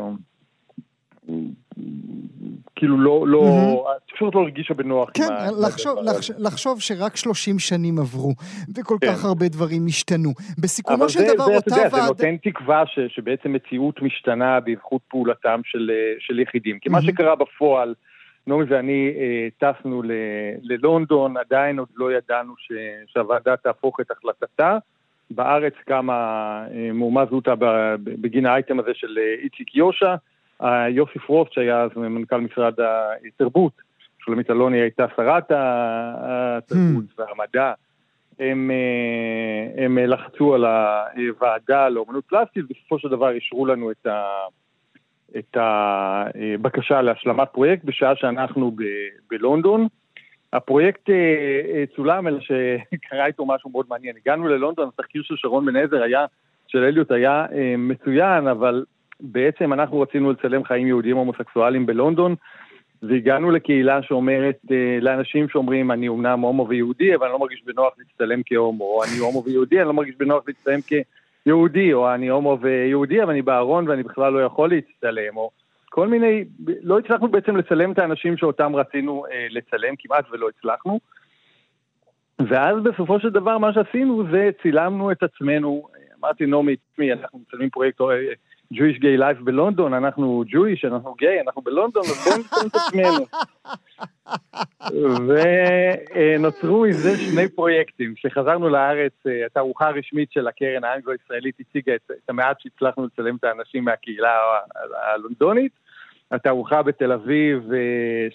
כאילו 2.76 2.98
לא, 2.98 3.28
לא. 3.28 3.86
פשוט 4.14 4.36
לא 4.36 4.40
הרגישה 4.40 4.74
בנוח. 4.74 5.10
כן, 5.14 5.24
לחשוב, 5.68 6.00
לחשוב, 6.04 6.36
לחשוב 6.40 6.82
שרק 6.82 7.16
30 7.16 7.60
שנים 7.60 8.00
עברו, 8.00 8.34
וכל 8.76 8.98
כן. 9.02 9.08
כך 9.08 9.26
הרבה 9.26 9.48
דברים 9.48 9.86
השתנו. 9.88 10.30
בסיכומו 10.60 11.10
של 11.10 11.20
זה, 11.20 11.34
דבר, 11.34 11.46
זה, 11.46 11.56
אותה 11.56 11.72
ועדה... 11.72 11.84
ועדה... 11.84 12.02
זה 12.02 12.08
נותן 12.08 12.38
תקווה 12.38 12.84
ש, 12.86 13.00
שבעצם 13.08 13.54
מציאות 13.54 14.02
משתנה 14.02 14.60
בזכות 14.60 15.02
פעולתם 15.08 15.62
של, 15.66 15.92
אה, 15.94 16.14
של 16.20 16.40
יחידים. 16.40 16.80
כי. 16.80 16.90
מה 16.90 17.02
שקרה 17.02 17.36
בפועל, 17.36 17.94
נעמי 18.48 18.64
ואני 18.68 19.14
אה, 19.18 19.48
טסנו 19.58 20.02
ללונדון, 20.62 21.38
עדיין 21.38 21.80
עוד 21.80 21.88
לא 21.96 22.14
ידענו 22.14 22.54
ש, 22.58 22.72
שהוועדה 23.08 23.58
תהפוך 23.58 24.00
את 24.00 24.12
החלטתה. 24.12 24.78
בארץ 25.32 25.74
קמה 25.86 26.14
אה, 26.74 26.91
מהומה 26.94 27.26
זוטה 27.26 27.54
בגין 28.04 28.46
האייטם 28.46 28.80
הזה 28.80 28.91
של 28.94 29.18
אה, 29.18 29.34
איציק 29.44 29.76
יושע. 29.76 30.16
יוסי 30.89 31.20
פרופט, 31.20 31.54
שהיה 31.54 31.82
אז 31.82 31.89
מנכ"ל 31.96 32.38
משרד 32.38 32.74
התרבות, 33.28 33.72
שולמית 34.26 34.50
אלוני 34.50 34.82
הייתה 34.82 35.06
שרת 35.16 35.52
התרבות 35.52 37.04
hmm. 37.04 37.22
והמדע. 37.22 37.74
הם, 38.39 38.72
הם 39.78 39.98
לחצו 39.98 40.56
על 40.56 40.66
הוועדה 40.66 41.89
לאומנות 41.89 42.26
פלסטית, 42.26 42.66
בסופו 42.70 43.00
של 43.00 43.10
דבר 43.10 43.32
אישרו 43.32 43.66
לנו 43.66 43.91
את 43.91 44.06
ה... 44.06 44.24
את 45.38 45.58
הבקשה 45.60 47.02
להשלמת 47.02 47.48
פרויקט 47.52 47.84
בשעה 47.84 48.16
שאנחנו 48.16 48.72
ב- 48.72 48.84
בלונדון. 49.30 49.88
הפרויקט 50.54 51.10
אה, 51.10 51.16
אה, 51.74 51.84
צולם, 51.96 52.28
אלא 52.28 52.40
שקרה 52.40 53.26
איתו 53.26 53.46
משהו 53.46 53.70
מאוד 53.70 53.86
מעניין. 53.90 54.16
הגענו 54.22 54.48
ללונדון, 54.48 54.88
התחקיר 54.88 55.22
של 55.24 55.36
שרון 55.38 55.66
בן 55.66 55.76
עזר 55.76 56.04
היה, 56.04 56.26
של 56.68 56.84
אליוט 56.84 57.12
היה 57.12 57.46
אה, 57.52 57.76
מצוין, 57.78 58.48
אבל 58.48 58.86
בעצם 59.20 59.74
אנחנו 59.74 60.02
רצינו 60.02 60.32
לצלם 60.32 60.64
חיים 60.64 60.88
יהודיים 60.88 61.18
הומוסקסואליים 61.18 61.86
בלונדון, 61.86 62.36
והגענו 63.04 63.52
לקהילה 63.52 64.04
שאומרת, 64.04 64.60
לאנשים 65.02 65.50
שאומרים, 65.50 65.92
אני 65.92 66.08
אומנם 66.08 66.40
הומו 66.40 66.68
ויהודי, 66.68 67.16
אבל 67.16 67.26
אני 67.26 67.34
לא 67.34 67.40
מרגיש 67.40 67.64
בנוח 67.66 67.94
להצטלם 68.00 68.42
כהומו, 68.46 68.84
או 68.84 69.04
אני 69.04 69.18
הומו 69.18 69.44
ויהודי, 69.46 69.80
אני 69.80 69.88
לא 69.88 69.94
מרגיש 69.94 70.16
בנוח 70.16 70.44
להצטלם 70.48 70.80
כ... 70.88 70.94
יהודי, 71.46 71.94
או 71.94 72.14
אני 72.14 72.28
הומו 72.28 72.58
ויהודי, 72.62 73.24
אבל 73.24 73.32
אני 73.32 73.41
בארון 73.41 73.89
ואני 73.89 74.04
בכלל 74.04 74.34
לא 74.34 74.39
יכול 74.39 74.70
להצטלם, 74.70 75.38
או 75.38 75.50
כל 75.89 76.08
מיני, 76.08 76.44
לא 76.82 77.00
הצלחנו 77.00 77.28
בעצם 77.28 77.58
לצלם 77.58 77.91
את 77.91 78.00
האנשים 78.00 78.38
שאותם 78.38 78.76
רצינו 78.76 79.26
אה, 79.32 79.48
לצלם, 79.50 79.94
כמעט 80.00 80.26
ולא 80.32 80.50
הצלחנו. 80.50 81.00
ואז 82.39 82.84
בסופו 82.84 83.20
של 83.20 83.30
דבר 83.30 83.58
מה 83.58 83.74
שעשינו 83.74 84.24
זה 84.32 84.50
צילמנו 84.62 85.12
את 85.12 85.24
עצמנו, 85.24 85.88
אמרתי 86.20 86.46
נעמי, 86.46 86.76
אנחנו 87.14 87.39
מצלמים 87.39 87.70
פרויקט 87.70 88.02
אה, 88.02 88.06
Jewish 88.74 89.00
Gay 89.00 89.20
Life 89.20 89.44
בלונדון, 89.44 89.94
אנחנו 89.94 90.44
Jewish, 90.48 90.88
אנחנו 90.88 91.14
גיי, 91.14 91.42
אנחנו 91.42 91.62
בלונדון, 91.62 92.04
אז 92.06 92.28
בואו 92.28 92.38
נצלם 92.38 92.68
את 92.68 92.76
עצמנו. 92.76 93.26
ונוצרו 96.36 96.82
מזה 96.82 97.18
שני 97.18 97.50
פרויקטים. 97.50 98.14
כשחזרנו 98.16 98.70
לארץ, 98.70 99.14
התערוכה 99.46 99.88
הרשמית 99.88 100.32
של 100.32 100.48
הקרן 100.48 100.84
האנגלו-ישראלית 100.84 101.56
הציגה 101.60 101.96
את, 101.96 102.12
את 102.12 102.30
המעט 102.30 102.60
שהצלחנו 102.60 103.06
לצלם 103.06 103.36
את 103.36 103.44
האנשים 103.44 103.84
מהקהילה 103.84 104.38
הלונדונית. 105.14 105.72
התערוכה 106.32 106.82
בתל 106.82 107.12
אביב 107.12 107.70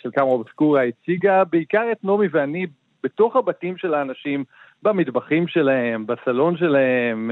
של 0.03 0.11
כמה 0.13 0.27
אובסקורה 0.27 0.83
הציגה 0.83 1.45
בעיקר 1.45 1.93
את 1.93 2.05
נעמי 2.05 2.27
ואני 2.31 2.67
בתוך 3.03 3.37
הבתים 3.37 3.77
של 3.77 3.95
האנשים, 3.95 4.45
במטבחים 4.83 5.49
שלהם, 5.49 6.07
בסלון 6.07 6.57
שלהם, 6.57 7.31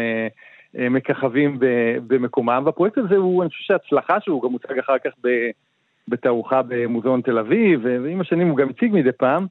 מככבים 0.90 1.58
במקומם, 2.06 2.62
והפרויקט 2.66 2.98
הזה 2.98 3.16
הוא, 3.16 3.42
אני 3.42 3.50
חושב 3.50 3.64
שההצלחה 3.64 4.20
שהוא 4.20 4.42
גם 4.42 4.50
מוצג 4.50 4.78
אחר 4.78 4.98
כך 4.98 5.10
בתערוכה 6.08 6.60
במוזיאון 6.68 7.20
תל 7.20 7.38
אביב, 7.38 7.80
ועם 7.84 8.20
השנים 8.20 8.48
הוא 8.48 8.56
גם 8.56 8.68
הציג 8.68 8.92
מדי 8.94 9.12
פעם. 9.12 9.46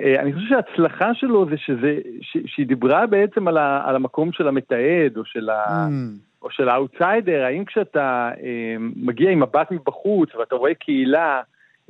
אה, 0.00 0.20
אני 0.20 0.32
חושב 0.32 0.46
שההצלחה 0.48 1.14
שלו 1.14 1.46
זה 1.50 1.56
שזה, 1.56 1.98
ש, 2.20 2.36
שהיא 2.46 2.66
דיברה 2.66 3.06
בעצם 3.06 3.48
על, 3.48 3.56
ה, 3.56 3.82
על 3.84 3.96
המקום 3.96 4.32
של 4.32 4.48
המתעד, 4.48 5.16
או 5.16 5.24
של, 5.24 5.50
ה, 5.50 5.86
mm. 5.86 6.42
או 6.42 6.50
של 6.50 6.68
האאוטסיידר, 6.68 7.44
האם 7.44 7.64
כשאתה 7.64 8.30
אה, 8.42 8.76
מגיע 8.96 9.30
עם 9.30 9.40
מבט 9.40 9.70
מבחוץ 9.70 10.34
ואתה 10.34 10.54
רואה 10.54 10.74
קהילה, 10.74 11.40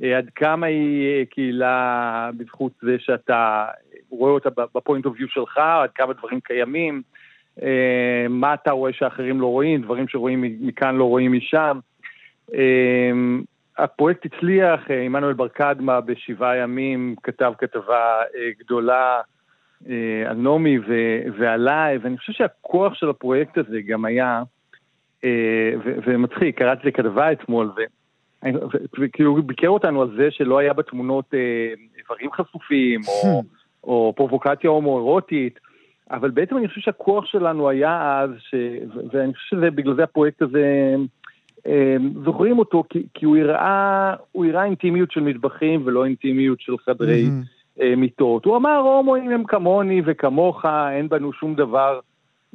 אה, 0.03 0.17
עד 0.17 0.29
כמה 0.35 0.67
היא 0.67 1.07
אה, 1.07 1.25
קהילה 1.25 2.29
בזכות 2.37 2.71
זה 2.81 2.95
שאתה 2.99 3.65
רואה 4.09 4.31
אותה 4.31 4.49
ב 4.75 4.80
point 4.80 5.05
of 5.05 5.15
view 5.17 5.27
שלך, 5.27 5.57
עד 5.57 5.89
כמה 5.95 6.13
דברים 6.13 6.39
קיימים, 6.39 6.95
אה, 6.95 7.22
מה 8.29 8.53
אתה 8.53 8.71
רואה 8.71 8.93
שאחרים 8.93 9.41
לא 9.41 9.47
רואים, 9.47 9.81
דברים 9.81 10.07
שרואים 10.07 10.43
מכאן 10.61 10.95
לא 10.95 11.03
רואים 11.03 11.33
משם. 11.33 11.79
אה, 12.53 13.11
הפרויקט 13.77 14.25
הצליח, 14.25 14.91
אה, 14.91 15.01
עמנואל 15.01 15.33
בר 15.33 15.47
קדמה 15.47 16.01
בשבעה 16.01 16.57
ימים 16.57 17.15
כתב 17.23 17.53
כתבה 17.57 18.21
אה, 18.35 18.49
גדולה 18.59 19.21
אה, 19.89 20.29
על 20.29 20.37
נעמי 20.37 20.77
ועליי, 21.39 21.97
ואני 21.97 22.17
חושב 22.17 22.33
שהכוח 22.33 22.93
של 22.93 23.09
הפרויקט 23.09 23.57
הזה 23.57 23.81
גם 23.81 24.05
היה, 24.05 24.43
ומצחיק, 26.05 26.57
קראתי 26.57 26.87
לכתבה 26.87 27.31
אתמול, 27.31 27.71
וכאילו 28.99 29.31
הוא 29.31 29.43
ביקר 29.43 29.67
אותנו 29.69 30.01
על 30.01 30.15
זה 30.17 30.31
שלא 30.31 30.59
היה 30.59 30.73
בתמונות 30.73 31.33
איברים 31.97 32.31
חשופים, 32.31 33.01
או, 33.07 33.43
או 33.83 34.13
פרובוקציה 34.15 34.69
הומואירוטית, 34.69 35.59
אבל 36.11 36.29
בעצם 36.29 36.57
אני 36.57 36.67
חושב 36.67 36.81
שהכוח 36.81 37.25
שלנו 37.25 37.69
היה 37.69 38.19
אז, 38.19 38.29
ש... 38.39 38.55
ואני 39.11 39.33
חושב 39.33 39.55
שבגלל 39.55 39.95
זה 39.95 40.03
הפרויקט 40.03 40.41
הזה... 40.41 40.95
אמ, 41.65 42.11
זוכרים 42.25 42.59
אותו 42.59 42.83
כי, 42.89 43.03
כי 43.13 43.25
הוא 43.25 43.37
הראה, 43.37 44.15
הוא 44.31 44.45
הראה 44.45 44.63
אינטימיות 44.63 45.11
של 45.11 45.21
מטבחים 45.21 45.81
ולא 45.85 46.05
אינטימיות 46.05 46.61
של 46.61 46.77
חדרי 46.77 47.25
mm-hmm. 47.25 47.95
מיטות. 47.97 48.45
הוא 48.45 48.57
אמר, 48.57 48.77
הומואים 48.77 49.31
הם 49.31 49.43
כמוני 49.43 50.01
וכמוך, 50.05 50.65
אין 50.91 51.09
בנו 51.09 51.33
שום 51.33 51.55
דבר 51.55 51.99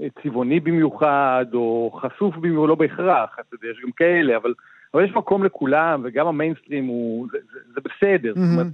אה, 0.01 0.07
צבעוני 0.23 0.61
במיוחד, 0.61 1.47
או 1.55 1.91
חשוף 2.03 2.37
במיוחד, 2.37 2.69
לא 2.69 2.75
בהכרח, 2.75 3.37
אתה 3.41 3.55
יודע, 3.55 3.69
יש 3.69 3.83
גם 3.85 3.91
כאלה, 3.97 4.37
אבל, 4.37 4.55
אבל 4.95 5.05
יש 5.05 5.11
מקום 5.11 5.45
לכולם, 5.45 6.01
וגם 6.05 6.27
המיינסטרים 6.27 6.87
הוא, 6.87 7.27
זה, 7.33 7.39
זה, 7.53 7.59
זה 7.75 7.81
בסדר. 7.81 8.33
Mm-hmm. 8.33 8.41
זאת 8.41 8.59
אומרת, 8.59 8.73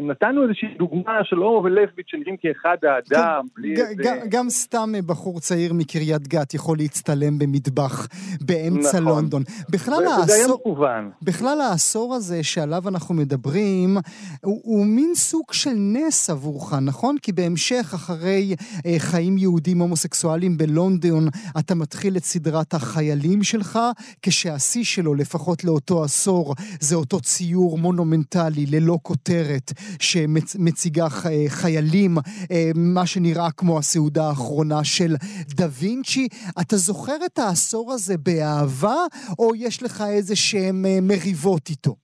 נתנו 0.00 0.42
איזושהי 0.42 0.68
דוגמה 0.78 1.18
של 1.24 1.42
אור 1.42 1.62
ולסבית 1.64 2.08
שנראים 2.08 2.36
כאחד 2.36 2.76
האדם, 2.82 3.42
כן, 3.42 3.54
בלי 3.56 3.74
איזה... 3.74 4.26
גם 4.28 4.50
סתם 4.50 4.92
בחור 5.06 5.40
צעיר 5.40 5.72
מקריית 5.72 6.28
גת 6.28 6.54
יכול 6.54 6.78
להצטלם 6.78 7.38
במטבח 7.38 8.08
באמצע 8.40 9.00
נכון. 9.00 9.04
לונדון. 9.04 9.42
בכלל 9.70 10.06
העשור... 10.06 10.86
בכלל 11.22 11.60
העשור 11.60 12.14
הזה 12.14 12.42
שעליו 12.42 12.88
אנחנו 12.88 13.14
מדברים, 13.14 13.96
הוא, 14.44 14.60
הוא 14.64 14.86
מין 14.86 15.14
סוג 15.14 15.52
של 15.52 15.74
נס 15.76 16.30
עבורך, 16.30 16.74
נכון? 16.74 17.16
כי 17.22 17.32
בהמשך, 17.32 17.92
אחרי 17.94 18.54
אה, 18.86 18.94
חיים 18.98 19.38
יהודים 19.38 19.78
הומוסקסואליים 19.78 20.56
בלונדון, 20.56 21.28
אתה 21.58 21.74
מתחיל 21.74 22.16
את 22.16 22.24
סדרת 22.24 22.74
החיילים 22.74 23.42
שלך, 23.42 23.78
כשהשיא 24.22 24.84
שלו, 24.84 25.14
לפחות 25.14 25.64
לאותו 25.64 26.04
עשור, 26.04 26.54
זה 26.80 26.96
אותו 26.96 27.20
ציור 27.20 27.78
מונומנטלי 27.78 28.66
ללא 28.66 28.98
כותב. 29.02 29.29
כותרת 29.30 29.70
שמציגה 30.00 31.06
חיילים, 31.48 32.10
אה, 32.52 32.70
מה 32.94 33.06
שנראה 33.06 33.50
כמו 33.56 33.78
הסעודה 33.78 34.22
האחרונה 34.28 34.84
של 34.84 35.12
דה 35.56 35.66
וינצ'י. 35.80 36.28
אתה 36.60 36.76
זוכר 36.76 37.16
את 37.26 37.38
העשור 37.38 37.92
הזה 37.92 38.14
באהבה, 38.26 38.98
או 39.38 39.54
יש 39.56 39.82
לך 39.82 40.02
איזה 40.16 40.36
שהם 40.36 40.84
אה, 40.86 40.98
מריבות 41.02 41.68
איתו? 41.70 41.94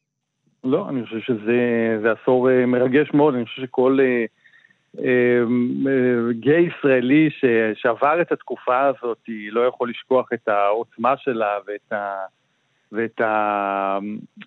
לא, 0.64 0.88
אני 0.88 1.04
חושב 1.04 1.20
שזה 1.20 2.12
עשור 2.12 2.50
אה, 2.50 2.66
מרגש 2.66 3.10
מאוד, 3.14 3.34
אני 3.34 3.44
חושב 3.44 3.62
שכל... 3.62 3.98
גיי 6.40 6.68
ישראלי 6.68 7.28
שעבר 7.74 8.20
את 8.20 8.32
התקופה 8.32 8.86
הזאת, 8.86 9.18
לא 9.50 9.60
יכול 9.60 9.90
לשכוח 9.90 10.28
את 10.34 10.48
העוצמה 10.48 11.14
שלה 11.16 11.58
ואת 11.66 11.92
ה... 11.92 11.96
ואת 12.92 13.20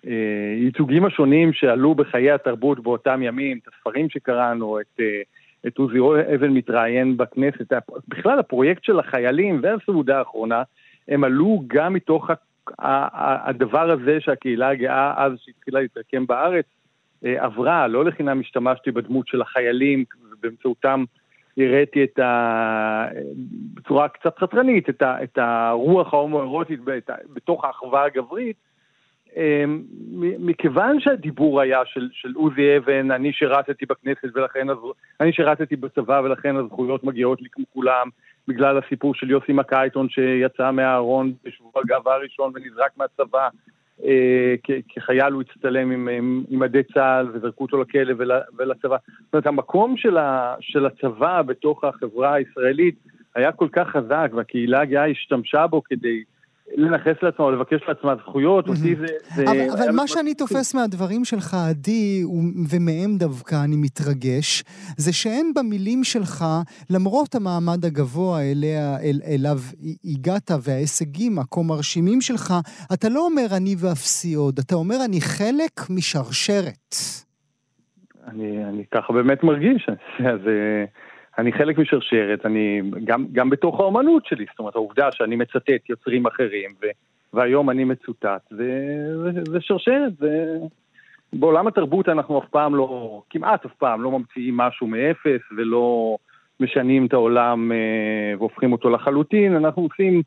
הייצוגים 0.02 1.04
השונים 1.04 1.52
שעלו 1.52 1.94
בחיי 1.94 2.30
התרבות 2.30 2.80
באותם 2.80 3.22
ימים, 3.22 3.58
את 3.62 3.68
הספרים 3.74 4.10
שקראנו, 4.10 4.80
את, 4.80 5.00
אה, 5.00 5.20
את 5.66 5.78
עוזי 5.78 5.98
אבן 6.34 6.50
מתראיין 6.50 7.16
בכנסת. 7.16 7.72
בכלל, 8.08 8.38
הפרויקט 8.38 8.84
של 8.84 8.98
החיילים 8.98 9.60
והסעודה 9.62 10.18
האחרונה, 10.18 10.62
הם 11.08 11.24
עלו 11.24 11.62
גם 11.66 11.92
מתוך 11.92 12.30
הדבר 12.78 13.90
הזה 13.90 14.20
שהקהילה 14.20 14.68
הגאה 14.68 15.24
אז 15.24 15.32
שהתחילה 15.38 15.80
להתרקם 15.80 16.26
בארץ 16.26 16.64
אה, 17.24 17.44
עברה, 17.44 17.88
לא 17.88 18.04
לחינם 18.04 18.40
השתמשתי 18.40 18.90
בדמות 18.90 19.28
של 19.28 19.42
החיילים, 19.42 20.04
ובאמצעותם 20.32 21.04
הראיתי 21.56 22.04
את 22.04 22.18
ה... 22.18 23.06
בצורה 23.74 24.08
קצת 24.08 24.38
חתרנית, 24.38 24.88
את, 24.88 25.02
ה... 25.02 25.22
את 25.22 25.38
הרוח 25.38 26.14
ההומואירוטית 26.14 26.80
בתוך 27.34 27.64
האחווה 27.64 28.04
הגברית, 28.04 28.56
אמ, 29.36 29.82
מכיוון 30.38 31.00
שהדיבור 31.00 31.60
היה 31.60 31.80
של, 31.84 32.08
של 32.12 32.32
עוזי 32.34 32.76
אבן, 32.76 33.10
אני 33.10 33.32
שירתתי 33.32 33.86
בכנסת 33.86 34.28
ולכן, 34.34 34.66
אני 35.20 35.32
שירתתי 35.32 35.76
בצבא 35.76 36.20
ולכן 36.24 36.56
הזכויות 36.56 37.04
מגיעות 37.04 37.42
לי 37.42 37.48
כמו 37.52 37.64
כולם, 37.74 38.08
בגלל 38.48 38.78
הסיפור 38.78 39.14
של 39.14 39.30
יוסי 39.30 39.52
מקייטון 39.52 40.08
שיצא 40.08 40.70
מהארון 40.70 41.32
בשבוע 41.44 41.72
הגאווה 41.84 42.14
הראשון 42.14 42.52
ונזרק 42.54 42.90
מהצבא, 42.96 43.48
כחייל 44.88 45.32
הוא 45.32 45.42
הצטלם 45.42 45.90
עם 45.90 46.44
מדי 46.50 46.82
צה"ל 46.94 47.28
וזרקו 47.32 47.64
אותו 47.64 47.82
לכלא 47.82 48.14
ולצבא. 48.58 48.96
זאת 49.24 49.32
אומרת, 49.32 49.46
המקום 49.46 49.96
של, 49.96 50.18
ה, 50.18 50.54
של 50.60 50.86
הצבא 50.86 51.42
בתוך 51.42 51.84
החברה 51.84 52.34
הישראלית 52.34 52.94
היה 53.34 53.52
כל 53.52 53.68
כך 53.72 53.88
חזק, 53.88 54.30
והקהילה 54.34 54.80
הגאה 54.80 55.06
השתמשה 55.06 55.66
בו 55.66 55.82
כדי 55.84 56.22
לנכס 56.76 57.22
לעצמה 57.22 57.44
או 57.44 57.50
לבקש 57.50 57.80
לעצמה 57.88 58.14
זכויות, 58.16 58.68
אותי 58.68 58.94
זה... 58.96 59.06
זה 59.34 59.44
אבל, 59.44 59.70
אבל 59.78 59.90
מה 59.96 60.06
שאני 60.06 60.34
תופס 60.34 60.74
מהדברים 60.74 61.24
שלך, 61.24 61.54
עדי, 61.70 62.24
ומהם 62.70 63.16
דווקא 63.18 63.64
אני 63.64 63.76
מתרגש, 63.76 64.62
זה 64.96 65.12
שאין 65.12 65.52
במילים 65.54 66.04
שלך, 66.04 66.44
למרות 66.90 67.34
המעמד 67.34 67.84
הגבוה 67.84 68.40
אליה, 68.42 68.96
אל, 69.02 69.20
אליו 69.26 69.58
הגעת 70.04 70.50
וההישגים 70.64 71.38
הכה 71.38 71.60
מרשימים 71.60 72.20
שלך, 72.20 72.54
אתה 72.94 73.08
לא 73.08 73.26
אומר 73.26 73.46
אני 73.56 73.74
ואפסי 73.78 74.34
עוד, 74.34 74.58
אתה 74.58 74.74
אומר 74.74 74.96
אני 75.04 75.20
חלק 75.20 75.90
משרשרת. 75.90 76.94
אני, 78.28 78.64
אני 78.64 78.84
ככה 78.94 79.12
באמת 79.12 79.44
מרגיש, 79.44 79.88
אז... 80.18 80.40
אני 81.38 81.52
חלק 81.52 81.78
משרשרת, 81.78 82.46
אני 82.46 82.82
גם, 83.04 83.26
גם 83.32 83.50
בתוך 83.50 83.80
האומנות 83.80 84.26
שלי, 84.26 84.44
זאת 84.50 84.58
אומרת, 84.58 84.74
העובדה 84.74 85.12
שאני 85.12 85.36
מצטט 85.36 85.88
יוצרים 85.88 86.26
אחרים, 86.26 86.70
ו, 86.82 86.86
והיום 87.32 87.70
אני 87.70 87.84
מצוטט, 87.84 88.42
זה, 88.50 88.70
זה, 89.22 89.40
זה 89.52 89.58
שרשרת, 89.60 90.16
זה... 90.16 90.56
בעולם 91.32 91.66
התרבות 91.66 92.08
אנחנו 92.08 92.38
אף 92.38 92.48
פעם 92.48 92.74
לא, 92.74 93.22
כמעט 93.30 93.64
אף 93.64 93.74
פעם 93.74 94.02
לא 94.02 94.10
ממציאים 94.10 94.56
משהו 94.56 94.86
מאפס 94.86 95.40
ולא 95.56 96.16
משנים 96.60 97.06
את 97.06 97.12
העולם 97.12 97.72
אה, 97.72 98.38
והופכים 98.38 98.72
אותו 98.72 98.90
לחלוטין, 98.90 99.56
אנחנו 99.56 99.82
עושים 99.82 100.22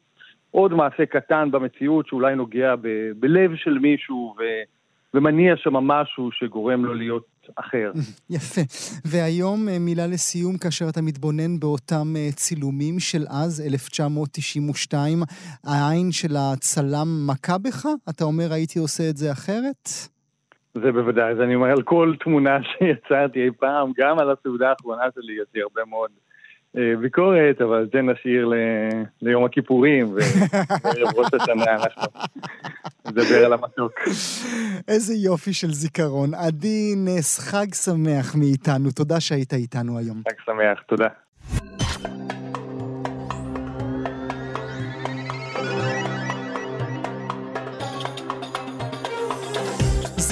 עוד 0.51 0.73
מעשה 0.73 1.05
קטן 1.05 1.51
במציאות 1.51 2.07
שאולי 2.07 2.35
נוגע 2.35 2.75
ב, 2.75 3.11
בלב 3.19 3.55
של 3.55 3.79
מישהו 3.79 4.35
ו, 4.39 4.43
ומניע 5.13 5.57
שם 5.57 5.73
משהו 5.73 6.29
שגורם 6.31 6.85
לו 6.85 6.93
להיות 6.93 7.25
אחר. 7.55 7.91
יפה. 8.35 8.61
והיום 9.05 9.69
אה, 9.69 9.79
מילה 9.79 10.07
לסיום, 10.07 10.57
כאשר 10.57 10.85
אתה 10.89 11.01
מתבונן 11.01 11.59
באותם 11.59 12.07
אה, 12.15 12.29
צילומים 12.35 12.99
של 12.99 13.23
אז, 13.29 13.61
1992, 13.67 15.19
העין 15.63 16.11
של 16.11 16.35
הצלם 16.35 17.07
מכה 17.27 17.57
בך? 17.57 17.85
אתה 18.09 18.23
אומר, 18.23 18.53
הייתי 18.53 18.79
עושה 18.79 19.09
את 19.09 19.17
זה 19.17 19.31
אחרת? 19.31 19.89
זה 20.73 20.91
בוודאי, 20.91 21.31
אז 21.31 21.41
אני 21.41 21.55
אומר 21.55 21.71
על 21.71 21.81
כל 21.81 22.13
תמונה 22.23 22.57
שיצרתי 22.69 23.39
אי 23.45 23.51
פעם, 23.59 23.91
גם 23.97 24.19
על 24.19 24.31
הסעודה 24.31 24.69
האחרונה 24.69 25.03
שלי 25.15 25.33
יש 25.33 25.47
לי 25.55 25.61
הרבה 25.61 25.81
מאוד 25.89 26.11
ביקורת, 27.01 27.61
אבל 27.61 27.89
זה 27.93 28.01
נשאיר 28.01 28.45
ל... 28.45 28.53
ליום 29.21 29.45
הכיפורים 29.45 30.15
וערב 30.15 31.15
ראש 31.15 31.27
השנה, 31.41 31.75
אנחנו 31.75 32.03
נדבר 33.07 33.45
על 33.45 33.53
המתוק. 33.53 33.91
איזה 34.87 35.13
יופי 35.13 35.53
של 35.53 35.73
זיכרון. 35.73 36.33
עדי 36.33 36.93
נס, 36.97 37.39
חג 37.39 37.73
שמח 37.73 38.35
מאיתנו. 38.35 38.91
תודה 38.91 39.19
שהיית 39.19 39.53
איתנו 39.53 39.97
היום. 39.97 40.21
חג 40.29 40.35
שמח, 40.45 40.81
תודה. 40.87 41.07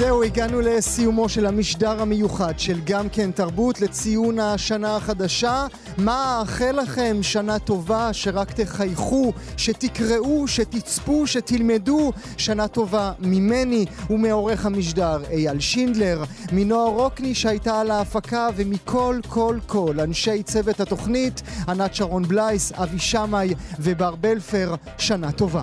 זהו, 0.02 0.22
הגענו 0.22 0.60
לסיומו 0.60 1.28
של 1.28 1.46
המשדר 1.46 2.02
המיוחד 2.02 2.58
של 2.58 2.80
גם 2.84 3.08
כן 3.08 3.30
תרבות 3.30 3.80
לציון 3.80 4.38
השנה 4.38 4.96
החדשה. 4.96 5.66
מה 5.98 6.40
אאחל 6.40 6.80
לכם? 6.82 7.16
שנה 7.22 7.58
טובה, 7.58 8.12
שרק 8.12 8.52
תחייכו, 8.52 9.32
שתקראו, 9.56 10.48
שתצפו, 10.48 11.26
שתלמדו. 11.26 12.12
שנה 12.36 12.68
טובה 12.68 13.12
ממני 13.18 13.86
ומעורך 14.10 14.66
המשדר 14.66 15.22
אייל 15.30 15.60
שינדלר, 15.60 16.24
מנועה 16.52 16.88
רוקני 16.88 17.34
שהייתה 17.34 17.80
על 17.80 17.90
ההפקה 17.90 18.48
ומכל 18.56 19.20
כל 19.28 19.58
כל 19.66 20.00
אנשי 20.00 20.42
צוות 20.42 20.80
התוכנית, 20.80 21.42
ענת 21.68 21.94
שרון 21.94 22.22
בלייס, 22.22 22.72
אבי 22.72 22.98
שמאי 22.98 23.54
ובר 23.80 24.14
בלפר. 24.14 24.74
שנה 24.98 25.32
טובה. 25.32 25.62